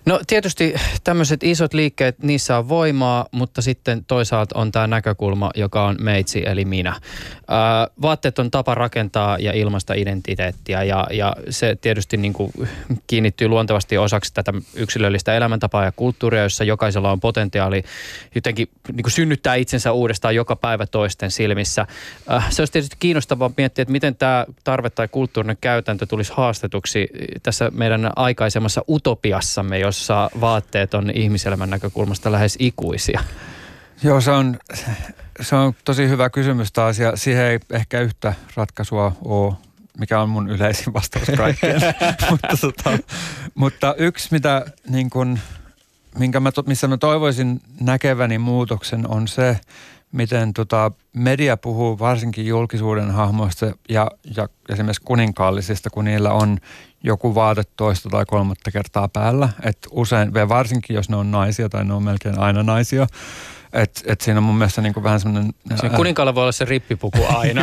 No 0.06 0.20
tietysti 0.28 0.74
tämmöiset 1.04 1.44
isot 1.44 1.74
liikkeet, 1.74 2.24
niissä 2.24 2.58
on 2.58 2.70
voimaa, 2.70 3.26
mutta 3.32 3.62
sitten 3.62 4.06
toisaalta 4.06 4.60
on 4.60 4.72
tämä 4.72 4.88
näkökulma, 4.88 5.52
joka 5.56 5.86
on 5.86 5.96
meitsi 6.00 6.44
eli 6.46 6.66
minä. 6.66 6.96
Ää, 7.48 7.88
vaatteet 8.02 8.40
on 8.40 8.52
tapa 8.52 8.76
rakentaa 8.76 9.38
ja 9.38 9.54
ilmaista 9.54 9.94
identiteettiä 9.94 10.84
ja, 10.84 11.08
ja 11.12 11.36
se 11.50 11.78
tietysti 11.82 12.18
niin 12.18 12.34
kuin 12.34 12.52
kiinnittyy 13.08 13.48
luontevasti 13.48 13.98
osaksi 13.98 14.34
tätä 14.34 14.54
yksilöllistä 14.76 15.34
elämäntapaa 15.34 15.86
ja 15.86 15.92
kulttuuria, 15.92 16.44
jossa 16.44 16.64
jokaisella 16.64 17.12
on 17.12 17.20
potentiaali 17.20 17.84
jotenkin 18.36 18.70
niin 18.94 19.04
kuin 19.04 19.12
synnyttää 19.12 19.56
itsensä 19.56 19.92
uudestaan 19.92 20.36
joka 20.36 20.56
päivä 20.56 20.86
toisten 20.86 21.32
silmissä. 21.32 21.88
Ää, 22.28 22.44
se 22.50 22.62
olisi 22.62 22.74
tietysti 22.74 22.96
kiinnostavaa 23.00 23.52
miettiä, 23.58 23.82
että 23.82 23.92
miten 23.92 24.16
tämä 24.16 24.46
tarve 24.64 24.90
tai 24.90 25.08
kulttuurinen 25.08 25.58
käytäntö 25.62 26.06
tulisi 26.06 26.34
haastetuksi 26.36 27.08
tässä 27.44 27.72
meidän 27.74 28.12
aikaisemmassa 28.16 28.82
utopiassamme, 28.90 29.80
jossa 29.90 30.30
vaatteet 30.42 30.94
on 30.94 31.12
ihmiselämän 31.14 31.70
näkökulmasta 31.70 32.32
lähes 32.32 32.56
ikuisia? 32.60 33.24
Joo, 34.04 34.22
se 34.22 34.32
on, 34.32 34.58
se 35.42 35.56
on 35.56 35.74
tosi 35.86 36.10
hyvä 36.10 36.30
kysymys 36.30 36.72
taas 36.72 37.00
ja 37.00 37.16
siihen 37.16 37.46
ei 37.46 37.60
ehkä 37.72 38.02
yhtä 38.02 38.34
ratkaisua 38.56 39.12
ole, 39.26 39.54
mikä 40.00 40.22
on 40.22 40.30
mun 40.30 40.50
yleisin 40.50 40.94
vastaus 40.94 41.28
kaikkeen. 41.38 41.82
mutta, 42.30 42.48
tota, 42.62 42.98
mutta 43.56 43.96
yksi, 43.98 44.28
mitä, 44.32 44.66
niin 44.90 45.10
kun, 45.10 45.40
minkä 46.20 46.40
mä, 46.40 46.52
missä 46.66 46.88
mä 46.88 46.98
toivoisin 46.98 47.62
näkeväni 47.80 48.38
muutoksen 48.38 49.08
on 49.08 49.28
se, 49.28 49.60
miten 50.12 50.54
tota, 50.54 50.92
media 51.14 51.58
puhuu 51.58 52.00
varsinkin 52.00 52.48
julkisuuden 52.48 53.12
hahmoista 53.12 53.72
ja, 53.90 54.12
ja 54.36 54.50
esimerkiksi 54.70 55.02
kuninkaallisista, 55.06 55.90
kun 55.90 56.06
niillä 56.06 56.32
on 56.32 56.58
joku 57.04 57.36
vaate 57.36 57.64
toista 57.78 58.10
tai 58.10 58.26
kolmatta 58.26 58.72
kertaa 58.72 59.08
päällä. 59.08 59.50
Et 59.64 59.78
usein, 59.92 60.34
varsinkin 60.34 60.96
jos 60.96 61.10
ne 61.10 61.16
on 61.16 61.32
naisia 61.32 61.70
tai 61.70 61.86
ne 61.86 61.94
on 61.94 62.04
melkein 62.04 62.40
aina 62.40 62.64
naisia, 62.64 63.08
et, 63.74 64.04
et 64.06 64.22
siinä 64.22 64.38
on 64.38 64.44
mun 64.44 64.58
mielestä 64.58 64.82
niinku 64.82 65.04
vähän 65.04 65.20
semmoinen... 65.20 65.54
Se 65.76 65.90
kuninkaalla 65.90 66.36
voi 66.36 66.42
olla 66.42 66.52
se 66.52 66.66
rippipuku 66.66 67.18
aina. 67.36 67.62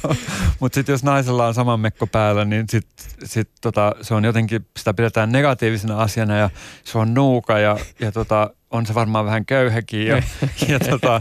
Mutta 0.60 0.74
sitten 0.74 0.92
jos 0.92 1.04
naisella 1.04 1.46
on 1.46 1.54
sama 1.54 1.76
mekko 1.76 2.06
päällä, 2.06 2.44
niin 2.44 2.64
sit, 2.70 2.86
sit 3.24 3.48
tota, 3.60 3.94
se 4.02 4.14
on 4.14 4.24
jotenkin, 4.24 4.66
sitä 4.76 4.94
pidetään 4.94 5.32
negatiivisena 5.32 5.98
asiana 6.02 6.36
ja 6.36 6.50
se 6.84 6.98
on 6.98 7.14
nuuka 7.14 7.58
ja, 7.58 7.78
ja 8.00 8.12
tota, 8.12 8.50
on 8.70 8.86
se 8.86 8.94
varmaan 8.94 9.24
vähän 9.24 9.46
köyhäkin 9.46 10.06
ja, 10.06 10.16
ja, 10.68 10.80
tota, 10.80 11.20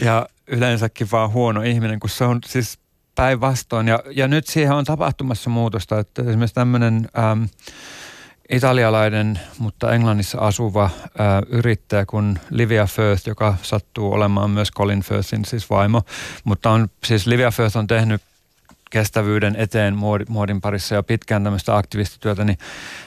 ja 0.00 0.26
yleensäkin 0.46 1.08
vaan 1.12 1.30
huono 1.30 1.62
ihminen, 1.62 2.00
kun 2.00 2.10
se 2.10 2.24
on 2.24 2.38
siis 2.46 2.78
päinvastoin. 3.16 3.88
Ja, 3.88 4.02
ja 4.10 4.28
nyt 4.28 4.46
siihen 4.46 4.72
on 4.72 4.84
tapahtumassa 4.84 5.50
muutosta, 5.50 5.98
että 5.98 6.22
esimerkiksi 6.22 6.54
tämmöinen 6.54 7.08
ähm, 7.18 7.42
italialainen, 8.50 9.40
mutta 9.58 9.92
Englannissa 9.92 10.38
asuva 10.38 10.84
äh, 10.84 10.90
yrittäjä 11.48 12.06
kuin 12.06 12.38
Livia 12.50 12.86
Firth, 12.86 13.28
joka 13.28 13.54
sattuu 13.62 14.12
olemaan 14.12 14.50
myös 14.50 14.70
Colin 14.72 15.02
Firthin 15.02 15.44
siis 15.44 15.70
vaimo. 15.70 16.02
Mutta 16.44 16.70
on, 16.70 16.88
siis 17.04 17.26
Livia 17.26 17.50
Firth 17.50 17.76
on 17.76 17.86
tehnyt 17.86 18.22
kestävyyden 18.90 19.56
eteen 19.56 19.96
muodin 20.28 20.60
parissa 20.60 20.94
jo 20.94 21.02
pitkään 21.02 21.44
tämmöistä 21.44 21.76
aktivistityötä, 21.76 22.44
niin 22.44 22.58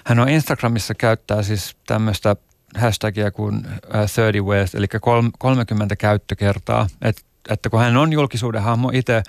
hän 0.06 0.20
on 0.20 0.30
Instagramissa 0.30 0.94
käyttää 0.96 1.44
siis 1.44 1.78
tämmöistä 1.88 2.36
hashtagia 2.76 3.32
kuin 3.32 3.62
30 3.62 4.40
Ways, 4.42 4.76
eli 4.76 4.88
30 5.40 5.96
käyttökertaa. 5.96 6.88
Et, 7.02 7.29
että 7.50 7.70
kun 7.70 7.80
hän 7.80 7.98
on 7.98 8.14
julkisuuden 8.14 8.62
hahmo 8.62 8.92
itse, 8.94 9.24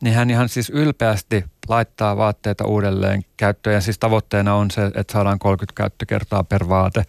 niin 0.00 0.14
hän 0.14 0.30
ihan 0.30 0.48
siis 0.48 0.70
ylpeästi 0.70 1.44
laittaa 1.68 2.16
vaatteita 2.16 2.66
uudelleen 2.66 3.22
käyttöön. 3.36 3.74
Ja 3.74 3.80
siis 3.80 3.98
tavoitteena 3.98 4.54
on 4.54 4.70
se, 4.70 4.84
että 4.84 5.12
saadaan 5.12 5.38
30 5.38 5.72
käyttökertaa 5.76 6.44
per 6.44 6.68
vaate. 6.68 7.04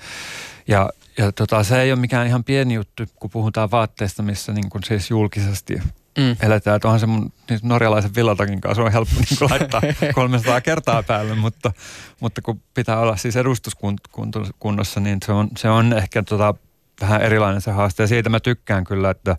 Ja, 0.68 0.89
ja 1.18 1.32
tota, 1.32 1.63
se 1.63 1.82
ei 1.82 1.91
ole 1.91 1.99
mikään 1.99 2.28
ihan 2.28 2.43
pieni 2.43 2.74
juttu, 2.74 3.03
kun 3.16 3.30
puhutaan 3.30 3.72
vaatteista, 3.72 4.24
missä 4.24 4.53
niin 4.53 4.70
kuin 4.70 4.84
siis 4.84 5.09
julkisesti 5.09 5.76
mm. 6.18 6.36
eletään. 6.41 6.76
Että 6.76 6.88
onhan 6.88 6.99
se 6.99 7.05
mun 7.05 7.32
niin 7.49 7.59
norjalaisen 7.63 8.16
villatakin 8.16 8.61
kanssa 8.61 8.84
on 8.84 8.91
helppo 8.91 9.16
niin 9.16 9.49
laittaa 9.49 9.82
300 10.13 10.61
kertaa 10.61 11.03
päälle, 11.03 11.36
mutta, 11.36 11.72
mutta 12.20 12.41
kun 12.41 12.61
pitää 12.74 12.99
olla 12.99 13.18
siis 13.18 13.36
edustuskunnossa, 13.36 14.99
niin 14.99 15.18
se 15.26 15.32
on, 15.32 15.49
se 15.57 15.70
on 15.70 15.93
ehkä 15.93 16.24
tota, 16.24 16.53
vähän 17.02 17.22
erilainen 17.22 17.62
se 17.62 17.72
haaste. 17.72 18.04
Ja 18.04 18.08
siitä 18.08 18.30
mä 18.30 18.39
tykkään 18.39 18.84
kyllä, 18.84 19.10
että, 19.10 19.38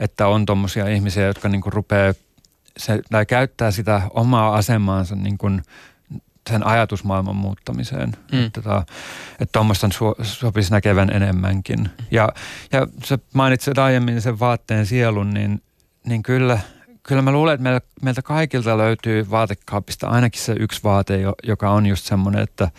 että 0.00 0.26
on 0.26 0.46
tuommoisia 0.46 0.88
ihmisiä, 0.88 1.26
jotka 1.26 1.48
niin 1.48 1.60
kuin 1.60 1.72
rupeaa 1.72 2.14
se, 2.76 3.00
tai 3.10 3.26
käyttää 3.26 3.70
sitä 3.70 4.02
omaa 4.10 4.54
asemaansa 4.54 5.16
niin 5.16 5.38
kuin 5.38 5.62
sen 6.50 6.66
ajatusmaailman 6.66 7.36
muuttamiseen. 7.36 8.12
Mm. 8.32 8.46
Että 8.46 8.84
tuommoista 9.52 9.88
tota, 9.98 10.24
sopisi 10.24 10.70
näkevän 10.70 11.10
enemmänkin. 11.10 11.90
Ja, 12.10 12.28
ja 12.72 12.86
sä 13.04 13.18
mainitsit 13.34 13.78
aiemmin 13.78 14.20
sen 14.20 14.40
vaatteen 14.40 14.86
sielun, 14.86 15.34
niin 15.34 15.62
niin 16.06 16.22
kyllä, 16.22 16.58
kyllä 17.06 17.22
mä 17.22 17.32
luulen, 17.32 17.54
että 17.54 17.62
meiltä, 17.62 17.86
meiltä 18.02 18.22
kaikilta 18.22 18.78
löytyy 18.78 19.30
vaatekaapista 19.30 20.08
ainakin 20.08 20.42
se 20.42 20.54
yksi 20.60 20.80
vaate, 20.84 21.20
joka 21.42 21.70
on 21.70 21.86
just 21.86 22.04
semmoinen, 22.04 22.42
että, 22.42 22.70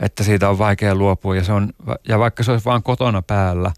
että 0.00 0.24
siitä 0.24 0.48
on 0.48 0.58
vaikea 0.58 0.94
luopua. 0.94 1.36
Ja, 1.36 1.44
se 1.44 1.52
on, 1.52 1.72
ja 2.08 2.18
vaikka 2.18 2.42
se 2.42 2.52
olisi 2.52 2.64
vaan 2.64 2.82
kotona 2.82 3.22
päällä, 3.22 3.72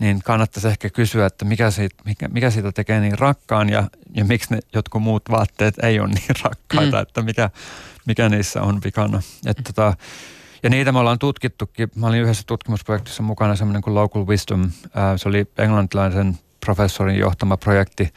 niin 0.00 0.20
kannattaisi 0.24 0.68
ehkä 0.68 0.90
kysyä, 0.90 1.26
että 1.26 1.44
mikä 1.44 1.70
siitä, 1.70 2.02
mikä, 2.04 2.28
mikä 2.28 2.50
siitä 2.50 2.72
tekee 2.72 3.00
niin 3.00 3.18
rakkaan 3.18 3.68
ja, 3.68 3.84
ja 4.14 4.24
miksi 4.24 4.54
ne 4.54 4.60
jotkut 4.74 5.02
muut 5.02 5.22
vaatteet 5.30 5.74
ei 5.82 6.00
ole 6.00 6.08
niin 6.08 6.36
rakkaita, 6.44 6.96
mm. 6.96 7.02
että 7.02 7.22
mikä, 7.22 7.50
mikä 8.06 8.28
niissä 8.28 8.62
on 8.62 8.80
vikana. 8.84 9.22
Että 9.46 9.62
tota, 9.62 9.94
ja 10.62 10.70
niitä 10.70 10.92
me 10.92 10.98
ollaan 10.98 11.18
tutkittukin. 11.18 11.90
Mä 11.94 12.06
olin 12.06 12.22
yhdessä 12.22 12.42
tutkimusprojektissa 12.46 13.22
mukana 13.22 13.56
semmoinen 13.56 13.82
kuin 13.82 13.94
Local 13.94 14.26
Wisdom. 14.26 14.70
se 15.16 15.28
oli 15.28 15.46
englantilaisen 15.58 16.38
professorin 16.66 17.18
johtama 17.18 17.56
projekti, 17.56 18.12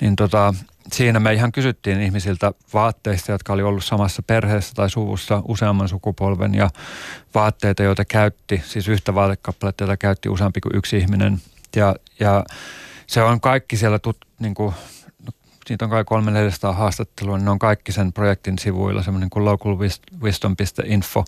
niin 0.00 0.16
tota, 0.16 0.54
siinä 0.92 1.20
me 1.20 1.32
ihan 1.32 1.52
kysyttiin 1.52 2.00
ihmisiltä 2.00 2.52
vaatteista, 2.74 3.32
jotka 3.32 3.52
oli 3.52 3.62
ollut 3.62 3.84
samassa 3.84 4.22
perheessä 4.22 4.74
tai 4.74 4.90
suvussa 4.90 5.42
useamman 5.48 5.88
sukupolven 5.88 6.54
ja 6.54 6.70
vaatteita, 7.34 7.82
joita 7.82 8.04
käytti, 8.04 8.62
siis 8.66 8.88
yhtä 8.88 9.14
vaatekappaletta, 9.14 9.84
joita 9.84 9.96
käytti 9.96 10.28
useampi 10.28 10.60
kuin 10.60 10.76
yksi 10.76 10.96
ihminen. 10.96 11.40
Ja, 11.76 11.94
ja 12.20 12.44
se 13.06 13.22
on 13.22 13.40
kaikki 13.40 13.76
siellä, 13.76 13.98
tut, 13.98 14.16
niin 14.38 14.54
kuin, 14.54 14.74
siitä 15.66 15.84
on 15.84 15.90
kai 15.90 16.04
300 16.04 16.72
haastattelua, 16.72 17.36
niin 17.36 17.44
ne 17.44 17.50
on 17.50 17.58
kaikki 17.58 17.92
sen 17.92 18.12
projektin 18.12 18.58
sivuilla, 18.58 19.02
semmoinen 19.02 19.30
kuin 19.30 19.44
localwisdom.info, 19.44 21.24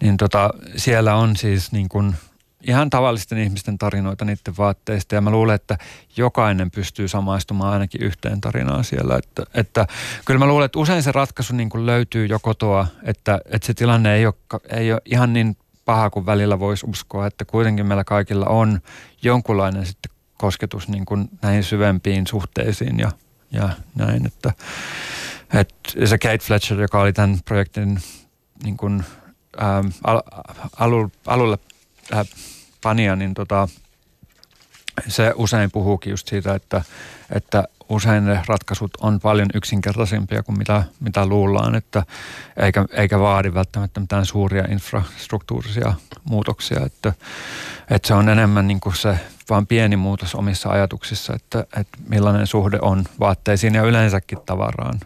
niin 0.00 0.16
tota, 0.16 0.50
siellä 0.76 1.14
on 1.14 1.36
siis 1.36 1.72
niin 1.72 1.88
kuin– 1.88 2.14
ihan 2.62 2.90
tavallisten 2.90 3.38
ihmisten 3.38 3.78
tarinoita 3.78 4.24
niiden 4.24 4.56
vaatteista 4.58 5.14
ja 5.14 5.20
mä 5.20 5.30
luulen, 5.30 5.54
että 5.54 5.78
jokainen 6.16 6.70
pystyy 6.70 7.08
samaistumaan 7.08 7.72
ainakin 7.72 8.02
yhteen 8.02 8.40
tarinaan 8.40 8.84
siellä. 8.84 9.16
Että, 9.16 9.42
että 9.54 9.86
kyllä 10.24 10.38
mä 10.38 10.46
luulen, 10.46 10.64
että 10.64 10.78
usein 10.78 11.02
se 11.02 11.12
ratkaisu 11.12 11.54
niin 11.54 11.70
kuin 11.70 11.86
löytyy 11.86 12.26
jo 12.26 12.38
kotoa, 12.38 12.86
että, 13.02 13.40
että 13.44 13.66
se 13.66 13.74
tilanne 13.74 14.14
ei 14.14 14.26
ole, 14.26 14.34
ei 14.70 14.92
ole 14.92 15.00
ihan 15.04 15.32
niin 15.32 15.56
paha 15.84 16.10
kuin 16.10 16.26
välillä 16.26 16.58
voisi 16.58 16.86
uskoa, 16.88 17.26
että 17.26 17.44
kuitenkin 17.44 17.86
meillä 17.86 18.04
kaikilla 18.04 18.46
on 18.46 18.80
jonkunlainen 19.22 19.86
sitten 19.86 20.12
kosketus 20.38 20.88
niin 20.88 21.04
kuin 21.04 21.28
näihin 21.42 21.64
syvempiin 21.64 22.26
suhteisiin 22.26 22.98
ja, 22.98 23.12
ja 23.52 23.68
näin. 23.94 24.26
Että, 24.26 24.52
että 25.54 26.06
se 26.06 26.18
Kate 26.18 26.38
Fletcher, 26.38 26.80
joka 26.80 27.00
oli 27.00 27.12
tämän 27.12 27.38
projektin 27.44 27.98
niin 28.64 28.76
kuin, 28.76 29.04
ähm, 29.62 29.86
al, 30.04 30.22
alu, 30.76 31.12
alulle 31.26 31.58
äh, 32.14 32.26
Pania, 32.82 33.16
niin 33.16 33.34
tota, 33.34 33.68
se 35.08 35.32
usein 35.36 35.70
puhuukin 35.70 36.10
just 36.10 36.28
siitä, 36.28 36.54
että, 36.54 36.82
että 37.30 37.64
usein 37.88 38.24
ne 38.24 38.42
ratkaisut 38.46 38.90
on 39.00 39.20
paljon 39.20 39.48
yksinkertaisempia 39.54 40.42
kuin 40.42 40.58
mitä, 40.58 40.84
mitä 41.00 41.26
luullaan, 41.26 41.74
että 41.74 42.02
eikä, 42.56 42.84
eikä 42.92 43.18
vaadi 43.18 43.54
välttämättä 43.54 44.00
mitään 44.00 44.26
suuria 44.26 44.64
infrastruktuurisia 44.70 45.92
muutoksia, 46.24 46.80
että, 46.86 47.12
että 47.90 48.08
se 48.08 48.14
on 48.14 48.28
enemmän 48.28 48.66
niin 48.66 48.80
kuin 48.80 48.96
se 48.96 49.18
vaan 49.50 49.66
pieni 49.66 49.96
muutos 49.96 50.34
omissa 50.34 50.68
ajatuksissa, 50.68 51.34
että, 51.34 51.60
että 51.60 51.98
millainen 52.08 52.46
suhde 52.46 52.78
on 52.82 53.04
vaatteisiin 53.20 53.74
ja 53.74 53.82
yleensäkin 53.82 54.38
tavaraan. 54.46 55.00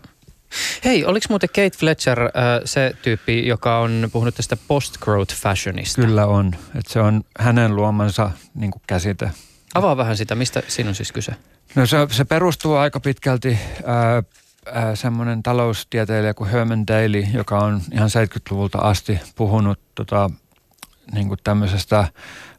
Hei, 0.85 1.05
oliko 1.05 1.27
muuten 1.29 1.49
Kate 1.49 1.79
Fletcher 1.79 2.23
äh, 2.23 2.31
se 2.65 2.95
tyyppi, 3.03 3.47
joka 3.47 3.79
on 3.79 4.09
puhunut 4.13 4.35
tästä 4.35 4.57
post-growth 4.69 5.35
fashionista? 5.35 6.03
Kyllä 6.03 6.27
on. 6.27 6.53
että 6.75 6.93
se 6.93 7.01
on 7.01 7.23
hänen 7.39 7.77
luomansa 7.77 8.31
niin 8.55 8.71
käsite. 8.87 9.31
Avaa 9.75 9.97
vähän 9.97 10.17
sitä, 10.17 10.35
mistä 10.35 10.63
siinä 10.69 10.89
on 10.89 10.95
siis 10.95 11.13
kyse? 11.13 11.33
No 11.75 11.87
se, 11.87 11.97
se 12.11 12.25
perustuu 12.25 12.75
aika 12.75 13.01
pitkälti 13.01 13.59
ää, 13.85 14.23
ää, 14.73 14.97
semmoinen 14.97 15.43
taloustieteilijä 15.43 16.35
kuin 16.35 16.51
Herman 16.51 16.87
Daly, 16.87 17.25
joka 17.33 17.59
on 17.59 17.81
ihan 17.93 18.09
70-luvulta 18.09 18.79
asti 18.79 19.21
puhunut 19.37 19.81
tota, 19.95 20.31
niin 21.13 21.29
kuin 21.29 21.41
tämmöisestä 21.45 22.09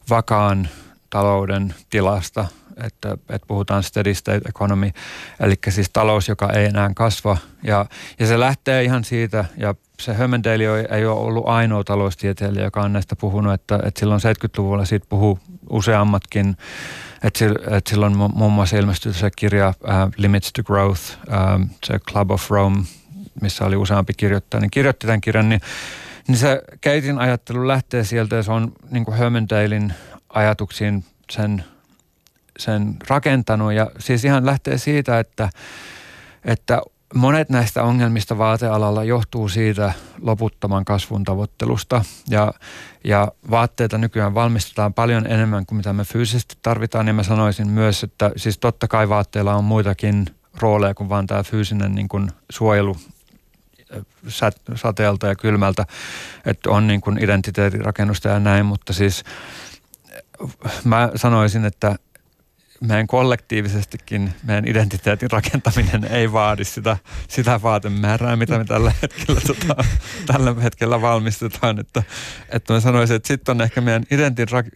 vakaan 0.09 0.69
talouden 1.09 1.75
tilasta– 1.89 2.45
että, 2.83 3.17
että 3.29 3.47
puhutaan 3.47 3.83
steady 3.83 4.13
state 4.13 4.49
economy, 4.49 4.91
eli 5.39 5.55
siis 5.69 5.89
talous, 5.93 6.27
joka 6.27 6.49
ei 6.53 6.65
enää 6.65 6.91
kasva. 6.95 7.37
Ja, 7.63 7.85
ja 8.19 8.27
se 8.27 8.39
lähtee 8.39 8.83
ihan 8.83 9.03
siitä, 9.03 9.45
ja 9.57 9.75
se 9.99 10.17
Hermandale 10.17 10.87
ei 10.91 11.05
ole 11.05 11.19
ollut 11.19 11.47
ainoa 11.47 11.83
taloustieteilijä, 11.83 12.63
joka 12.63 12.81
on 12.81 12.93
näistä 12.93 13.15
puhunut, 13.15 13.53
että, 13.53 13.79
että 13.85 13.99
silloin 13.99 14.21
70-luvulla 14.21 14.85
siitä 14.85 15.05
puhuu 15.09 15.39
useammatkin, 15.69 16.57
että, 17.23 17.45
että 17.71 17.89
silloin 17.89 18.17
muun 18.17 18.53
muassa 18.53 18.77
ilmestyi 18.77 19.13
se 19.13 19.29
kirja 19.35 19.73
uh, 19.83 20.11
Limits 20.17 20.53
to 20.53 20.63
Growth, 20.63 21.01
uh, 21.27 21.67
se 21.83 21.99
Club 21.99 22.31
of 22.31 22.51
Rome, 22.51 22.83
missä 23.41 23.65
oli 23.65 23.75
useampi 23.75 24.13
kirjoittaja, 24.17 24.61
niin 24.61 24.71
kirjoitti 24.71 25.07
tämän 25.07 25.21
kirjan, 25.21 25.49
niin, 25.49 25.61
niin 26.27 26.37
se 26.37 26.61
Keitin 26.81 27.19
ajattelu 27.19 27.67
lähtee 27.67 28.03
sieltä 28.03 28.35
ja 28.35 28.43
se 28.43 28.51
on 28.51 28.71
niin 28.91 29.13
Hermandalein 29.13 29.93
ajatuksiin 30.29 31.05
sen 31.31 31.63
sen 32.59 32.95
rakentanut. 33.07 33.73
Ja 33.73 33.91
siis 33.99 34.25
ihan 34.25 34.45
lähtee 34.45 34.77
siitä, 34.77 35.19
että, 35.19 35.49
että 36.45 36.81
monet 37.15 37.49
näistä 37.49 37.83
ongelmista 37.83 38.37
vaatealalla 38.37 39.03
johtuu 39.03 39.49
siitä 39.49 39.93
loputtoman 40.21 40.85
kasvun 40.85 41.23
tavoittelusta. 41.23 42.05
Ja, 42.29 42.53
ja 43.03 43.27
vaatteita 43.51 43.97
nykyään 43.97 44.33
valmistetaan 44.33 44.93
paljon 44.93 45.27
enemmän 45.27 45.65
kuin 45.65 45.77
mitä 45.77 45.93
me 45.93 46.03
fyysisesti 46.03 46.55
tarvitaan. 46.61 47.07
Ja 47.07 47.13
mä 47.13 47.23
sanoisin 47.23 47.67
myös, 47.67 48.03
että 48.03 48.31
siis 48.35 48.57
totta 48.57 48.87
kai 48.87 49.09
vaatteilla 49.09 49.55
on 49.55 49.63
muitakin 49.63 50.25
rooleja 50.61 50.93
kuin 50.93 51.09
vaan 51.09 51.27
tämä 51.27 51.43
fyysinen 51.43 51.95
niin 51.95 52.07
kuin 52.07 52.31
suojelu 52.49 52.97
sateelta 54.75 55.27
ja 55.27 55.35
kylmältä, 55.35 55.85
että 56.45 56.69
on 56.69 56.87
niin 56.87 57.01
kuin 57.01 57.23
identiteetirakennusta 57.23 58.29
ja 58.29 58.39
näin, 58.39 58.65
mutta 58.65 58.93
siis 58.93 59.23
mä 60.83 61.11
sanoisin, 61.15 61.65
että 61.65 61.95
meidän 62.87 63.07
kollektiivisestikin, 63.07 64.33
meidän 64.43 64.67
identiteetin 64.67 65.31
rakentaminen 65.31 66.05
ei 66.05 66.31
vaadi 66.31 66.63
sitä, 66.63 66.97
sitä 67.27 67.61
vaatemäärää, 67.61 68.35
mitä 68.35 68.57
me 68.57 68.65
tällä 68.65 68.91
hetkellä, 69.01 69.41
tota, 69.47 69.83
tällä 70.25 70.53
hetkellä 70.53 71.01
valmistetaan. 71.01 71.79
Että, 71.79 72.03
että 72.49 72.73
mä 72.73 72.79
sanoisin, 72.79 73.15
että 73.15 73.27
sitten 73.27 73.55
on 73.55 73.61
ehkä 73.61 73.81
meidän 73.81 74.03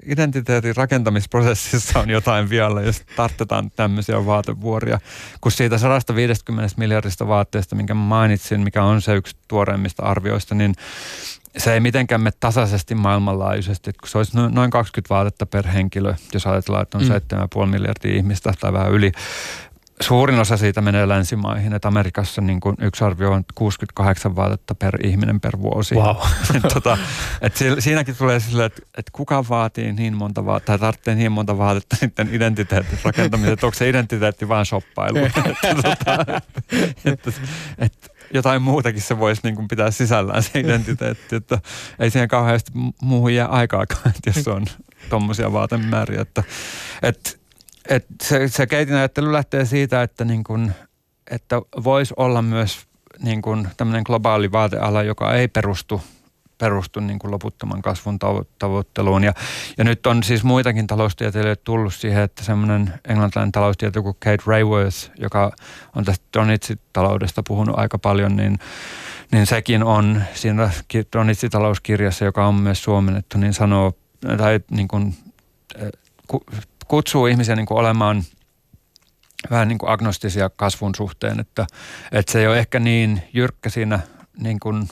identiteetin 0.05 0.75
rakentamisprosessissa 0.75 1.99
on 1.99 2.09
jotain 2.09 2.49
vielä, 2.49 2.81
jos 2.81 3.01
tartetaan 3.15 3.71
tämmöisiä 3.71 4.25
vaatevuoria. 4.25 4.99
Kun 5.41 5.51
siitä 5.51 5.77
150 5.77 6.75
miljardista 6.77 7.27
vaatteesta, 7.27 7.75
minkä 7.75 7.93
mainitsin, 7.93 8.61
mikä 8.61 8.83
on 8.83 9.01
se 9.01 9.15
yksi 9.15 9.35
tuoreimmista 9.47 10.03
arvioista, 10.03 10.55
niin 10.55 10.75
se 11.57 11.73
ei 11.73 11.79
mitenkään 11.79 12.21
mene 12.21 12.33
tasaisesti 12.39 12.95
maailmanlaajuisesti, 12.95 13.93
kun 13.93 14.09
se 14.09 14.17
olisi 14.17 14.37
noin 14.51 14.71
20 14.71 15.15
vaatetta 15.15 15.45
per 15.45 15.67
henkilö, 15.67 16.13
jos 16.33 16.47
ajatellaan, 16.47 16.83
että 16.83 16.97
on 16.97 17.03
mm. 17.03 17.61
7,5 17.63 17.65
miljardia 17.65 18.15
ihmistä 18.15 18.53
tai 18.59 18.73
vähän 18.73 18.91
yli. 18.91 19.11
suurin 20.01 20.39
osa 20.39 20.57
siitä 20.57 20.81
menee 20.81 21.07
länsimaihin, 21.07 21.73
että 21.73 21.87
Amerikassa 21.87 22.41
niin 22.41 22.59
kuin 22.59 22.75
yksi 22.79 23.03
arvio 23.03 23.31
on 23.31 23.43
68 23.55 24.35
vaatetta 24.35 24.75
per 24.75 25.05
ihminen 25.05 25.39
per 25.39 25.59
vuosi. 25.61 25.95
Wow. 25.95 26.15
tota, 26.73 26.97
et 27.41 27.55
siinäkin 27.79 28.15
tulee 28.15 28.39
sille, 28.39 28.65
että, 28.65 28.81
että 28.97 29.11
kuka 29.13 29.45
vaatii 29.49 29.93
niin 29.93 30.17
monta 30.17 30.45
vaatetta, 30.45 30.71
tai 30.71 30.79
tarvitsee 30.79 31.15
niin 31.15 31.31
monta 31.31 31.57
vaatetta 31.57 31.95
sitten 32.05 32.29
identiteetin 32.31 32.99
rakentamiseen, 33.03 33.53
että 33.53 33.65
onko 33.65 33.75
se 33.75 33.89
identiteetti 33.89 34.47
vain 34.47 34.65
shoppailu. 34.65 35.17
että, 35.25 35.41
tota, 35.75 36.41
että, 37.05 37.31
että, 37.77 38.18
jotain 38.33 38.61
muutakin 38.61 39.01
se 39.01 39.19
voisi 39.19 39.41
niin 39.43 39.55
kuin 39.55 39.67
pitää 39.67 39.91
sisällään 39.91 40.43
se 40.43 40.59
identiteetti, 40.59 41.35
että 41.35 41.59
ei 41.99 42.09
siihen 42.09 42.27
kauheasti 42.27 42.71
muuhun 43.01 43.33
jää 43.33 43.47
aikaakaan, 43.47 44.09
että 44.15 44.39
jos 44.39 44.47
on 44.47 44.65
tuommoisia 45.09 45.53
vaatemääriä. 45.53 46.21
Että, 46.21 46.43
että 47.03 47.29
et 47.89 48.05
se, 48.23 48.47
se 48.47 48.67
keitin 48.67 48.95
lähtee 49.31 49.65
siitä, 49.65 50.03
että, 50.03 50.25
niin 50.25 50.43
kun, 50.43 50.71
että 51.31 51.61
voisi 51.83 52.13
olla 52.17 52.41
myös 52.41 52.79
niin 53.19 53.41
kun 53.41 53.67
tämmöinen 53.77 54.03
globaali 54.05 54.51
vaateala, 54.51 55.03
joka 55.03 55.33
ei 55.33 55.47
perustu 55.47 56.01
perustu 56.59 56.99
niin 56.99 57.19
kuin 57.19 57.31
loputtoman 57.31 57.81
kasvun 57.81 58.19
tavoitteluun. 58.59 59.23
Ja, 59.23 59.33
ja 59.77 59.83
nyt 59.83 60.07
on 60.07 60.23
siis 60.23 60.43
muitakin 60.43 60.87
taloustieteilijöitä 60.87 61.61
tullut 61.63 61.93
siihen, 61.93 62.23
että 62.23 62.43
semmoinen 62.43 62.93
englantilainen 63.07 63.51
taloustieteilijä 63.51 64.03
kuin 64.03 64.17
Kate 64.19 64.43
Rayworth, 64.45 65.11
joka 65.19 65.51
on 65.95 66.05
tästä 66.05 66.25
Donitsi-taloudesta 66.33 67.43
puhunut 67.47 67.79
aika 67.79 67.97
paljon, 67.97 68.35
niin, 68.35 68.59
niin 69.31 69.45
sekin 69.45 69.83
on 69.83 70.23
siinä 70.33 70.69
Donitsi-talouskirjassa, 71.17 72.25
joka 72.25 72.47
on 72.47 72.55
myös 72.55 72.83
suomennettu, 72.83 73.37
niin 73.37 73.53
sanoo, 73.53 73.93
tai 74.37 74.59
niin 74.71 74.87
kuin, 74.87 75.15
kutsuu 76.87 77.27
ihmisiä 77.27 77.55
niin 77.55 77.65
kuin 77.65 77.77
olemaan 77.77 78.23
vähän 79.49 79.67
niin 79.67 79.77
kuin 79.77 79.89
agnostisia 79.89 80.49
kasvun 80.49 80.95
suhteen, 80.95 81.39
että, 81.39 81.67
että 82.11 82.31
se 82.31 82.39
ei 82.39 82.47
ole 82.47 82.59
ehkä 82.59 82.79
niin 82.79 83.21
jyrkkä 83.33 83.69
siinä 83.69 83.99
niin 84.37 84.59
kuin 84.59 84.87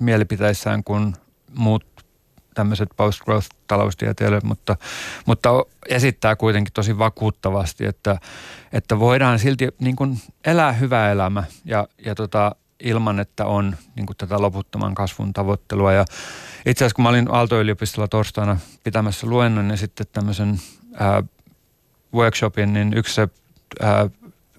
mielipiteissään 0.00 0.84
kuin 0.84 1.14
muut 1.54 1.84
tämmöiset 2.54 2.88
post-growth-taloustieteilijät, 2.96 4.44
mutta, 4.44 4.76
mutta 5.26 5.50
esittää 5.88 6.36
kuitenkin 6.36 6.72
tosi 6.72 6.98
vakuuttavasti, 6.98 7.86
että, 7.86 8.18
että 8.72 8.98
voidaan 8.98 9.38
silti 9.38 9.68
niin 9.80 9.96
kuin 9.96 10.20
elää 10.44 10.72
hyvä 10.72 11.10
elämä 11.10 11.44
ja, 11.64 11.88
ja 12.04 12.14
tota, 12.14 12.54
ilman, 12.80 13.20
että 13.20 13.46
on 13.46 13.76
niin 13.96 14.06
kuin 14.06 14.16
tätä 14.16 14.42
loputtoman 14.42 14.94
kasvun 14.94 15.32
tavoittelua. 15.32 15.92
Ja 15.92 16.04
itse 16.66 16.84
asiassa 16.84 16.94
kun 16.94 17.02
mä 17.02 17.08
olin 17.08 17.30
Aalto-yliopistolla 17.30 18.08
torstaina 18.08 18.56
pitämässä 18.84 19.26
luennon 19.26 19.70
ja 19.70 19.76
sitten 19.76 20.06
tämmöisen 20.12 20.60
ää, 20.94 21.22
workshopin, 22.14 22.72
niin 22.72 22.94
yksi 22.94 23.14
se 23.14 23.28
ää, 23.80 24.08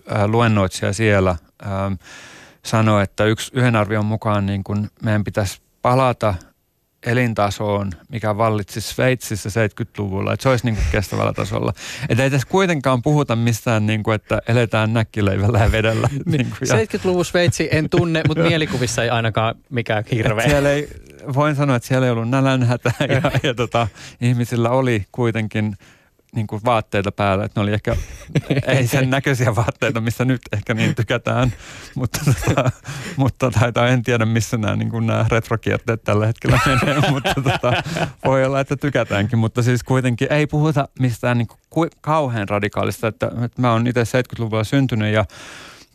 ää, 0.09 0.27
luennoitsija 0.27 0.93
siellä 0.93 1.35
ää, 1.61 1.91
sanoi, 2.65 3.03
että 3.03 3.25
yksi, 3.25 3.51
yhden 3.53 3.75
arvion 3.75 4.05
mukaan 4.05 4.45
niin 4.45 4.63
kun 4.63 4.89
meidän 5.01 5.23
pitäisi 5.23 5.61
palata 5.81 6.33
elintasoon, 7.05 7.91
mikä 8.09 8.37
vallitsi 8.37 8.81
Sveitsissä 8.81 9.49
70-luvulla, 9.49 10.33
että 10.33 10.43
se 10.43 10.49
olisi 10.49 10.65
niin 10.65 10.75
kuin 10.75 10.85
kestävällä 10.91 11.33
tasolla. 11.33 11.73
Että 12.09 12.23
ei 12.23 12.29
tässä 12.29 12.47
kuitenkaan 12.51 13.01
puhuta 13.01 13.35
mistään, 13.35 13.85
niin 13.85 14.03
kuin, 14.03 14.15
että 14.15 14.41
eletään 14.47 14.93
näkkileivällä 14.93 15.59
ja 15.59 15.71
vedellä. 15.71 16.09
niin 16.25 16.47
kuin, 16.49 16.69
ja... 16.69 16.97
70-luvun 16.97 17.25
Sveitsi 17.25 17.69
en 17.71 17.89
tunne, 17.89 18.21
mutta 18.27 18.43
mielikuvissa 18.43 19.03
ei 19.03 19.09
ainakaan 19.09 19.55
mikään 19.69 20.03
hirveä. 20.11 20.47
siellä 20.47 20.69
ei, 20.71 20.89
voin 21.33 21.55
sanoa, 21.55 21.75
että 21.75 21.87
siellä 21.87 22.07
ei 22.07 22.11
ollut 22.11 22.29
nälänhätä 22.29 22.91
ja, 22.99 23.31
ja 23.43 23.53
tota, 23.53 23.87
ihmisillä 24.21 24.69
oli 24.69 25.05
kuitenkin– 25.11 25.75
niin 26.35 26.47
kuin 26.47 26.61
vaatteita 26.65 27.11
päällä, 27.11 27.45
että 27.45 27.59
ne 27.59 27.63
oli 27.63 27.73
ehkä, 27.73 27.95
ei 28.67 28.87
sen 28.87 29.09
näköisiä 29.09 29.55
vaatteita, 29.55 30.01
missä 30.01 30.25
nyt 30.25 30.41
ehkä 30.53 30.73
niin 30.73 30.95
tykätään, 30.95 31.53
mutta, 31.95 32.19
tota, 32.25 32.71
mutta 33.17 33.51
tai, 33.73 33.91
en 33.91 34.03
tiedä, 34.03 34.25
missä 34.25 34.57
nämä, 34.57 34.75
niin 34.75 34.89
kuin 34.89 35.07
nämä 35.07 35.25
retrokierteet 35.31 36.03
tällä 36.03 36.25
hetkellä 36.25 36.59
menee, 36.65 37.01
mutta 37.11 37.33
tota, 37.35 37.83
voi 38.25 38.45
olla, 38.45 38.59
että 38.59 38.75
tykätäänkin, 38.75 39.39
mutta 39.39 39.63
siis 39.63 39.83
kuitenkin 39.83 40.33
ei 40.33 40.47
puhuta 40.47 40.87
mistään 40.99 41.37
niin 41.37 41.47
kuin 41.69 41.89
kauhean 42.01 42.49
radikaalista, 42.49 43.07
että, 43.07 43.31
että 43.45 43.61
mä 43.61 43.71
oon 43.71 43.87
itse 43.87 44.03
70-luvulla 44.03 44.63
syntynyt 44.63 45.13
ja 45.13 45.25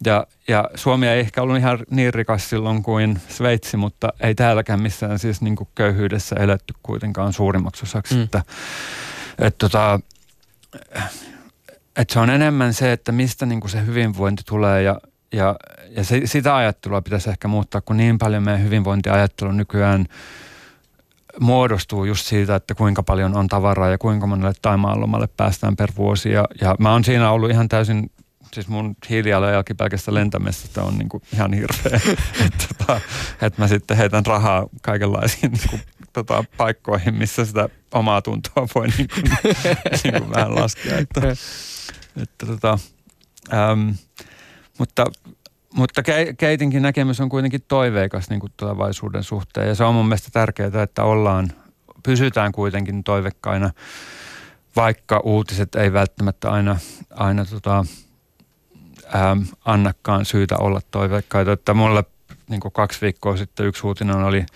ja, 0.05 0.27
ja 0.49 0.71
Suomi 0.75 1.09
ei 1.09 1.21
ehkä 1.21 1.43
ollut 1.43 1.57
ihan 1.57 1.79
niin 1.91 2.15
rikas 2.15 2.51
silloin 2.51 2.83
kuin 2.83 3.21
Sveitsi, 3.29 3.77
mutta 3.77 4.09
ei 4.21 4.35
täälläkään 4.35 4.83
missään 4.83 5.19
siis 5.19 5.41
niin 5.41 5.57
kuin 5.57 5.69
köyhyydessä 5.75 6.37
eletty 6.37 6.75
kuitenkaan 6.83 7.33
suurimmaksi 7.33 7.83
osaksi. 7.83 8.15
Mm. 8.15 8.23
Että, 8.23 8.43
että 9.39 9.59
tota, 9.59 10.01
että 11.97 12.15
se 12.15 12.21
on 12.21 12.31
enemmän 12.31 12.75
se, 12.75 12.93
että 12.93 13.13
mistä 13.13 13.47
niin 13.47 13.61
kuin 13.61 13.71
se 13.71 13.87
hyvinvointi 13.87 14.43
tulee 14.47 14.83
ja, 14.83 15.01
ja, 15.33 15.57
ja 15.91 16.05
se, 16.05 16.21
sitä 16.25 16.57
ajattelua 16.57 17.03
pitäisi 17.03 17.31
ehkä 17.31 17.49
muuttaa, 17.49 17.81
kun 17.81 17.97
niin 17.97 18.19
paljon 18.19 18.43
meidän 18.43 18.63
hyvinvointiajattelu 18.63 19.53
nykyään 19.53 20.07
muodostuu 21.41 22.05
just 22.05 22.27
siitä, 22.27 22.55
että 22.55 22.75
kuinka 22.75 23.03
paljon 23.03 23.37
on 23.37 23.49
tavaraa 23.49 23.89
ja 23.89 23.99
kuinka 23.99 24.27
monelle 24.27 24.53
taimaanlomalle 24.63 25.29
päästään 25.37 25.77
per 25.77 25.93
vuosi. 25.97 26.31
Ja, 26.31 26.45
ja 26.61 26.77
mä 26.79 26.93
oon 26.93 27.05
siinä 27.05 27.31
ollut 27.31 27.51
ihan 27.51 27.69
täysin 27.69 28.11
siis 28.53 28.69
mun 28.69 28.97
hiilijalanjälki 29.11 29.75
pelkästä 29.75 30.15
lentämisestä 30.15 30.83
on 30.83 30.99
niin 30.99 31.09
kuin 31.09 31.23
ihan 31.33 31.53
hirveä. 31.53 32.01
että 32.47 32.67
tota, 32.79 33.01
et 33.43 33.59
mä 33.59 33.69
sitten 33.69 33.97
heitän 33.97 34.27
rahaa 34.27 34.67
kaikenlaisiin 34.83 35.53
niin 35.53 35.69
kuin, 35.71 35.81
tota, 36.17 36.45
paikkoihin, 36.57 37.15
missä 37.15 37.45
sitä 37.45 37.69
omaa 37.93 38.23
tuntoa 38.23 38.67
voi 38.75 38.89
niin 38.89 39.09
kuin, 39.15 39.25
niin 40.05 40.15
kuin 40.23 40.31
vähän 40.35 40.55
laskea. 40.55 40.99
Että, 40.99 41.21
että, 42.23 42.47
tota, 42.47 42.79
äm, 43.53 43.95
mutta 44.79 45.05
mutta 45.75 46.03
Keitinkin 46.39 46.83
näkemys 46.83 47.21
on 47.21 47.29
kuitenkin 47.29 47.63
toiveikas 47.69 48.31
niin 48.31 48.41
kuin 48.41 48.53
tulevaisuuden 48.57 49.23
suhteen 49.23 49.69
ja 49.69 49.75
se 49.75 49.85
on 49.85 49.95
mun 49.95 50.07
mielestä 50.07 50.29
tärkeää, 50.33 50.83
että 50.83 51.05
ollaan, 51.05 51.49
pysytään 52.03 52.53
kuitenkin 52.53 53.05
toivekkaina, 53.05 53.71
vaikka 54.77 55.21
uutiset 55.25 55.75
ei 55.75 55.93
välttämättä 55.93 56.51
aina, 56.51 56.79
aina 57.11 57.45
tota, 57.45 57.85
ähm, 59.15 59.43
annakaan 59.65 60.25
syytä 60.25 60.57
olla 60.59 60.81
toiveikkaita. 60.91 61.53
Että 61.53 61.75
mulle 61.75 62.05
niin 62.49 62.61
kuin 62.61 62.73
kaksi 62.73 63.01
viikkoa 63.01 63.37
sitten 63.37 63.67
yksi 63.67 63.87
uutinen 63.87 64.17
oli 64.17 64.47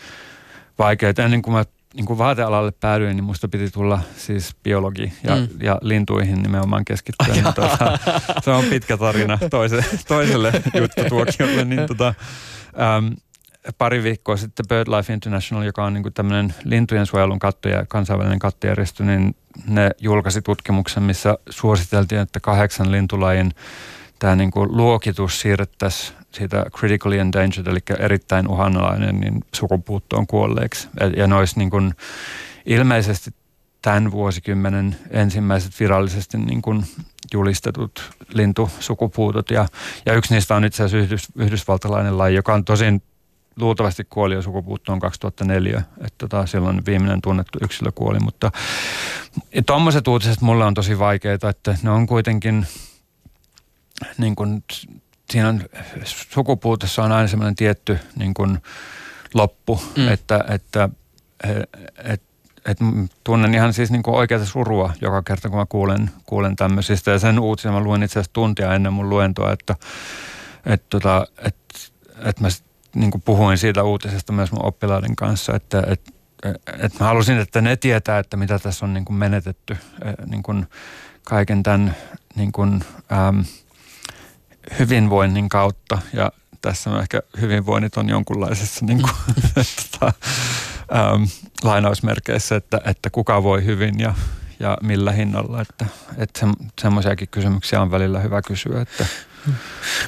vaikea. 0.81 1.13
Ennen 1.19 1.43
kuin 1.43 1.55
mä 1.55 1.65
niin 1.95 2.07
kuin 2.07 2.19
vaatealalle 2.19 2.73
päädyin, 2.73 3.17
niin 3.17 3.25
musta 3.25 3.49
piti 3.49 3.71
tulla 3.71 4.01
siis 4.17 4.57
biologi 4.63 5.13
ja, 5.25 5.37
mm. 5.37 5.49
ja 5.63 5.79
lintuihin 5.83 6.43
nimenomaan 6.43 6.85
keskittyä. 6.85 7.35
Niin 7.35 7.55
tuota, 7.55 7.99
se 8.45 8.51
on 8.51 8.65
pitkä 8.65 8.97
tarina 8.97 9.39
toise, 9.51 9.85
toiselle 10.09 10.53
juttutuokiolle. 10.75 11.65
Niin 11.65 11.87
tuota, 11.87 12.15
äm, 12.97 13.17
pari 13.79 14.03
viikkoa 14.03 14.37
sitten 14.37 14.67
BirdLife 14.69 15.13
International, 15.13 15.65
joka 15.65 15.85
on 15.85 15.95
niin 15.95 16.13
tämmöinen 16.15 16.55
lintujen 16.65 17.07
suojelun 17.07 17.39
katto 17.39 17.69
ja 17.69 17.87
kansainvälinen 17.89 18.39
kattojärjestö, 18.39 19.05
niin 19.05 19.37
ne 19.67 19.91
julkaisi 19.99 20.43
tutkimuksen, 20.43 21.03
missä 21.03 21.39
suositeltiin, 21.51 22.21
että 22.21 22.41
kahdeksan 22.41 22.93
lintulajin 22.93 23.51
tämä 24.19 24.37
niin 24.37 24.51
kuin 24.51 24.77
luokitus 24.77 25.41
siirrettäisiin 25.41 26.20
siitä 26.33 26.67
critically 26.79 27.19
endangered, 27.19 27.67
eli 27.67 27.79
erittäin 27.99 28.49
uhanalainen, 28.49 29.21
niin 29.21 29.45
sukupuuttoon 29.55 30.27
kuolleeksi. 30.27 30.89
Ja 31.17 31.27
ne 31.27 31.35
olisi 31.35 31.59
niin 31.59 31.71
kuin 31.71 31.95
ilmeisesti 32.67 33.31
tämän 33.83 34.11
vuosikymmenen 34.11 34.97
ensimmäiset 35.11 35.81
virallisesti 35.81 36.39
niin 36.39 36.63
kuin 36.63 36.85
julistetut 37.33 38.11
lintusukupuutot. 38.33 39.51
Ja, 39.51 39.67
ja 40.07 40.15
yksi 40.15 40.35
niistä 40.35 40.57
on 40.57 40.65
itse 40.65 40.83
asiassa 40.83 41.05
yhdys, 41.05 41.29
yhdysvaltalainen 41.37 42.19
laji, 42.19 42.35
joka 42.35 42.55
on 42.55 42.65
tosin 42.65 43.03
luultavasti 43.57 44.07
kuoli 44.11 44.35
jo 44.35 44.43
sukupuuttoon 44.43 45.01
2004, 45.01 45.83
että 45.99 46.15
tota, 46.19 46.47
silloin 46.47 46.87
viimeinen 46.87 47.21
tunnettu 47.23 47.59
yksilö 47.63 47.93
kuoli, 47.95 48.19
mutta 48.21 48.51
tuommoiset 49.67 50.09
uutiset 50.09 50.41
mulle 50.41 50.65
on 50.65 50.75
tosi 50.75 50.99
vaikeita, 50.99 51.49
että 51.49 51.77
ne 51.83 51.91
on 51.91 52.07
kuitenkin 52.07 52.67
niin 54.19 54.37
kuin, 54.37 54.65
siinä 55.31 55.49
on, 55.49 55.63
sukupuutessa 56.05 57.03
on 57.03 57.13
aina 57.13 57.29
semmoinen 57.29 57.55
tietty 57.55 57.99
niin 58.17 58.35
kuin 58.35 58.59
loppu, 59.35 59.83
mm. 59.97 60.09
että, 60.09 60.45
että 60.49 60.89
et, 62.05 62.23
et, 62.65 62.79
tunnen 63.25 63.55
ihan 63.55 63.73
siis 63.73 63.91
niin 63.91 64.03
kuin 64.03 64.15
oikeata 64.15 64.47
surua 64.47 64.93
joka 65.01 65.23
kerta, 65.23 65.49
kun 65.49 65.59
mä 65.59 65.67
kuulen, 65.67 66.11
kuulen 66.27 66.57
tämmöisistä. 66.57 67.11
Ja 67.11 67.19
sen 67.19 67.39
uutisen 67.39 67.73
mä 67.73 67.81
luen 67.81 68.03
itse 68.03 68.19
asiassa 68.19 68.33
tuntia 68.33 68.75
ennen 68.75 68.93
mun 68.93 69.11
luentoa, 69.11 69.53
että 69.53 69.77
et, 70.67 70.89
tota, 70.89 71.27
et, 71.45 71.57
et 72.25 72.41
mä 72.41 72.49
niin 72.95 73.11
kuin 73.11 73.23
puhuin 73.23 73.59
siitä 73.59 73.83
uutisesta 73.83 74.33
myös 74.33 74.53
mun 74.53 74.67
oppilaiden 74.67 75.17
kanssa, 75.17 75.57
että 75.57 75.83
et, 75.87 76.15
et 76.79 77.01
mä 77.01 77.07
halusin, 77.07 77.39
että 77.39 77.61
ne 77.61 77.77
tietää, 77.77 78.19
että 78.19 78.37
mitä 78.37 78.59
tässä 78.59 78.87
on 78.87 78.95
niin 78.95 79.05
kuin 79.05 79.17
menetetty 79.17 79.77
niin 80.27 80.43
kuin 80.43 80.67
kaiken 81.25 81.63
tämän 81.63 81.97
niin 82.35 82.53
kuin, 82.53 82.85
ähm, 83.13 83.41
hyvinvoinnin 84.79 85.49
kautta 85.49 85.99
ja 86.13 86.33
tässä 86.63 86.91
on 86.91 87.01
ehkä 87.01 87.23
hyvinvoinnit 87.41 87.97
on 87.97 88.09
jonkunlaisessa 88.09 88.87
niin 88.87 89.03
kuin, 89.03 89.13
tota, 89.93 90.13
ähm, 90.95 91.23
lainausmerkeissä, 91.63 92.57
että, 92.57 92.81
että 92.85 93.11
kuka 93.11 93.43
voi 93.43 93.65
hyvin 93.65 94.01
ja, 94.01 94.15
ja 94.61 94.79
millä 94.83 95.13
hinnalla. 95.13 95.61
Että, 95.61 95.87
että 96.17 96.41
se, 96.41 96.47
semmoisiakin 96.81 97.29
kysymyksiä 97.29 97.83
on 97.83 97.91
välillä 97.91 98.21
hyvä 98.21 98.43
kysyä. 98.43 98.81
Että. 98.81 99.07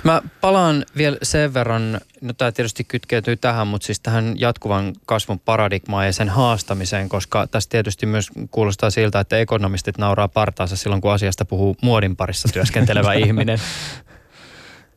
Mä 0.04 0.22
palaan 0.40 0.84
vielä 0.96 1.16
sen 1.22 1.54
verran, 1.54 2.00
no 2.20 2.32
tämä 2.32 2.52
tietysti 2.52 2.84
kytkeytyy 2.84 3.36
tähän, 3.36 3.66
mutta 3.66 3.86
siis 3.86 4.00
tähän 4.00 4.34
jatkuvan 4.38 4.92
kasvun 5.06 5.40
paradigmaan 5.40 6.06
ja 6.06 6.12
sen 6.12 6.28
haastamiseen, 6.28 7.08
koska 7.08 7.46
tässä 7.46 7.70
tietysti 7.70 8.06
myös 8.06 8.30
kuulostaa 8.50 8.90
siltä, 8.90 9.20
että 9.20 9.38
ekonomistit 9.38 9.98
nauraa 9.98 10.28
partaansa 10.28 10.76
silloin, 10.76 11.00
kun 11.00 11.12
asiasta 11.12 11.44
puhuu 11.44 11.76
muodin 11.82 12.16
parissa 12.16 12.48
työskentelevä 12.52 13.12
ihminen. 13.26 13.58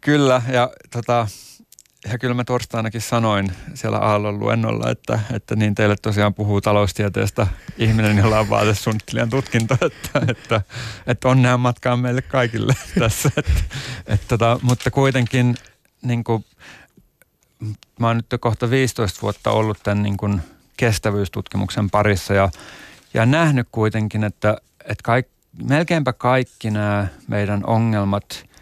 Kyllä, 0.05 0.41
ja 0.47 0.69
tota, 0.91 1.27
ja 2.11 2.17
kyllä 2.17 2.33
mä 2.33 2.43
torstainakin 2.43 3.01
sanoin 3.01 3.51
siellä 3.73 3.97
Aallon 3.97 4.39
luennolla, 4.39 4.89
että, 4.89 5.19
että 5.33 5.55
niin 5.55 5.75
teille 5.75 5.95
tosiaan 6.01 6.33
puhuu 6.33 6.61
taloustieteestä 6.61 7.47
ihminen, 7.77 8.17
jolla 8.17 8.39
on 8.39 8.49
vaatesuunnittelijan 8.49 9.29
tutkinto, 9.29 9.73
että, 9.73 10.21
että, 10.27 10.61
että 11.07 11.27
onnea 11.27 11.57
matkaan 11.57 11.99
meille 11.99 12.21
kaikille 12.21 12.73
tässä. 12.99 13.31
Että, 13.37 13.61
että, 14.07 14.27
tota, 14.27 14.59
mutta 14.61 14.91
kuitenkin 14.91 15.55
niin 16.01 16.23
kuin, 16.23 16.45
mä 17.99 18.07
oon 18.07 18.17
nyt 18.17 18.41
kohta 18.41 18.69
15 18.69 19.21
vuotta 19.21 19.51
ollut 19.51 19.77
tämän 19.83 20.03
niin 20.03 20.17
kuin 20.17 20.41
kestävyystutkimuksen 20.77 21.89
parissa 21.89 22.33
ja, 22.33 22.49
ja 23.13 23.25
nähnyt 23.25 23.67
kuitenkin, 23.71 24.23
että, 24.23 24.57
että 24.79 25.03
kaik, 25.03 25.27
melkeinpä 25.63 26.13
kaikki 26.13 26.71
nämä 26.71 27.07
meidän 27.27 27.63
ongelmat– 27.65 28.25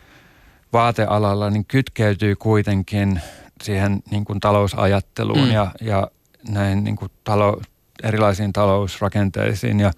vaatealalla 0.74 1.50
niin 1.50 1.66
kytkeytyy 1.66 2.36
kuitenkin 2.36 3.22
siihen 3.64 4.04
niin 4.12 4.26
kuin 4.26 4.40
talousajatteluun 4.40 5.48
mm. 5.48 5.52
ja, 5.52 5.72
ja 5.82 6.08
näin 6.50 6.84
niin 6.84 6.96
kuin 6.96 7.12
talo, 7.24 7.62
erilaisiin 8.04 8.54
talousrakenteisiin 8.54 9.80
ja, 9.80 9.92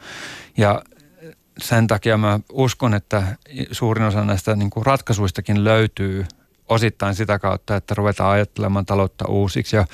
ja 0.58 0.82
sen 1.58 1.88
takia 1.88 2.18
mä 2.18 2.40
uskon, 2.52 2.94
että 2.94 3.24
suurin 3.72 4.06
osa 4.06 4.26
näistä 4.26 4.56
niin 4.56 4.70
kuin 4.70 4.86
ratkaisuistakin 4.86 5.64
löytyy 5.64 6.26
osittain 6.70 7.16
sitä 7.16 7.40
kautta, 7.40 7.76
että 7.76 7.96
ruvetaan 7.96 8.32
ajattelemaan 8.32 8.86
taloutta 8.86 9.28
uusiksi. 9.28 9.76
Ja, 9.76 9.86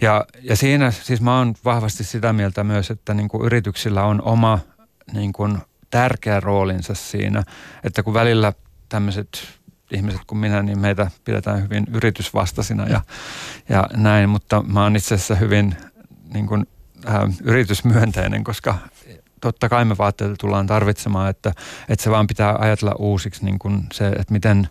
ja, 0.00 0.26
ja 0.42 0.56
siinä 0.56 0.90
siis 0.90 1.20
mä 1.20 1.38
oon 1.38 1.54
vahvasti 1.64 2.04
sitä 2.04 2.32
mieltä 2.32 2.64
myös, 2.64 2.90
että 2.90 3.14
niin 3.14 3.28
kuin 3.28 3.44
yrityksillä 3.46 4.04
on 4.04 4.22
oma 4.22 4.58
niin 5.12 5.32
kuin 5.32 5.58
tärkeä 5.90 6.40
roolinsa 6.40 6.94
siinä, 6.94 7.42
että 7.84 8.02
kun 8.02 8.14
välillä 8.14 8.52
tämmöiset 8.88 9.28
ihmiset 9.92 10.20
kuin 10.26 10.38
minä, 10.38 10.62
niin 10.62 10.78
meitä 10.78 11.10
pidetään 11.24 11.62
hyvin 11.62 11.86
yritysvastaisina 11.92 12.86
ja, 12.86 13.00
ja 13.68 13.86
näin, 13.96 14.28
mutta 14.28 14.62
mä 14.62 14.82
oon 14.82 14.96
itse 14.96 15.14
asiassa 15.14 15.34
hyvin 15.34 15.76
niin 16.34 16.46
kuin, 16.46 16.66
äh, 17.08 17.22
yritysmyönteinen, 17.44 18.44
koska 18.44 18.78
totta 19.42 19.68
kai 19.68 19.84
me 19.84 19.98
vaatteita 19.98 20.34
tullaan 20.38 20.66
tarvitsemaan, 20.66 21.30
että, 21.30 21.52
että 21.88 22.02
se 22.02 22.10
vaan 22.10 22.26
pitää 22.26 22.56
ajatella 22.58 22.94
uusiksi 22.98 23.44
niin 23.44 23.58
kuin 23.58 23.86
se, 23.92 24.08
että 24.08 24.32
miten, 24.32 24.68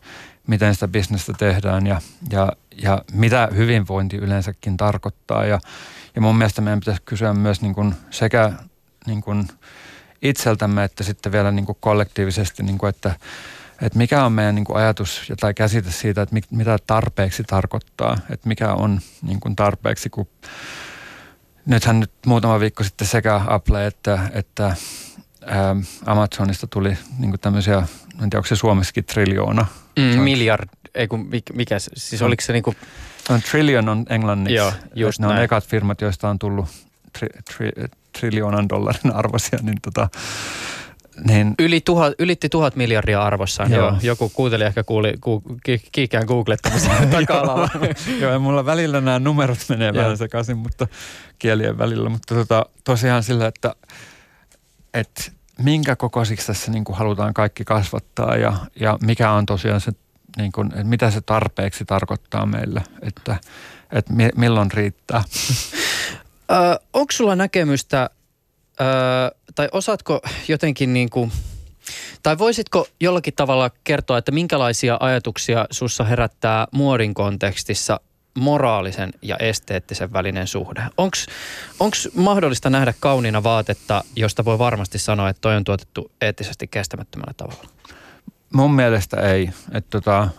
miten 0.48 0.74
sitä 0.74 0.88
bisnestä 0.88 1.34
tehdään 1.38 1.88
ja, 1.88 2.02
ja, 2.32 2.52
ja 2.84 3.02
mitä 3.14 3.50
hyvinvointi 3.56 4.18
yleensäkin 4.18 4.78
tarkoittaa. 4.78 5.46
Ja, 5.46 5.60
ja 6.16 6.22
mun 6.22 6.36
mielestä 6.36 6.62
meidän 6.62 6.80
pitäisi 6.80 7.02
kysyä 7.06 7.34
myös 7.34 7.62
niin 7.62 7.76
kuin 7.76 7.96
sekä 8.10 8.52
niin 9.08 9.22
kuin 9.22 9.48
itseltämme 10.22 10.84
että 10.84 11.04
sitten 11.04 11.32
vielä 11.32 11.52
niin 11.52 11.66
kuin 11.66 11.78
kollektiivisesti, 11.80 12.64
niin 12.64 12.78
kuin 12.78 12.90
että 12.90 13.16
että 13.82 13.98
mikä 13.98 14.26
on 14.26 14.32
meidän 14.32 14.56
niin 14.56 14.66
kuin 14.66 14.78
ajatus 14.78 15.32
tai 15.40 15.54
käsite 15.54 15.92
siitä, 15.92 16.22
että 16.22 16.36
mitä 16.52 16.78
tarpeeksi 16.88 17.44
tarkoittaa, 17.44 18.18
että 18.30 18.48
mikä 18.48 18.74
on 18.74 19.00
niin 19.22 19.40
kuin 19.40 19.56
tarpeeksi, 19.56 20.10
kun 20.10 20.28
nythän 21.66 22.00
nyt 22.00 22.12
muutama 22.26 22.60
viikko 22.60 22.84
sitten 22.84 23.08
sekä 23.08 23.42
Apple 23.48 23.88
että, 23.88 24.20
että 24.34 24.76
ää, 25.46 25.76
Amazonista 26.06 26.68
tuli 26.68 26.98
niin 27.20 27.32
kuin 27.32 27.40
tämmöisiä, 27.40 27.78
en 27.78 27.86
tiedä 28.30 28.38
onko 28.38 28.48
se 28.48 28.56
suomessakin 28.56 29.06
triljoona. 29.06 29.66
Mm, 30.00 30.04
miljard, 30.04 30.70
ei 30.96 31.08
kun 31.08 31.30
mikä, 31.54 31.80
siis 31.80 32.22
oliko 32.22 32.42
se 32.42 32.54
niin 32.54 32.64
kuin... 32.64 32.78
On 33.30 33.42
trillion 33.42 33.90
on 33.90 34.06
englanniksi. 34.10 34.56
Joo, 34.56 34.74
just 34.96 35.20
ne 35.20 35.28
näin. 35.28 35.38
on 35.38 35.44
ekat 35.44 35.68
firmat, 35.68 36.02
joista 36.02 36.30
on 36.30 36.40
tullut 36.40 36.68
tri, 37.20 37.28
tri, 37.58 37.72
triljoonan 38.20 38.70
dollarin 38.70 39.16
arvoisia, 39.16 39.60
niin 39.62 39.78
tota, 39.82 40.10
niin, 41.28 41.56
Yli 41.60 41.82
tuhat, 41.82 42.14
ylitti 42.20 42.50
tuhat 42.50 42.76
miljardia 42.76 43.24
arvossaan. 43.24 43.72
Joo. 43.72 43.88
Joo. 43.88 43.98
Joku 44.02 44.30
kuunteli 44.30 44.64
ehkä 44.64 44.84
kuuli, 44.84 45.14
ku, 45.22 45.44
ki, 45.64 45.82
kiikään 45.92 46.26
googlettamisen 46.26 47.10
taka 47.10 47.70
Joo, 48.22 48.32
ja 48.32 48.40
mulla 48.40 48.66
välillä 48.66 49.02
nämä 49.02 49.20
numerot 49.20 49.58
menee 49.70 49.94
vähän 49.94 50.18
sekaisin, 50.18 50.58
mutta 50.58 50.88
kielien 51.40 51.78
välillä. 51.78 52.10
Mutta 52.10 52.36
tota, 52.36 52.66
tosiaan 52.84 53.24
sillä, 53.24 53.48
että, 53.48 53.76
että 54.94 55.32
minkä 55.64 55.96
kokoisiksi 55.96 56.48
tässä 56.48 56.72
niin 56.72 56.84
kuin 56.84 56.98
halutaan 56.98 57.34
kaikki 57.34 57.64
kasvattaa 57.64 58.38
ja, 58.38 58.54
ja 58.80 58.98
mikä 59.02 59.32
on 59.32 59.46
tosiaan 59.46 59.82
se, 59.82 59.92
niin 60.38 60.52
kuin, 60.52 60.68
että 60.68 60.84
mitä 60.84 61.12
se 61.12 61.22
tarpeeksi 61.22 61.86
tarkoittaa 61.86 62.46
meille, 62.46 62.84
että, 63.02 63.36
että 63.92 64.14
milloin 64.36 64.72
riittää. 64.72 65.24
Onko 66.94 67.12
sulla 67.12 67.36
näkemystä 67.36 68.10
Öö, 68.82 68.88
tai 69.56 69.70
osaatko 69.72 70.22
jotenkin 70.48 70.94
niin 70.94 71.10
kuin, 71.10 71.32
tai 72.24 72.38
voisitko 72.38 72.88
jollakin 73.00 73.34
tavalla 73.36 73.72
kertoa, 73.84 74.18
että 74.18 74.32
minkälaisia 74.32 74.98
ajatuksia 75.00 75.66
sussa 75.72 76.04
herättää 76.04 76.68
muodin 76.72 77.14
kontekstissa 77.14 78.00
moraalisen 78.34 79.14
ja 79.22 79.38
esteettisen 79.38 80.14
välinen 80.14 80.48
suhde? 80.48 80.84
Onko 80.98 81.98
mahdollista 82.16 82.70
nähdä 82.70 82.94
kauniina 83.00 83.44
vaatetta, 83.44 84.04
josta 84.16 84.46
voi 84.46 84.60
varmasti 84.60 85.00
sanoa, 85.00 85.30
että 85.30 85.42
toi 85.42 85.56
on 85.56 85.64
tuotettu 85.64 86.12
eettisesti 86.22 86.68
kestämättömällä 86.68 87.34
tavalla? 87.38 87.64
Mun 88.54 88.74
mielestä 88.74 89.18
ei, 89.18 89.50
et 89.74 89.90
tota, 89.90 90.30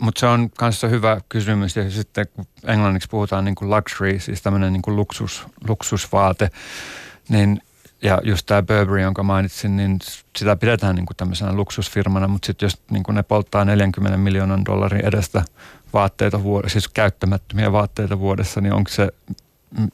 mutta 0.00 0.20
se 0.20 0.26
on 0.26 0.50
kanssa 0.50 0.88
hyvä 0.88 1.20
kysymys 1.28 1.76
ja 1.76 1.90
sitten 1.90 2.26
kun 2.28 2.46
englanniksi 2.66 3.08
puhutaan 3.08 3.44
niin 3.44 3.54
kuin 3.54 3.70
luxury, 3.70 4.18
siis 4.18 4.42
tämmöinen 4.42 4.72
niin 4.72 4.82
kuin 4.82 4.96
luksus, 4.96 5.44
luksusvaate, 5.68 6.50
niin 7.28 7.60
ja 8.04 8.20
just 8.24 8.46
tämä 8.46 8.62
Burberry, 8.62 9.00
jonka 9.00 9.22
mainitsin, 9.22 9.76
niin 9.76 9.98
sitä 10.36 10.56
pidetään 10.56 10.94
niin 10.94 11.06
kuin 11.06 11.16
tämmöisenä 11.16 11.52
luksusfirmana, 11.52 12.28
mutta 12.28 12.46
sitten 12.46 12.66
jos 12.66 12.82
niin 12.90 13.02
kuin 13.02 13.14
ne 13.14 13.22
polttaa 13.22 13.64
40 13.64 14.18
miljoonan 14.18 14.64
dollarin 14.64 15.04
edestä 15.04 15.42
vaatteita 15.92 16.42
vuodessa, 16.42 16.72
siis 16.72 16.88
käyttämättömiä 16.88 17.72
vaatteita 17.72 18.18
vuodessa, 18.18 18.60
niin 18.60 18.72
onko 18.72 18.90
se, 18.90 19.08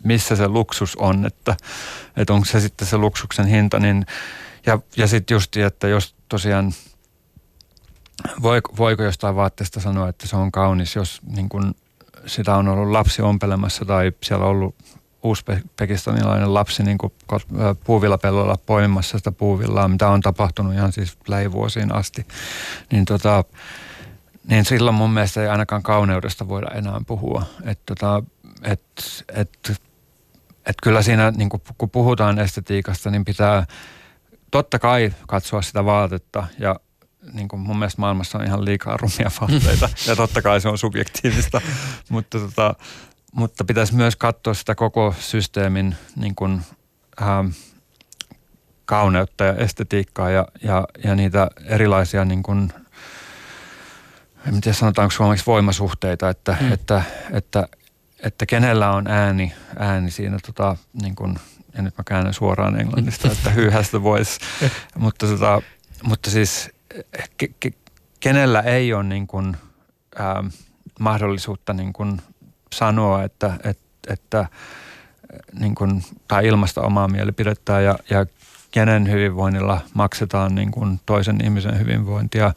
missä 0.05 0.37
se 0.37 0.49
luksus 0.49 0.97
on, 0.97 1.27
että, 1.27 1.57
että 2.17 2.33
onko 2.33 2.45
se 2.45 2.61
sitten 2.61 2.89
se 2.89 2.97
luksuksen 2.97 3.47
hinta, 3.47 3.79
niin 3.79 4.07
ja, 4.67 4.79
ja 4.97 5.07
sitten 5.07 5.35
just, 5.35 5.57
että 5.57 5.89
jos 5.89 6.15
tosiaan, 6.29 6.73
voiko, 8.43 8.73
voiko 8.77 9.03
jostain 9.03 9.37
vaatteesta 9.37 9.81
sanoa, 9.81 10.09
että 10.09 10.27
se 10.27 10.37
on 10.37 10.53
kaunis, 10.53 10.97
jos 10.97 11.21
niin 11.37 11.49
kun 11.49 11.75
sitä 12.27 12.57
on 12.57 12.69
ollut 12.69 12.91
lapsi 12.91 13.23
ompelemassa 13.23 13.85
tai 13.85 14.13
siellä 14.23 14.45
on 14.45 14.51
ollut 14.51 14.75
uusbekistanilainen 15.23 16.55
lapsi 16.55 16.83
niin 16.83 16.99
kuin 16.99 17.13
puuvillapellolla 17.85 18.57
poimimassa 18.67 19.19
sitä 19.19 19.33
puuvillaa, 19.33 19.89
mitä 19.89 20.09
on 20.09 20.21
tapahtunut 20.21 20.75
ihan 20.75 20.93
siis 20.93 21.19
lähivuosiin 21.29 21.95
asti, 21.95 22.27
niin, 22.93 23.05
tota, 23.05 23.45
niin 24.49 24.65
silloin 24.65 24.97
mun 24.97 25.11
mielestä 25.11 25.43
ei 25.43 25.49
ainakaan 25.49 25.83
kauneudesta 25.83 26.49
voida 26.49 26.69
enää 26.75 27.01
puhua. 27.07 27.43
Että 27.65 27.83
tota, 27.87 28.23
et, 28.63 28.83
et, 29.35 29.83
et 30.67 30.77
kyllä 30.83 31.03
siinä, 31.03 31.31
niin 31.31 31.49
kuin, 31.49 31.63
kun 31.79 31.91
puhutaan 31.91 32.39
estetiikasta, 32.39 33.11
niin 33.11 33.25
pitää 33.25 33.67
totta 34.51 34.79
kai 34.79 35.13
katsoa 35.27 35.63
sitä 35.63 35.85
vaatetta 35.85 36.47
ja 36.59 36.77
niin 37.33 37.49
kuin 37.49 37.61
mun 37.61 37.79
mielestä 37.79 38.01
maailmassa 38.01 38.39
on 38.39 38.45
ihan 38.45 38.65
liikaa 38.65 38.97
rumia 38.97 39.31
vaatteita. 39.41 39.89
Ja 40.07 40.17
totta 40.17 40.43
kai 40.43 40.61
se 40.61 40.69
on 40.69 40.79
subjektiivista, 40.79 41.61
mutta 42.09 42.39
tota, 42.39 42.75
mutta 43.33 43.65
pitäisi 43.65 43.95
myös 43.95 44.17
katsoa 44.17 44.55
sitä 44.55 44.75
koko 44.75 45.15
systeemin 45.19 45.97
niin 46.17 46.35
kuin, 46.35 46.63
ähm, 47.23 47.47
kauneutta 48.91 49.45
ja 49.45 49.55
estetiikkaa 49.55 50.31
ja, 50.31 50.47
ja, 50.63 50.89
ja 51.05 51.15
niitä 51.15 51.51
erilaisia 51.65 52.25
niin 52.25 52.43
kuin, 52.43 52.73
en 54.49 54.61
tiedä 54.61 54.77
sanotaanko 54.77 55.11
suomeksi 55.11 55.47
voimasuhteita, 55.47 56.31
että, 56.31 56.57
mm. 56.61 56.73
että, 56.73 57.03
että, 57.33 57.69
että 58.21 58.47
kenellä 58.47 58.93
on 58.93 59.07
ääni, 59.07 59.53
ääni 59.79 60.11
siinä 60.11 60.39
tota, 60.47 60.77
niin 61.03 61.15
kuin, 61.15 61.39
ja 61.75 61.83
nyt 61.83 61.99
mä 61.99 62.05
käännän 62.05 62.35
suoraan 62.35 62.81
englannista, 62.81 63.29
että 63.33 63.51
who 63.51 63.71
has 63.71 63.91
the 63.91 64.03
voice, 64.03 64.39
mutta, 64.99 65.27
tota, 65.27 65.63
mutta 66.03 66.31
siis 66.31 66.71
ke, 67.37 67.49
ke, 67.61 67.71
kenellä 68.21 68.61
ei 68.61 68.93
ole 68.93 69.05
niin 69.05 69.27
kuin, 69.27 69.57
ähm, 70.21 70.47
mahdollisuutta 71.01 71.73
niin 71.73 71.93
kuin 71.93 72.23
sanoa, 72.75 73.25
että, 73.25 73.53
että, 73.65 74.13
että 74.13 74.47
niin 75.61 75.75
kuin, 75.75 76.03
tai 76.29 76.47
ilmasta 76.47 76.81
omaa 76.81 77.09
mielipidettä 77.09 77.81
ja, 77.81 77.99
ja 78.11 78.27
kenen 78.71 79.11
hyvinvoinnilla 79.11 79.81
maksetaan 79.95 80.55
niin 80.55 80.71
kuin 80.71 81.01
toisen 81.07 81.45
ihmisen 81.45 81.79
hyvinvointia. 81.79 82.53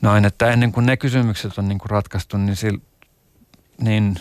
Noin, 0.00 0.24
että 0.24 0.50
ennen 0.50 0.72
kuin 0.72 0.86
ne 0.86 0.96
kysymykset 0.96 1.58
on 1.58 1.68
niin 1.68 1.78
kuin 1.78 1.90
ratkaistu, 1.90 2.36
niin 2.36 2.56
niin 3.80 4.16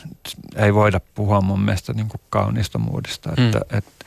ei 0.56 0.74
voida 0.74 1.02
puhua 1.16 1.42
mun 1.42 1.62
mielestä 1.62 1.94
niin 1.94 2.08
kuin 2.10 2.22
kauniista 2.30 2.78
muodista, 2.78 3.30
että, 3.30 3.60
mm. 3.72 3.78
että, 3.78 4.06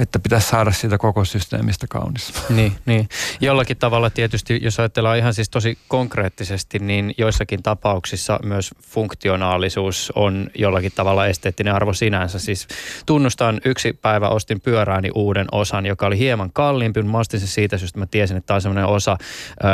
että 0.00 0.18
pitäisi 0.18 0.48
saada 0.48 0.72
siitä 0.72 0.98
koko 0.98 1.24
systeemistä 1.24 1.86
kaunis. 1.90 2.32
Niin, 2.48 2.72
niin. 2.86 3.08
Jollakin 3.40 3.76
tavalla 3.76 4.10
tietysti, 4.10 4.58
jos 4.62 4.78
ajatellaan 4.80 5.18
ihan 5.18 5.34
siis 5.34 5.50
tosi 5.50 5.78
konkreettisesti, 5.88 6.78
niin 6.78 7.14
joissakin 7.18 7.62
tapauksissa 7.62 8.38
myös 8.42 8.74
funktionaalisuus 8.82 10.12
on 10.14 10.50
jollakin 10.54 10.92
tavalla 10.94 11.26
esteettinen 11.26 11.74
arvo 11.74 11.92
sinänsä. 11.92 12.38
Siis 12.38 12.68
tunnustan, 13.06 13.60
yksi 13.64 13.92
päivä 13.92 14.28
ostin 14.28 14.60
pyörääni 14.60 15.10
uuden 15.14 15.46
osan, 15.52 15.86
joka 15.86 16.06
oli 16.06 16.18
hieman 16.18 16.50
kalliimpi, 16.52 17.02
mutta 17.02 17.12
mä 17.12 17.18
ostin 17.18 17.40
se 17.40 17.46
siitä 17.46 17.78
syystä, 17.78 17.96
että 17.96 18.00
mä 18.00 18.06
tiesin, 18.10 18.36
että 18.36 18.46
tämä 18.46 18.56
on 18.56 18.62
sellainen 18.62 18.86
osa, 18.86 19.18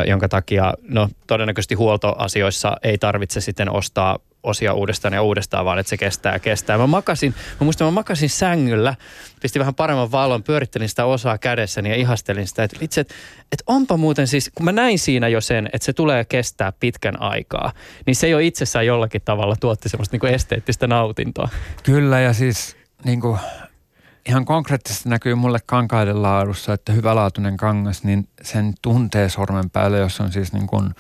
jonka 0.07 0.29
takia 0.29 0.75
no 0.89 1.09
todennäköisesti 1.27 1.75
huoltoasioissa 1.75 2.77
ei 2.83 2.99
tarvitse 2.99 3.41
sitten 3.41 3.71
ostaa 3.71 4.19
osia 4.45 4.75
uudestaan 4.75 5.15
ja 5.15 5.23
uudestaan, 5.23 5.65
vaan 5.65 5.79
että 5.79 5.91
se 5.91 5.97
kestää 5.97 6.39
kestää. 6.39 6.79
Mä 6.79 6.87
makasin, 6.87 7.35
mä 7.61 7.65
muistan, 7.65 7.87
mä 7.87 7.91
makasin 7.91 8.31
sängyllä, 8.31 8.95
pistin 9.43 9.61
vähän 9.61 9.75
paremman 9.75 10.13
valon, 10.13 10.43
pyörittelin 10.43 10.89
sitä 10.89 11.05
osaa 11.05 11.39
kädessäni 11.39 11.91
ja 11.91 11.97
ihastelin 11.97 12.47
sitä, 12.47 12.65
että 12.65 12.77
itse, 12.81 13.01
että, 13.01 13.15
että 13.53 13.65
onpa 13.67 13.97
muuten 13.97 14.27
siis, 14.27 14.51
kun 14.55 14.65
mä 14.65 14.73
näin 14.73 14.99
siinä 14.99 15.29
jo 15.29 15.41
sen, 15.41 15.67
että 15.73 15.87
se 15.87 15.93
tulee 15.93 16.25
kestää 16.25 16.73
pitkän 16.73 17.23
aikaa, 17.23 17.73
niin 18.07 18.17
se 18.17 18.29
jo 18.29 18.39
itsessään 18.39 18.87
jollakin 18.87 19.23
tavalla 19.25 19.57
tuotti 19.61 19.89
semmoista 19.89 20.15
niin 20.15 20.21
kuin 20.21 20.35
esteettistä 20.35 20.87
nautintoa. 20.87 21.49
Kyllä 21.83 22.21
ja 22.21 22.33
siis 22.33 22.77
niin 23.05 23.21
kuin, 23.21 23.39
ihan 24.29 24.45
konkreettisesti 24.45 25.09
näkyy 25.09 25.35
mulle 25.35 25.59
kankaiden 25.67 26.23
laadussa, 26.23 26.73
että 26.73 26.93
hyvälaatuinen 26.93 27.57
kangas, 27.57 28.05
niin 28.05 28.29
sen 28.43 28.75
tuntee 28.83 29.29
sormen 29.29 29.71
päälle, 29.71 29.99
jos 29.99 30.21
on 30.21 30.33
siis 30.33 30.53
niin 30.53 30.67
kuin 30.67 30.91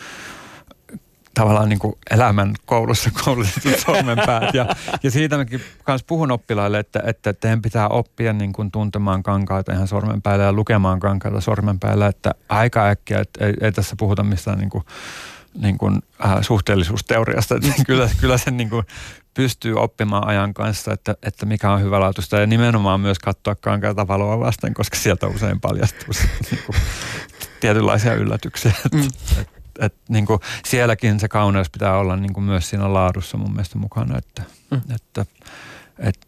tavallaan 1.34 1.68
niin 1.68 1.78
kuin 1.78 1.94
elämän 2.10 2.54
koulussa 2.66 3.10
koulutetut 3.24 3.78
sormenpäät. 3.86 4.54
Ja, 4.54 4.66
ja 5.02 5.10
siitä 5.10 5.36
mäkin 5.36 5.60
kanssa 5.84 6.04
puhun 6.08 6.30
oppilaille, 6.30 6.78
että, 6.78 7.02
että 7.06 7.32
teidän 7.32 7.62
pitää 7.62 7.88
oppia 7.88 8.32
niin 8.32 8.52
kuin 8.52 8.70
tuntemaan 8.70 9.22
kankaita 9.22 9.72
ihan 9.72 9.88
sormenpäällä 9.88 10.44
ja 10.44 10.52
lukemaan 10.52 11.00
kankaita 11.00 11.40
sormenpäällä, 11.40 12.06
että 12.06 12.34
aika 12.48 12.88
äkkiä, 12.88 13.18
että 13.18 13.46
ei, 13.46 13.54
ei 13.60 13.72
tässä 13.72 13.96
puhuta 13.98 14.22
mistään 14.22 14.58
niin 14.58 14.70
kuin, 14.70 14.84
niin 15.54 15.78
kuin, 15.78 16.02
äh, 16.24 16.36
suhteellisuusteoriasta, 16.40 17.54
että 17.54 17.72
kyllä, 17.86 18.10
kyllä 18.20 18.38
sen 18.38 18.56
niin 18.56 18.70
kuin 18.70 18.86
pystyy 19.34 19.74
oppimaan 19.74 20.26
ajan 20.26 20.54
kanssa, 20.54 20.92
että, 20.92 21.14
että 21.22 21.46
mikä 21.46 21.72
on 21.72 21.82
hyvälaatuista 21.82 22.40
ja 22.40 22.46
nimenomaan 22.46 23.00
myös 23.00 23.18
katsoa 23.18 23.54
kankaita 23.54 24.08
valoa 24.08 24.40
vasten, 24.40 24.74
koska 24.74 24.96
sieltä 24.96 25.26
usein 25.26 25.60
paljastuu 25.60 26.14
niin 26.50 26.62
kuin, 26.66 26.76
tietynlaisia 27.60 28.14
yllätyksiä. 28.14 28.72
Mm. 28.92 29.08
Että, 29.74 29.86
et, 29.86 29.94
niin 30.08 30.26
kuin 30.26 30.40
sielläkin 30.64 31.20
se 31.20 31.28
kauneus 31.28 31.70
pitää 31.70 31.98
olla 31.98 32.16
niin 32.16 32.32
kuin 32.32 32.44
myös 32.44 32.70
siinä 32.70 32.92
laadussa 32.92 33.36
mun 33.38 33.52
mielestä 33.52 33.78
mukana, 33.78 34.18
että, 34.18 34.42
mm. 34.70 34.80
että, 34.94 35.26
että 35.98 36.26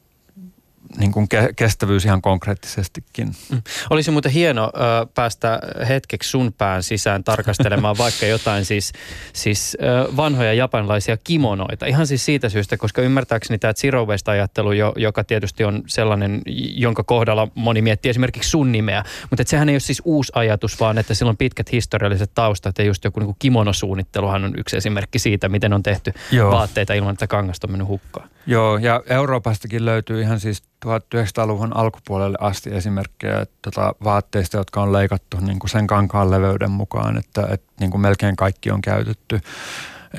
niin 0.99 1.13
kuin 1.13 1.29
ke- 1.35 1.53
kestävyys 1.57 2.05
ihan 2.05 2.23
konkreettisestikin. 2.23 3.29
Mm. 3.51 3.63
Olisi 3.91 4.11
muuten 4.11 4.33
hieno 4.33 4.65
ö, 4.65 5.07
päästä 5.15 5.61
hetkeksi 5.89 6.31
sun 6.31 6.53
pään 6.59 6.83
sisään 6.83 7.25
tarkastelemaan 7.25 7.99
vaikka 8.05 8.27
jotain 8.27 8.65
siis, 8.65 8.93
siis 9.33 9.77
ö, 9.83 10.17
vanhoja 10.17 10.53
japanilaisia 10.53 11.17
kimonoita. 11.17 11.87
Ihan 11.87 12.07
siis 12.07 12.25
siitä 12.25 12.49
syystä, 12.49 12.77
koska 12.77 13.03
ymmärtääkseni 13.03 13.59
tämä 13.59 13.75
zero 13.75 14.07
waste-ajattelu, 14.07 14.73
jo, 14.73 14.93
joka 14.97 15.25
tietysti 15.25 15.65
on 15.65 15.83
sellainen, 15.87 16.43
jonka 16.75 17.05
kohdalla 17.05 17.49
moni 17.55 17.83
miettii 17.83 18.11
esimerkiksi 18.11 18.51
sun 18.51 18.73
nimeä, 18.73 19.05
mutta 19.31 19.43
et 19.43 19.49
sehän 19.49 19.69
ei 19.69 19.75
ole 19.75 19.81
siis 19.81 20.03
uusi 20.05 20.33
ajatus, 20.35 20.81
vaan 20.81 20.99
että 20.99 21.15
sillä 21.15 21.31
on 21.31 21.37
pitkät 21.37 21.73
historialliset 21.73 22.31
taustat 22.35 22.79
ja 22.79 22.85
just 22.85 23.05
joku 23.05 23.21
niin 23.21 23.27
kuin 23.27 23.37
kimonosuunnitteluhan 23.39 24.45
on 24.45 24.55
yksi 24.59 24.77
esimerkki 24.77 25.19
siitä, 25.19 25.49
miten 25.49 25.73
on 25.73 25.83
tehty 25.83 26.13
Joo. 26.31 26.51
vaatteita 26.51 26.95
ilman, 26.95 27.13
että 27.13 27.27
kangasta 27.27 27.67
on 27.67 27.71
mennyt 27.71 27.89
hukkaan. 27.89 28.29
Joo, 28.47 28.79
ja 28.79 29.03
Euroopastakin 29.07 29.85
löytyy 29.85 30.21
ihan 30.21 30.41
siis 30.41 30.63
1900-luvun 30.87 31.77
alkupuolelle 31.77 32.39
asti 32.41 32.75
esimerkkejä 32.75 33.47
tota, 33.63 33.95
vaatteista, 34.05 34.57
jotka 34.57 34.83
on 34.83 34.93
leikattu 34.93 35.37
niin 35.41 35.59
kuin 35.59 35.71
sen 35.71 35.87
kankaan 35.87 36.31
leveyden 36.31 36.71
mukaan, 36.71 37.19
että, 37.19 37.49
että 37.51 37.73
niin 37.81 37.91
kuin 37.91 38.01
melkein 38.01 38.37
kaikki 38.37 38.71
on 38.71 38.83
käytetty. 38.83 39.41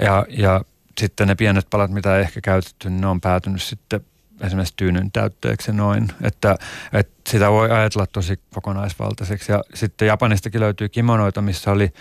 Ja, 0.02 0.26
ja 0.30 0.62
sitten 0.98 1.28
ne 1.28 1.36
pienet 1.36 1.68
palat, 1.70 1.92
mitä 1.92 2.16
ei 2.16 2.22
ehkä 2.22 2.42
käytetty, 2.42 2.90
niin 2.90 3.02
ne 3.02 3.08
on 3.08 3.22
päätynyt 3.22 3.62
sitten 3.62 4.02
esimerkiksi 4.42 4.74
tyynyn 4.78 5.12
täytteeksi 5.12 5.74
noin, 5.74 6.08
että, 6.22 6.56
että 6.94 7.32
sitä 7.32 7.52
voi 7.52 7.72
ajatella 7.72 8.08
tosi 8.08 8.40
kokonaisvaltaiseksi. 8.54 9.52
Ja 9.52 9.64
sitten 9.74 10.08
Japanistakin 10.08 10.62
löytyy 10.62 10.90
kimonoita, 10.90 11.42
missä 11.42 11.72
oli 11.72 11.94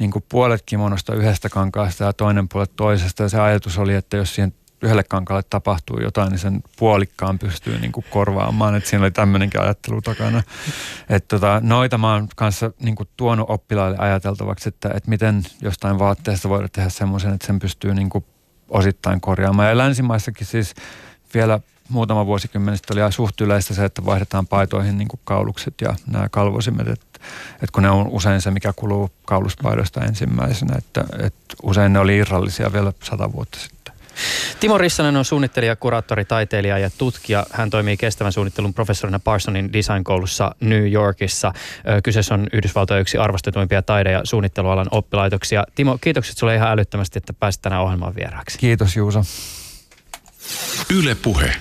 niin 0.00 0.10
kuin 0.10 0.24
puolet 0.28 0.62
kimonosta 0.66 1.14
yhdestä 1.14 1.48
kankaasta 1.48 2.04
ja 2.04 2.12
toinen 2.12 2.48
puolet 2.48 2.76
toisesta. 2.76 3.22
Ja 3.22 3.28
se 3.28 3.40
ajatus 3.40 3.78
oli, 3.78 3.94
että 3.94 4.16
jos 4.16 4.34
siihen 4.34 4.54
yhdelle 4.82 5.04
kankaalle 5.04 5.42
tapahtuu 5.50 6.00
jotain, 6.00 6.30
niin 6.30 6.38
sen 6.38 6.62
puolikkaan 6.78 7.38
pystyy 7.38 7.78
niin 7.78 7.92
kuin 7.92 8.06
korvaamaan. 8.10 8.74
Että 8.74 8.90
siinä 8.90 9.04
oli 9.04 9.10
tämmöinenkin 9.10 9.60
ajattelu 9.60 10.02
takana. 10.02 10.42
Että 11.08 11.36
tota, 11.36 11.60
noita 11.62 11.98
mä 11.98 12.12
oon 12.12 12.28
kanssa 12.36 12.70
niin 12.80 12.94
kuin 12.94 13.08
tuonut 13.16 13.50
oppilaille 13.50 13.98
ajateltavaksi, 13.98 14.68
että, 14.68 14.88
että 14.94 15.10
miten 15.10 15.42
jostain 15.62 15.98
vaatteesta 15.98 16.48
voidaan 16.48 16.70
tehdä 16.72 16.88
semmoisen, 16.88 17.34
että 17.34 17.46
sen 17.46 17.58
pystyy 17.58 17.94
niin 17.94 18.10
kuin 18.10 18.24
osittain 18.68 19.20
korjaamaan. 19.20 19.68
Ja 19.68 19.78
länsimaissakin 19.78 20.46
siis 20.46 20.74
vielä 21.34 21.60
muutama 21.88 22.26
vuosikymmen 22.26 22.76
sitten 22.76 23.02
oli 23.02 23.12
suht 23.12 23.40
yleistä 23.40 23.74
se, 23.74 23.84
että 23.84 24.04
vaihdetaan 24.04 24.46
paitoihin 24.46 24.98
niin 24.98 25.08
kuin 25.08 25.20
kaulukset 25.24 25.74
ja 25.80 25.94
nämä 26.06 26.28
kalvosimet, 26.28 26.88
että, 26.88 27.20
että 27.54 27.72
kun 27.72 27.82
ne 27.82 27.90
on 27.90 28.08
usein 28.08 28.40
se, 28.40 28.50
mikä 28.50 28.72
kuluu 28.76 29.10
kauluspaidosta 29.26 30.04
ensimmäisenä, 30.04 30.74
että, 30.78 31.04
että 31.18 31.54
usein 31.62 31.92
ne 31.92 31.98
oli 31.98 32.16
irrallisia 32.16 32.72
vielä 32.72 32.92
sata 33.02 33.32
vuotta 33.32 33.58
sitten. 33.58 33.77
Timo 34.60 34.78
Rissanen 34.78 35.16
on 35.16 35.24
suunnittelija, 35.24 35.76
kuraattori, 35.76 36.24
taiteilija 36.24 36.78
ja 36.78 36.90
tutkija. 36.98 37.46
Hän 37.52 37.70
toimii 37.70 37.96
kestävän 37.96 38.32
suunnittelun 38.32 38.74
professorina 38.74 39.18
Parsonin 39.18 39.72
designkoulussa 39.72 40.54
New 40.60 40.92
Yorkissa. 40.92 41.52
Kyseessä 42.04 42.34
on 42.34 42.46
Yhdysvaltojen 42.52 43.00
yksi 43.00 43.18
arvostetuimpia 43.18 43.82
taide- 43.82 44.12
ja 44.12 44.20
suunnittelualan 44.24 44.86
oppilaitoksia. 44.90 45.64
Timo, 45.74 45.98
kiitokset 46.00 46.38
sulle 46.38 46.54
ihan 46.54 46.70
älyttömästi, 46.70 47.18
että 47.18 47.32
pääsit 47.32 47.62
tänään 47.62 47.82
ohjelmaan 47.82 48.14
vieraaksi. 48.14 48.58
Kiitos 48.58 48.96
Juuso. 48.96 49.22
Yle 50.94 51.14
Puhe. 51.14 51.52